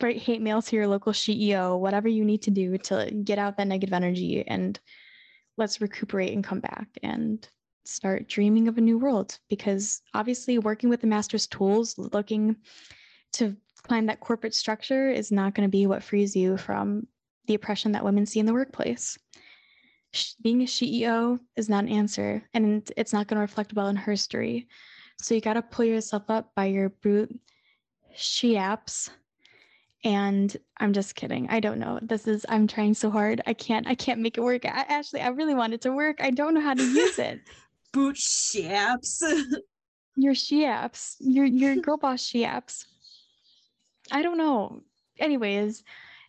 write 0.00 0.18
hate 0.18 0.42
mail 0.42 0.62
to 0.62 0.76
your 0.76 0.86
local 0.86 1.12
CEO, 1.12 1.78
whatever 1.78 2.08
you 2.08 2.24
need 2.24 2.42
to 2.42 2.50
do 2.50 2.76
to 2.78 3.10
get 3.24 3.38
out 3.38 3.56
that 3.56 3.68
negative 3.68 3.92
energy 3.92 4.46
and 4.46 4.78
let's 5.56 5.80
recuperate 5.80 6.32
and 6.32 6.44
come 6.44 6.60
back 6.60 6.88
and 7.02 7.48
start 7.84 8.28
dreaming 8.28 8.68
of 8.68 8.78
a 8.78 8.80
new 8.80 8.98
world 8.98 9.38
because 9.48 10.02
obviously 10.14 10.58
working 10.58 10.88
with 10.88 11.00
the 11.00 11.06
master's 11.06 11.46
tools 11.46 11.96
looking 11.98 12.56
to 13.32 13.56
climb 13.80 14.06
that 14.06 14.20
corporate 14.20 14.54
structure 14.54 15.10
is 15.10 15.32
not 15.32 15.54
going 15.54 15.68
to 15.68 15.70
be 15.70 15.86
what 15.86 16.02
frees 16.02 16.36
you 16.36 16.56
from 16.56 17.06
the 17.46 17.54
oppression 17.54 17.92
that 17.92 18.04
women 18.04 18.26
see 18.26 18.40
in 18.40 18.46
the 18.46 18.52
workplace. 18.52 19.18
Being 20.42 20.62
a 20.62 20.66
ceo 20.66 21.38
is 21.56 21.68
not 21.68 21.84
an 21.84 21.90
answer 21.90 22.42
and 22.52 22.90
it's 22.96 23.12
not 23.12 23.28
going 23.28 23.36
to 23.36 23.42
reflect 23.42 23.74
well 23.74 23.86
in 23.88 23.96
her 23.96 24.16
story 24.16 24.66
so 25.20 25.34
you 25.34 25.40
got 25.40 25.54
to 25.54 25.62
pull 25.62 25.84
yourself 25.84 26.24
up 26.28 26.54
by 26.54 26.66
your 26.66 26.88
brute 26.88 27.38
she 28.14 28.54
apps 28.54 29.10
and 30.02 30.56
i'm 30.78 30.92
just 30.92 31.14
kidding 31.14 31.48
i 31.50 31.60
don't 31.60 31.78
know. 31.78 31.98
This 32.02 32.26
is 32.26 32.46
i'm 32.48 32.66
trying 32.66 32.94
so 32.94 33.10
hard 33.10 33.40
i 33.46 33.52
can't 33.52 33.86
i 33.86 33.94
can't 33.94 34.20
make 34.20 34.38
it 34.38 34.42
work. 34.42 34.64
I, 34.64 34.84
actually 34.88 35.20
i 35.20 35.28
really 35.28 35.54
want 35.54 35.74
it 35.74 35.82
to 35.82 35.92
work 35.92 36.20
i 36.20 36.30
don't 36.30 36.54
know 36.54 36.60
how 36.60 36.74
to 36.74 36.82
use 36.82 37.18
it. 37.18 37.40
Boot 37.92 38.16
shaps 38.16 39.22
your 40.16 40.34
she 40.34 40.64
apps 40.64 41.16
your 41.20 41.44
your 41.44 41.76
girl 41.76 41.96
boss 41.96 42.22
she 42.22 42.44
apps 42.44 42.84
i 44.10 44.22
don't 44.22 44.38
know. 44.38 44.82
Anyways 45.18 45.82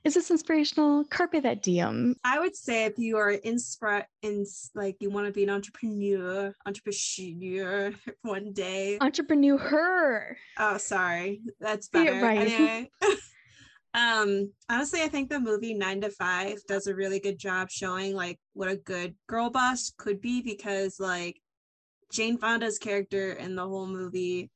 is 0.03 0.15
this 0.15 0.31
inspirational? 0.31 1.03
Carpe 1.05 1.43
that 1.43 1.61
diem. 1.61 2.15
I 2.23 2.39
would 2.39 2.55
say 2.55 2.85
if 2.85 2.97
you 2.97 3.17
are 3.17 3.31
inspired 3.31 4.07
in 4.23 4.45
like 4.73 4.97
you 4.99 5.11
want 5.11 5.27
to 5.27 5.31
be 5.31 5.43
an 5.43 5.51
entrepreneur 5.51 6.53
entrepreneur 6.65 7.93
one 8.23 8.51
day. 8.51 8.97
Entrepreneur. 8.99 9.57
Her 9.57 10.37
oh 10.57 10.77
sorry. 10.77 11.41
That's 11.59 11.87
better. 11.89 12.19
right. 12.21 12.39
anyway. 12.39 12.89
Um 13.93 14.53
honestly 14.69 15.01
i 15.01 15.09
think 15.09 15.29
the 15.29 15.37
movie 15.37 15.73
nine 15.73 15.99
to 15.99 16.09
five 16.09 16.59
does 16.65 16.87
a 16.87 16.95
really 16.95 17.19
good 17.19 17.37
job 17.37 17.69
showing 17.69 18.15
like 18.15 18.39
what 18.53 18.69
a 18.69 18.77
good 18.77 19.15
girl 19.27 19.49
boss 19.49 19.91
could 19.97 20.21
be 20.21 20.41
because 20.41 20.97
like 20.97 21.41
jane 22.09 22.37
fonda's 22.37 22.79
character 22.79 23.33
in 23.33 23.53
the 23.53 23.67
whole 23.67 23.87
movie 23.87 24.49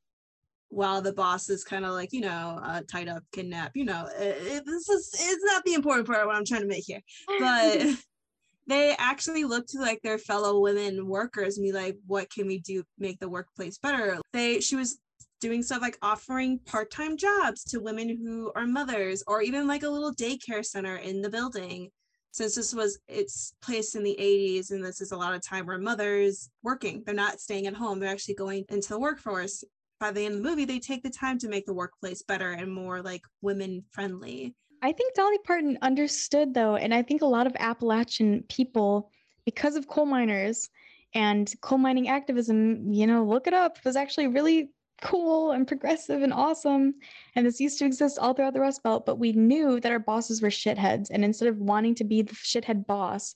while 0.70 1.01
the 1.01 1.13
boss 1.13 1.49
is 1.49 1.63
kind 1.63 1.86
of 1.86 1.91
like 1.91 2.11
you 2.11 2.22
know 2.22 2.59
uh, 2.63 2.82
tied 2.91 3.07
up 3.07 3.24
kidnapped 3.32 3.76
you 3.76 3.86
know 3.86 4.07
it, 4.20 4.38
it, 4.41 4.66
this 4.66 4.89
is 4.89 5.11
it's 5.13 5.43
not 5.45 5.63
the 5.63 5.74
important 5.74 6.07
part 6.07 6.22
of 6.22 6.28
what 6.28 6.36
i'm 6.36 6.45
trying 6.45 6.61
to 6.61 6.68
make 6.68 6.84
here. 6.86 7.01
But 7.39 7.88
they 8.68 8.95
actually 8.97 9.43
look 9.43 9.68
to 9.68 9.80
like 9.80 10.01
their 10.01 10.18
fellow 10.18 10.59
women 10.59 11.07
workers 11.07 11.57
and 11.57 11.66
be 11.66 11.72
like 11.72 11.97
what 12.07 12.30
can 12.32 12.47
we 12.47 12.59
do 12.59 12.84
make 12.97 13.20
the 13.20 13.30
workplace 13.30 13.78
better? 13.78 14.20
They 14.34 14.59
she 14.59 14.76
was 14.76 14.99
doing 15.41 15.61
stuff 15.61 15.82
like 15.82 15.97
offering 16.01 16.59
part-time 16.66 17.18
jobs 17.18 17.63
to 17.66 17.80
women 17.80 18.09
who 18.09 18.51
are 18.55 18.66
mothers 18.66 19.24
or 19.28 19.41
even 19.41 19.68
like 19.68 19.84
a 19.84 19.89
little 19.89 20.13
daycare 20.13 20.66
center 20.66 20.97
in 20.97 21.22
the 21.22 21.30
building. 21.30 21.89
Since 22.32 22.55
this 22.55 22.74
was 22.74 22.99
its 23.07 23.53
placed 23.61 23.95
in 23.95 24.03
the 24.03 24.18
80s 24.20 24.72
and 24.72 24.84
this 24.84 24.99
is 24.99 25.13
a 25.13 25.18
lot 25.18 25.34
of 25.34 25.45
time 25.45 25.66
where 25.66 25.78
mothers 25.78 26.49
working 26.63 27.01
they're 27.05 27.16
not 27.16 27.39
staying 27.39 27.66
at 27.66 27.74
home 27.74 27.97
they're 27.97 28.11
actually 28.11 28.36
going 28.36 28.66
into 28.68 28.89
the 28.89 28.99
workforce 28.99 29.63
by 30.00 30.12
the 30.12 30.26
end 30.26 30.36
of 30.36 30.43
the 30.43 30.50
movie 30.50 30.66
they 30.66 30.80
take 30.80 31.04
the 31.04 31.10
time 31.10 31.38
to 31.38 31.48
make 31.48 31.66
the 31.66 31.74
workplace 31.74 32.22
better 32.22 32.52
and 32.52 32.72
more 32.72 33.02
like 33.02 33.22
women 33.41 33.84
friendly 33.91 34.54
i 34.82 34.91
think 34.91 35.14
dolly 35.14 35.38
parton 35.46 35.78
understood 35.82 36.54
though 36.54 36.76
and 36.76 36.93
i 36.93 37.02
think 37.02 37.22
a 37.22 37.26
lot 37.26 37.48
of 37.48 37.56
appalachian 37.60 38.43
people 38.50 39.12
because 39.46 39.76
of 39.76 39.88
coal 39.88 40.06
miners 40.06 40.70
and 41.14 41.54
coal 41.62 41.78
mining 41.78 42.10
activism 42.10 42.91
you 42.91 43.08
know 43.08 43.24
look 43.24 43.48
it 43.48 43.54
up 43.54 43.78
was 43.86 43.96
actually 43.96 44.28
really 44.28 44.70
cool 45.02 45.52
and 45.52 45.68
progressive 45.68 46.22
and 46.22 46.34
awesome. 46.34 46.93
And 47.36 47.46
this 47.46 47.60
used 47.60 47.80
to 47.80 47.86
exist 47.86 48.18
all 48.20 48.34
throughout 48.34 48.54
the 48.54 48.60
Rust 48.60 48.84
Belt, 48.84 49.06
but 49.06 49.20
we 49.20 49.34
knew 49.34 49.80
that 49.80 49.91
our 49.91 50.00
bosses 50.00 50.41
were 50.41 50.50
shitheads. 50.50 51.08
And 51.12 51.24
instead 51.24 51.48
of 51.48 51.58
wanting 51.58 51.96
to 51.96 52.04
be 52.04 52.22
the 52.22 52.34
shithead 52.34 52.88
boss, 52.88 53.36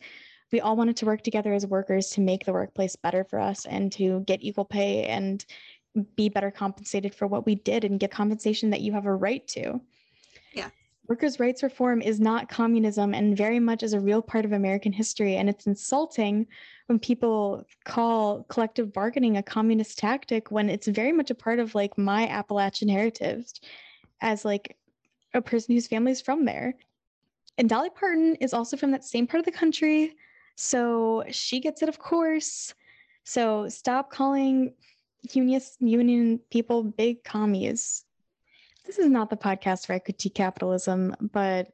we 0.52 0.62
all 0.62 0.76
wanted 0.76 0.98
to 0.98 1.06
work 1.06 1.22
together 1.22 1.54
as 1.54 1.66
workers 1.68 2.10
to 2.12 2.22
make 2.22 2.46
the 2.46 2.54
workplace 2.54 2.96
better 2.96 3.24
for 3.24 3.40
us 3.40 3.66
and 3.66 3.92
to 3.94 4.22
get 4.22 4.42
equal 4.42 4.66
pay 4.66 5.04
and 5.04 5.46
be 6.16 6.30
better 6.30 6.52
compensated 6.52 7.16
for 7.16 7.28
what 7.28 7.46
we 7.46 7.56
did 7.56 7.84
and 7.84 8.00
get 8.00 8.12
compensation 8.12 8.70
that 8.70 8.82
you 8.82 8.94
have 8.94 9.06
a 9.06 9.16
right 9.16 9.48
to. 9.48 9.82
Yeah. 10.54 10.70
Workers' 11.08 11.40
rights 11.40 11.64
reform 11.64 12.02
is 12.02 12.20
not 12.20 12.50
communism 12.50 13.16
and 13.16 13.36
very 13.36 13.60
much 13.60 13.82
is 13.82 13.94
a 13.94 14.00
real 14.00 14.22
part 14.22 14.46
of 14.46 14.52
American 14.52 14.92
history. 14.92 15.38
And 15.38 15.50
it's 15.50 15.66
insulting 15.66 16.46
when 16.88 17.00
people 17.00 17.66
call 17.84 18.44
collective 18.44 18.94
bargaining 18.94 19.38
a 19.38 19.44
communist 19.44 19.98
tactic 19.98 20.52
when 20.52 20.70
it's 20.70 20.88
very 20.88 21.12
much 21.12 21.32
a 21.32 21.36
part 21.36 21.60
of 21.60 21.74
like 21.74 21.98
my 21.98 22.28
Appalachian 22.28 22.90
heritage 22.90 23.62
as 24.22 24.46
like 24.46 24.78
a 25.34 25.42
person 25.42 25.74
whose 25.74 25.88
family 25.88 26.12
is 26.12 26.22
from 26.22 26.46
there. 26.46 26.76
And 27.58 27.68
Dolly 27.68 27.90
Parton 27.90 28.36
is 28.36 28.54
also 28.54 28.78
from 28.78 28.92
that 28.92 29.04
same 29.04 29.28
part 29.28 29.40
of 29.40 29.46
the 29.46 29.52
country. 29.52 30.16
So 30.56 31.24
she 31.32 31.60
gets 31.60 31.82
it, 31.82 31.90
of 31.90 32.00
course. 32.00 32.74
So 33.24 33.68
stop 33.70 34.12
calling 34.12 34.74
union, 35.34 35.62
union 35.80 36.40
people 36.50 36.84
big 36.84 37.24
commies 37.24 38.06
this 38.90 38.98
is 38.98 39.12
not 39.12 39.30
the 39.30 39.38
podcast 39.38 39.88
where 39.88 39.98
I 39.98 40.00
critique 40.00 40.34
capitalism, 40.34 41.16
but 41.32 41.68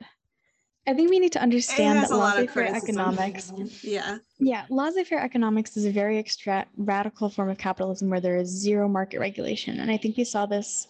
I 0.85 0.93
think 0.93 1.09
we 1.09 1.17
need 1.17 1.31
to 1.31 1.41
understand 1.41 2.03
that 2.03 2.11
laissez-faire 2.11 2.75
economics. 2.75 3.53
Yeah. 3.81 4.17
Yeah, 4.37 4.65
laissez-faire 4.69 5.21
economics 5.21 5.77
is 5.77 5.85
a 5.85 5.91
very 5.91 6.17
extra 6.17 6.65
radical 6.75 7.29
form 7.29 7.49
of 7.49 7.57
capitalism 7.57 8.09
where 8.09 8.19
there 8.19 8.35
is 8.35 8.49
zero 8.49 8.89
market 8.89 9.19
regulation, 9.19 9.79
and 9.79 9.89
I 9.89 9.95
think 9.95 10.17
we 10.17 10.25
saw 10.25 10.45
this 10.45 10.87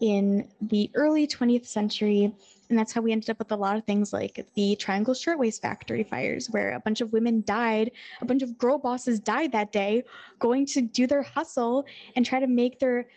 in 0.00 0.46
the 0.60 0.90
early 0.94 1.26
20th 1.26 1.66
century, 1.66 2.34
and 2.72 2.78
that's 2.78 2.94
how 2.94 3.02
we 3.02 3.12
ended 3.12 3.28
up 3.28 3.38
with 3.38 3.52
a 3.52 3.56
lot 3.56 3.76
of 3.76 3.84
things 3.84 4.14
like 4.14 4.46
the 4.54 4.74
Triangle 4.76 5.12
Shirtwaist 5.12 5.60
Factory 5.60 6.04
fires, 6.04 6.48
where 6.48 6.72
a 6.72 6.80
bunch 6.80 7.02
of 7.02 7.12
women 7.12 7.44
died, 7.46 7.90
a 8.22 8.24
bunch 8.24 8.42
of 8.42 8.56
girl 8.56 8.78
bosses 8.78 9.20
died 9.20 9.52
that 9.52 9.72
day, 9.72 10.04
going 10.38 10.64
to 10.66 10.80
do 10.80 11.06
their 11.06 11.20
hustle 11.22 11.84
and 12.16 12.24
try 12.24 12.40
to 12.40 12.46
make 12.46 12.78
their 12.78 13.08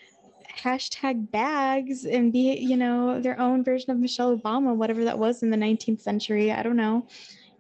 hashtag 0.60 1.32
bags 1.32 2.04
and 2.04 2.34
be, 2.34 2.58
you 2.58 2.76
know, 2.76 3.22
their 3.22 3.40
own 3.40 3.64
version 3.64 3.92
of 3.92 3.98
Michelle 3.98 4.38
Obama, 4.38 4.76
whatever 4.76 5.06
that 5.06 5.18
was 5.18 5.42
in 5.42 5.50
the 5.50 5.58
19th 5.58 6.02
century. 6.02 6.52
I 6.52 6.62
don't 6.62 6.76
know. 6.76 7.08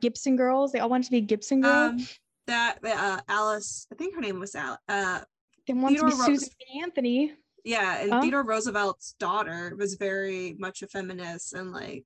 Gibson 0.02 0.36
girls, 0.36 0.74
they 0.74 0.80
all 0.80 0.90
wanted 0.90 1.06
to 1.06 1.12
be 1.12 1.22
Gibson 1.22 1.62
girls. 1.62 1.94
Um, 1.94 2.08
that 2.48 2.80
uh, 2.84 3.22
Alice, 3.30 3.88
I 3.90 3.96
think 3.96 4.16
her 4.16 4.22
name 4.22 4.42
was 4.42 4.54
Al. 4.54 4.78
Uh, 4.90 5.22
they 5.66 5.72
wanted 5.72 6.00
Theodore 6.02 6.26
to 6.26 6.32
be 6.32 6.38
Susan 6.38 6.54
Anthony. 6.84 7.34
Yeah, 7.66 7.98
and 8.00 8.14
oh. 8.14 8.22
Theodore 8.22 8.44
Roosevelt's 8.44 9.16
daughter 9.20 9.76
was 9.78 9.96
very 9.96 10.56
much 10.60 10.84
a 10.84 10.88
feminist 10.88 11.54
and 11.54 11.72
like 11.72 12.06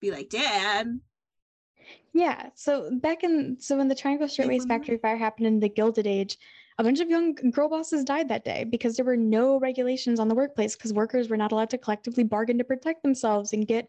be 0.00 0.10
like, 0.10 0.30
Dad. 0.30 0.98
Yeah. 2.14 2.48
So 2.54 2.90
back 2.98 3.24
in 3.24 3.58
so 3.60 3.76
when 3.76 3.88
the 3.88 3.94
Triangle 3.94 4.26
Shirtwaist 4.26 4.66
mm-hmm. 4.66 4.74
Factory 4.74 4.96
fire 4.96 5.18
happened 5.18 5.48
in 5.48 5.60
the 5.60 5.68
Gilded 5.68 6.06
Age, 6.06 6.38
a 6.78 6.82
bunch 6.82 7.00
of 7.00 7.10
young 7.10 7.34
girl 7.34 7.68
bosses 7.68 8.04
died 8.04 8.30
that 8.30 8.44
day 8.44 8.64
because 8.64 8.96
there 8.96 9.04
were 9.04 9.18
no 9.18 9.60
regulations 9.60 10.18
on 10.18 10.28
the 10.28 10.34
workplace 10.34 10.74
because 10.74 10.94
workers 10.94 11.28
were 11.28 11.36
not 11.36 11.52
allowed 11.52 11.70
to 11.70 11.78
collectively 11.78 12.24
bargain 12.24 12.56
to 12.56 12.64
protect 12.64 13.02
themselves 13.02 13.52
and 13.52 13.68
get 13.68 13.86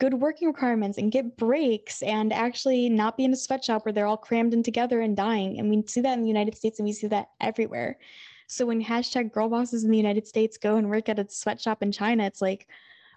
good 0.00 0.14
working 0.14 0.48
requirements 0.48 0.96
and 0.96 1.12
get 1.12 1.36
breaks 1.36 2.02
and 2.02 2.32
actually 2.32 2.88
not 2.88 3.18
be 3.18 3.24
in 3.24 3.32
a 3.34 3.36
sweatshop 3.36 3.84
where 3.84 3.92
they're 3.92 4.06
all 4.06 4.16
crammed 4.16 4.54
in 4.54 4.62
together 4.62 5.02
and 5.02 5.14
dying. 5.14 5.60
And 5.60 5.68
we 5.68 5.84
see 5.86 6.00
that 6.00 6.16
in 6.16 6.22
the 6.22 6.28
United 6.28 6.56
States 6.56 6.78
and 6.78 6.86
we 6.86 6.92
see 6.92 7.06
that 7.08 7.28
everywhere. 7.40 7.98
So 8.46 8.64
when 8.66 8.82
hashtag 8.82 9.30
girl 9.30 9.50
bosses 9.50 9.84
in 9.84 9.90
the 9.90 9.96
United 9.98 10.26
States 10.26 10.56
go 10.56 10.76
and 10.76 10.88
work 10.88 11.10
at 11.10 11.18
a 11.18 11.26
sweatshop 11.28 11.82
in 11.82 11.92
China, 11.92 12.24
it's 12.24 12.40
like, 12.40 12.66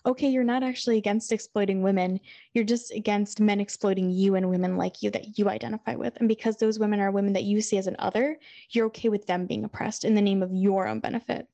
okay, 0.05 0.27
you're 0.27 0.43
not 0.43 0.61
actually 0.61 0.97
against 0.97 1.31
exploiting 1.31 1.81
women. 1.81 2.19
You're 2.53 2.65
just 2.65 2.91
against 2.91 3.39
men 3.39 3.61
exploiting 3.61 4.11
you 4.11 4.35
and 4.35 4.49
women 4.49 4.75
like 4.75 5.01
you 5.01 5.09
that 5.11 5.39
you 5.39 5.49
identify 5.49 5.95
with. 5.95 6.17
And 6.17 6.27
because 6.27 6.57
those 6.57 6.79
women 6.79 6.99
are 6.99 7.11
women 7.11 7.31
that 7.33 7.45
you 7.45 7.61
see 7.61 7.77
as 7.77 7.87
an 7.87 7.95
other, 7.97 8.37
you're 8.71 8.87
okay 8.87 9.07
with 9.07 9.25
them 9.25 9.45
being 9.45 9.63
oppressed 9.63 10.03
in 10.03 10.15
the 10.15 10.21
name 10.21 10.43
of 10.43 10.53
your 10.53 10.87
own 10.89 10.99
benefit. 10.99 11.47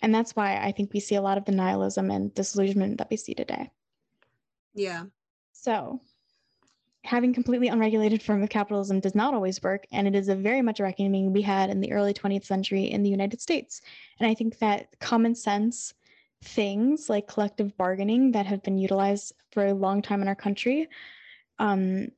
And 0.00 0.12
that's 0.12 0.34
why 0.34 0.56
I 0.56 0.72
think 0.72 0.92
we 0.92 0.98
see 0.98 1.14
a 1.14 1.22
lot 1.22 1.38
of 1.38 1.44
the 1.44 1.52
nihilism 1.52 2.10
and 2.10 2.34
disillusionment 2.34 2.98
that 2.98 3.08
we 3.08 3.16
see 3.16 3.34
today. 3.34 3.70
Yeah. 4.74 5.04
So, 5.52 6.00
having 7.04 7.34
completely 7.34 7.68
unregulated 7.68 8.22
form 8.22 8.42
of 8.42 8.48
capitalism 8.48 9.00
does 9.00 9.14
not 9.14 9.34
always 9.34 9.62
work 9.62 9.84
and 9.92 10.06
it 10.06 10.14
is 10.14 10.28
a 10.28 10.36
very 10.36 10.62
much 10.62 10.80
a 10.80 10.82
reckoning 10.82 11.32
we 11.32 11.42
had 11.42 11.68
in 11.70 11.80
the 11.80 11.92
early 11.92 12.14
20th 12.14 12.44
century 12.44 12.84
in 12.84 13.02
the 13.02 13.10
united 13.10 13.40
states 13.40 13.80
and 14.20 14.30
i 14.30 14.34
think 14.34 14.58
that 14.58 14.88
common 15.00 15.34
sense 15.34 15.94
things 16.44 17.08
like 17.08 17.26
collective 17.26 17.76
bargaining 17.76 18.32
that 18.32 18.46
have 18.46 18.62
been 18.62 18.78
utilized 18.78 19.32
for 19.50 19.66
a 19.66 19.74
long 19.74 20.02
time 20.02 20.22
in 20.22 20.28
our 20.28 20.34
country 20.34 20.88
um, 21.58 22.08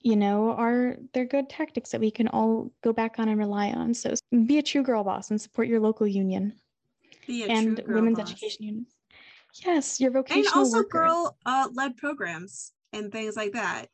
you 0.00 0.16
know 0.16 0.52
are 0.52 0.96
they're 1.12 1.26
good 1.26 1.48
tactics 1.48 1.90
that 1.90 2.00
we 2.00 2.10
can 2.10 2.28
all 2.28 2.70
go 2.82 2.92
back 2.92 3.18
on 3.18 3.28
and 3.28 3.38
rely 3.38 3.70
on 3.70 3.92
so 3.92 4.14
be 4.46 4.58
a 4.58 4.62
true 4.62 4.82
girl 4.82 5.04
boss 5.04 5.30
and 5.30 5.40
support 5.40 5.68
your 5.68 5.80
local 5.80 6.06
union 6.06 6.54
and 7.28 7.82
women's 7.86 8.18
boss. 8.18 8.30
education 8.30 8.64
unions 8.64 8.94
yes 9.64 10.00
your 10.00 10.10
vocational 10.10 10.46
and 10.46 10.56
also 10.66 10.78
worker. 10.78 10.98
girl 10.98 11.36
uh, 11.46 11.68
led 11.72 11.96
programs 11.96 12.72
and 12.92 13.10
things 13.12 13.36
like 13.36 13.52
that 13.52 13.86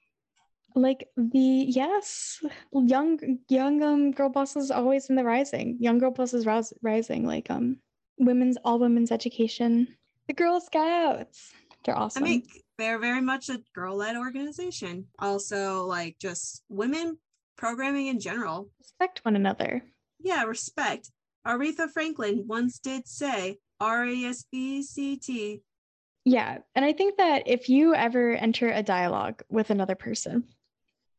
like 0.75 1.09
the 1.17 1.65
yes 1.69 2.39
young 2.73 3.19
young 3.49 3.83
um 3.83 4.11
girl 4.13 4.29
bosses 4.29 4.71
always 4.71 5.09
in 5.09 5.17
the 5.17 5.25
rising 5.25 5.77
young 5.81 5.99
girl 5.99 6.11
bosses 6.11 6.45
rise, 6.45 6.73
rising 6.83 7.25
like 7.27 7.51
um 7.51 7.77
women's 8.19 8.57
all 8.65 8.79
women's 8.79 9.11
education 9.11 9.89
the 10.29 10.35
girl 10.35 10.61
scouts 10.61 11.53
they're 11.85 11.97
awesome 11.97 12.25
I 12.25 12.27
mean, 12.27 12.43
they're 12.79 12.99
very 12.99 13.21
much 13.21 13.49
a 13.49 13.61
girl-led 13.73 14.17
organization. 14.17 15.07
Also, 15.21 15.85
like 15.85 16.17
just 16.19 16.65
women 16.69 17.17
programming 17.57 18.09
in 18.09 18.19
general. 18.19 18.69
respect 18.81 19.21
one 19.25 19.37
another 19.37 19.83
Yeah, 20.19 20.43
respect. 20.45 21.11
Aretha 21.47 21.89
Franklin 21.89 22.43
once 22.47 22.81
did 22.81 23.07
say 23.07 23.59
R-A-S-B-C-T. 23.81 25.63
yeah 26.25 26.59
and 26.75 26.85
i 26.85 26.93
think 26.93 27.17
that 27.19 27.43
if 27.47 27.69
you 27.69 27.95
ever 27.95 28.33
enter 28.35 28.69
a 28.69 28.83
dialogue 28.83 29.43
with 29.49 29.71
another 29.71 29.95
person 29.95 30.45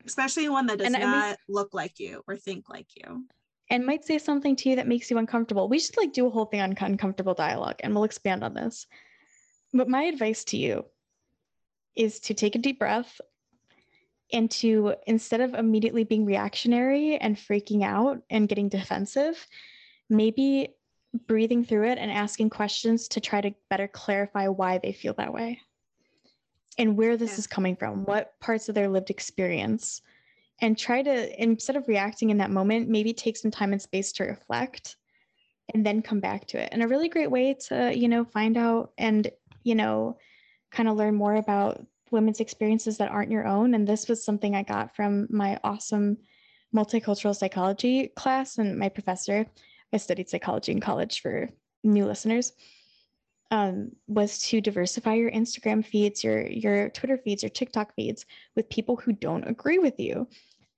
especially 0.05 0.47
one 0.49 0.67
that 0.67 0.77
does 0.77 0.87
And 0.87 0.95
I 0.95 0.99
mean- 0.99 1.11
not 1.11 1.37
look 1.49 1.73
like 1.73 1.99
you 1.99 2.23
or 2.27 2.37
think 2.37 2.69
like 2.69 2.87
you. 2.95 3.25
and 3.69 3.85
might 3.85 4.05
say 4.05 4.17
something 4.17 4.55
to 4.57 4.69
you 4.69 4.75
that 4.77 4.87
makes 4.87 5.11
you 5.11 5.17
uncomfortable. 5.17 5.67
We 5.67 5.79
should 5.79 5.97
like 5.97 6.13
do 6.13 6.25
a 6.27 6.29
whole 6.29 6.45
thing 6.45 6.61
on 6.61 6.75
uncomfortable 6.79 7.33
dialogue 7.33 7.75
and 7.81 7.93
we'll 7.93 8.05
expand 8.05 8.41
on 8.43 8.53
this. 8.53 8.87
But 9.73 9.89
my 9.89 10.03
advice 10.03 10.45
to 10.45 10.57
you 10.57 10.85
is 11.95 12.21
to 12.21 12.33
take 12.33 12.55
a 12.55 12.59
deep 12.59 12.79
breath 12.79 13.19
and 14.31 14.49
to 14.51 14.95
instead 15.05 15.41
of 15.41 15.53
immediately 15.53 16.05
being 16.05 16.23
reactionary 16.25 17.17
and 17.17 17.35
freaking 17.35 17.83
out 17.83 18.21
and 18.29 18.47
getting 18.47 18.69
defensive, 18.69 19.45
maybe 20.09 20.69
breathing 21.25 21.63
through 21.63 21.87
it 21.87 21.97
and 21.97 22.11
asking 22.11 22.49
questions 22.49 23.07
to 23.09 23.21
try 23.21 23.41
to 23.41 23.53
better 23.69 23.87
clarify 23.87 24.47
why 24.47 24.77
they 24.77 24.91
feel 24.91 25.13
that 25.13 25.33
way. 25.33 25.61
And 26.77 26.95
where 26.95 27.17
this 27.17 27.31
Yeah. 27.31 27.39
is 27.39 27.47
coming 27.47 27.75
from, 27.75 28.05
what 28.05 28.39
parts 28.39 28.69
of 28.69 28.75
their 28.75 28.87
lived 28.87 29.09
experience. 29.09 30.01
And 30.59 30.77
try 30.77 31.01
to 31.03 31.41
instead 31.41 31.75
of 31.75 31.87
reacting 31.87 32.29
in 32.29 32.37
that 32.37 32.51
moment 32.51 32.89
maybe 32.89 33.13
take 33.13 33.37
some 33.37 33.51
time 33.51 33.73
and 33.73 33.81
space 33.81 34.11
to 34.13 34.23
reflect 34.23 34.97
and 35.73 35.85
then 35.85 36.01
come 36.01 36.19
back 36.19 36.47
to 36.47 36.59
it. 36.59 36.69
And 36.71 36.81
a 36.81 36.87
really 36.87 37.09
great 37.09 37.29
way 37.29 37.53
to 37.67 37.95
you 37.95 38.07
know 38.07 38.25
find 38.25 38.57
out 38.57 38.91
and 38.97 39.29
you 39.63 39.75
know 39.75 40.17
kind 40.71 40.89
of 40.89 40.97
learn 40.97 41.15
more 41.15 41.35
about 41.35 41.85
women's 42.11 42.39
experiences 42.39 42.97
that 42.97 43.11
aren't 43.11 43.31
your 43.31 43.45
own. 43.45 43.73
And 43.73 43.87
this 43.87 44.07
was 44.07 44.23
something 44.23 44.55
i 44.55 44.63
got 44.63 44.95
from 44.95 45.27
my 45.29 45.59
awesome 45.63 46.17
multicultural 46.75 47.35
psychology 47.35 48.07
class 48.15 48.57
and 48.57 48.77
my 48.77 48.89
professor 48.89 49.45
i 49.93 49.97
studied 49.97 50.29
psychology 50.29 50.71
in 50.71 50.79
college 50.79 51.21
for 51.21 51.49
new 51.83 52.05
listeners 52.05 52.53
um, 53.49 53.91
was 54.07 54.39
to 54.39 54.59
diversify 54.59 55.13
your 55.13 55.31
instagram 55.31 55.85
feeds 55.85 56.23
your 56.23 56.45
your 56.47 56.89
twitter 56.89 57.17
feeds 57.17 57.43
your 57.43 57.49
tiktok 57.49 57.93
feeds 57.95 58.25
with 58.55 58.69
people 58.69 58.95
who 58.95 59.13
don't 59.13 59.47
agree 59.47 59.79
with 59.79 59.99
you 59.99 60.27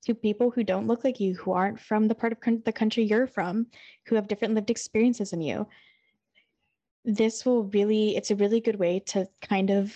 to 0.06 0.16
people 0.16 0.50
who 0.50 0.64
don't 0.64 0.88
look 0.88 1.04
like 1.04 1.20
you, 1.20 1.36
who 1.36 1.52
aren't 1.52 1.80
from 1.80 2.08
the 2.08 2.16
part 2.16 2.34
of 2.34 2.40
coun- 2.40 2.62
the 2.66 2.72
country 2.72 3.04
you're 3.04 3.28
from, 3.28 3.68
who 4.06 4.16
have 4.16 4.28
different 4.28 4.56
lived 4.56 4.70
experiences 4.70 5.32
than 5.32 5.42
you. 5.42 5.68
This 7.06 7.46
will 7.46 7.64
really, 7.66 8.16
it's 8.16 8.32
a 8.32 8.36
really 8.36 8.60
good 8.60 8.78
way 8.78 9.00
to 9.08 9.28
kind 9.42 9.70
of 9.70 9.94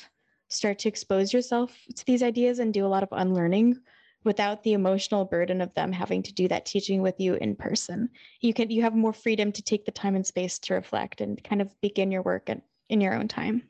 start 0.50 0.80
to 0.80 0.90
expose 0.90 1.34
yourself 1.34 1.76
to 1.96 2.06
these 2.06 2.24
ideas 2.24 2.60
and 2.60 2.74
do 2.74 2.86
a 2.86 2.88
lot 2.88 3.04
of 3.04 3.10
unlearning 3.12 3.80
without 4.24 4.64
the 4.64 4.74
emotional 4.74 5.26
burden 5.26 5.62
of 5.62 5.74
them 5.74 5.92
having 5.92 6.24
to 6.24 6.34
do 6.34 6.48
that 6.48 6.66
teaching 6.66 7.02
with 7.02 7.20
you 7.20 7.36
in 7.36 7.56
person. 7.56 8.10
You 8.42 8.54
can 8.54 8.70
you 8.70 8.82
have 8.82 8.96
more 8.96 9.14
freedom 9.14 9.52
to 9.52 9.62
take 9.62 9.86
the 9.86 9.92
time 9.92 10.16
and 10.16 10.26
space 10.26 10.60
to 10.60 10.74
reflect 10.74 11.22
and 11.22 11.44
kind 11.44 11.62
of 11.62 11.70
begin 11.82 12.12
your 12.12 12.22
work 12.22 12.50
at, 12.50 12.62
in 12.90 13.02
your 13.02 13.14
own 13.14 13.28
time. 13.28 13.64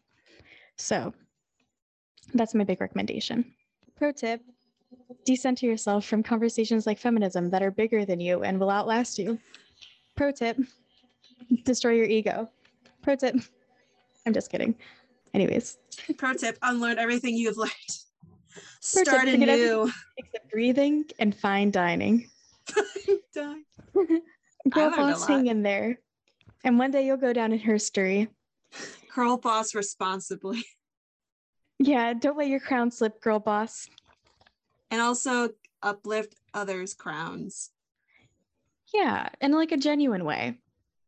So 0.78 1.14
that's 2.34 2.54
my 2.54 2.64
big 2.64 2.82
recommendation. 2.82 3.54
Pro 3.96 4.12
tip 4.12 4.42
decenter 5.26 5.66
yourself 5.66 6.06
from 6.06 6.24
conversations 6.24 6.86
like 6.86 7.00
feminism 7.00 7.50
that 7.50 7.64
are 7.64 7.72
bigger 7.72 8.06
than 8.06 8.20
you 8.20 8.44
and 8.44 8.60
will 8.60 8.70
outlast 8.70 9.18
you. 9.18 9.40
Pro 10.16 10.32
tip 10.32 10.58
destroy 11.64 11.94
your 11.94 12.06
ego. 12.06 12.50
Pro 13.02 13.16
tip 13.16 13.36
I'm 14.26 14.34
just 14.34 14.50
kidding. 14.50 14.76
Anyways, 15.34 15.78
Pro 16.18 16.34
tip: 16.34 16.58
unlearn 16.62 17.00
everything 17.00 17.36
you've 17.36 17.58
learned. 17.58 17.72
Start 18.80 19.28
anew. 19.28 19.92
except 20.18 20.52
breathing 20.52 21.06
and 21.20 21.36
fine 21.36 21.72
dining. 21.72 22.30
Die. 23.36 23.56
Girl 24.70 24.90
boss, 24.92 25.28
hang 25.28 25.48
in 25.48 25.64
there. 25.64 26.00
And 26.64 26.80
one 26.80 26.92
day 26.92 27.06
you'll 27.06 27.18
go 27.18 27.34
down 27.34 27.52
in 27.52 27.60
history. 27.60 28.30
Girl 29.14 29.38
boss 29.38 29.76
responsibly, 29.76 30.64
Yeah, 31.80 32.14
don't 32.14 32.38
let 32.38 32.48
your 32.48 32.60
crown 32.60 32.92
slip, 32.92 33.22
girl 33.22 33.40
boss. 33.40 33.88
and 34.90 35.02
also 35.02 35.50
uplift 35.82 36.36
others' 36.54 36.94
crowns. 36.94 37.72
Yeah, 38.94 39.30
in 39.42 39.52
like 39.52 39.72
a 39.72 39.78
genuine 39.78 40.24
way. 40.24 40.60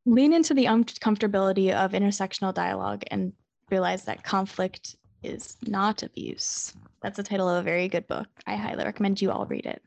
Lean 0.05 0.33
into 0.33 0.53
the 0.53 0.65
uncomfortability 0.65 1.71
of 1.73 1.91
intersectional 1.93 2.53
dialogue 2.53 3.03
and 3.09 3.33
realize 3.71 4.03
that 4.05 4.23
conflict 4.23 4.95
is 5.25 5.57
not 5.65 6.03
abuse. 6.03 6.73
That's 7.01 7.17
the 7.17 7.23
title 7.23 7.49
of 7.49 7.57
a 7.57 7.63
very 7.63 7.87
good 7.87 8.07
book. 8.07 8.27
I 8.45 8.55
highly 8.55 8.83
recommend 8.83 9.21
you 9.21 9.31
all 9.31 9.45
read 9.45 9.65
it. 9.65 9.81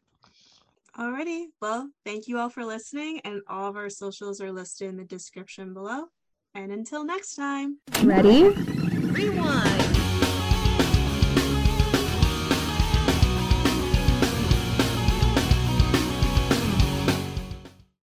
Alrighty. 0.99 1.47
Well, 1.61 1.91
thank 2.05 2.27
you 2.27 2.39
all 2.39 2.51
for 2.51 2.65
listening, 2.65 3.21
and 3.25 3.41
all 3.49 3.69
of 3.69 3.77
our 3.77 3.89
socials 3.89 4.41
are 4.41 4.51
listed 4.51 4.89
in 4.89 4.97
the 4.97 5.05
description 5.05 5.73
below. 5.73 6.07
And 6.55 6.73
until 6.73 7.05
next 7.05 7.37
time. 7.37 7.79
Ready? 8.03 8.49
Rewind. 8.49 10.08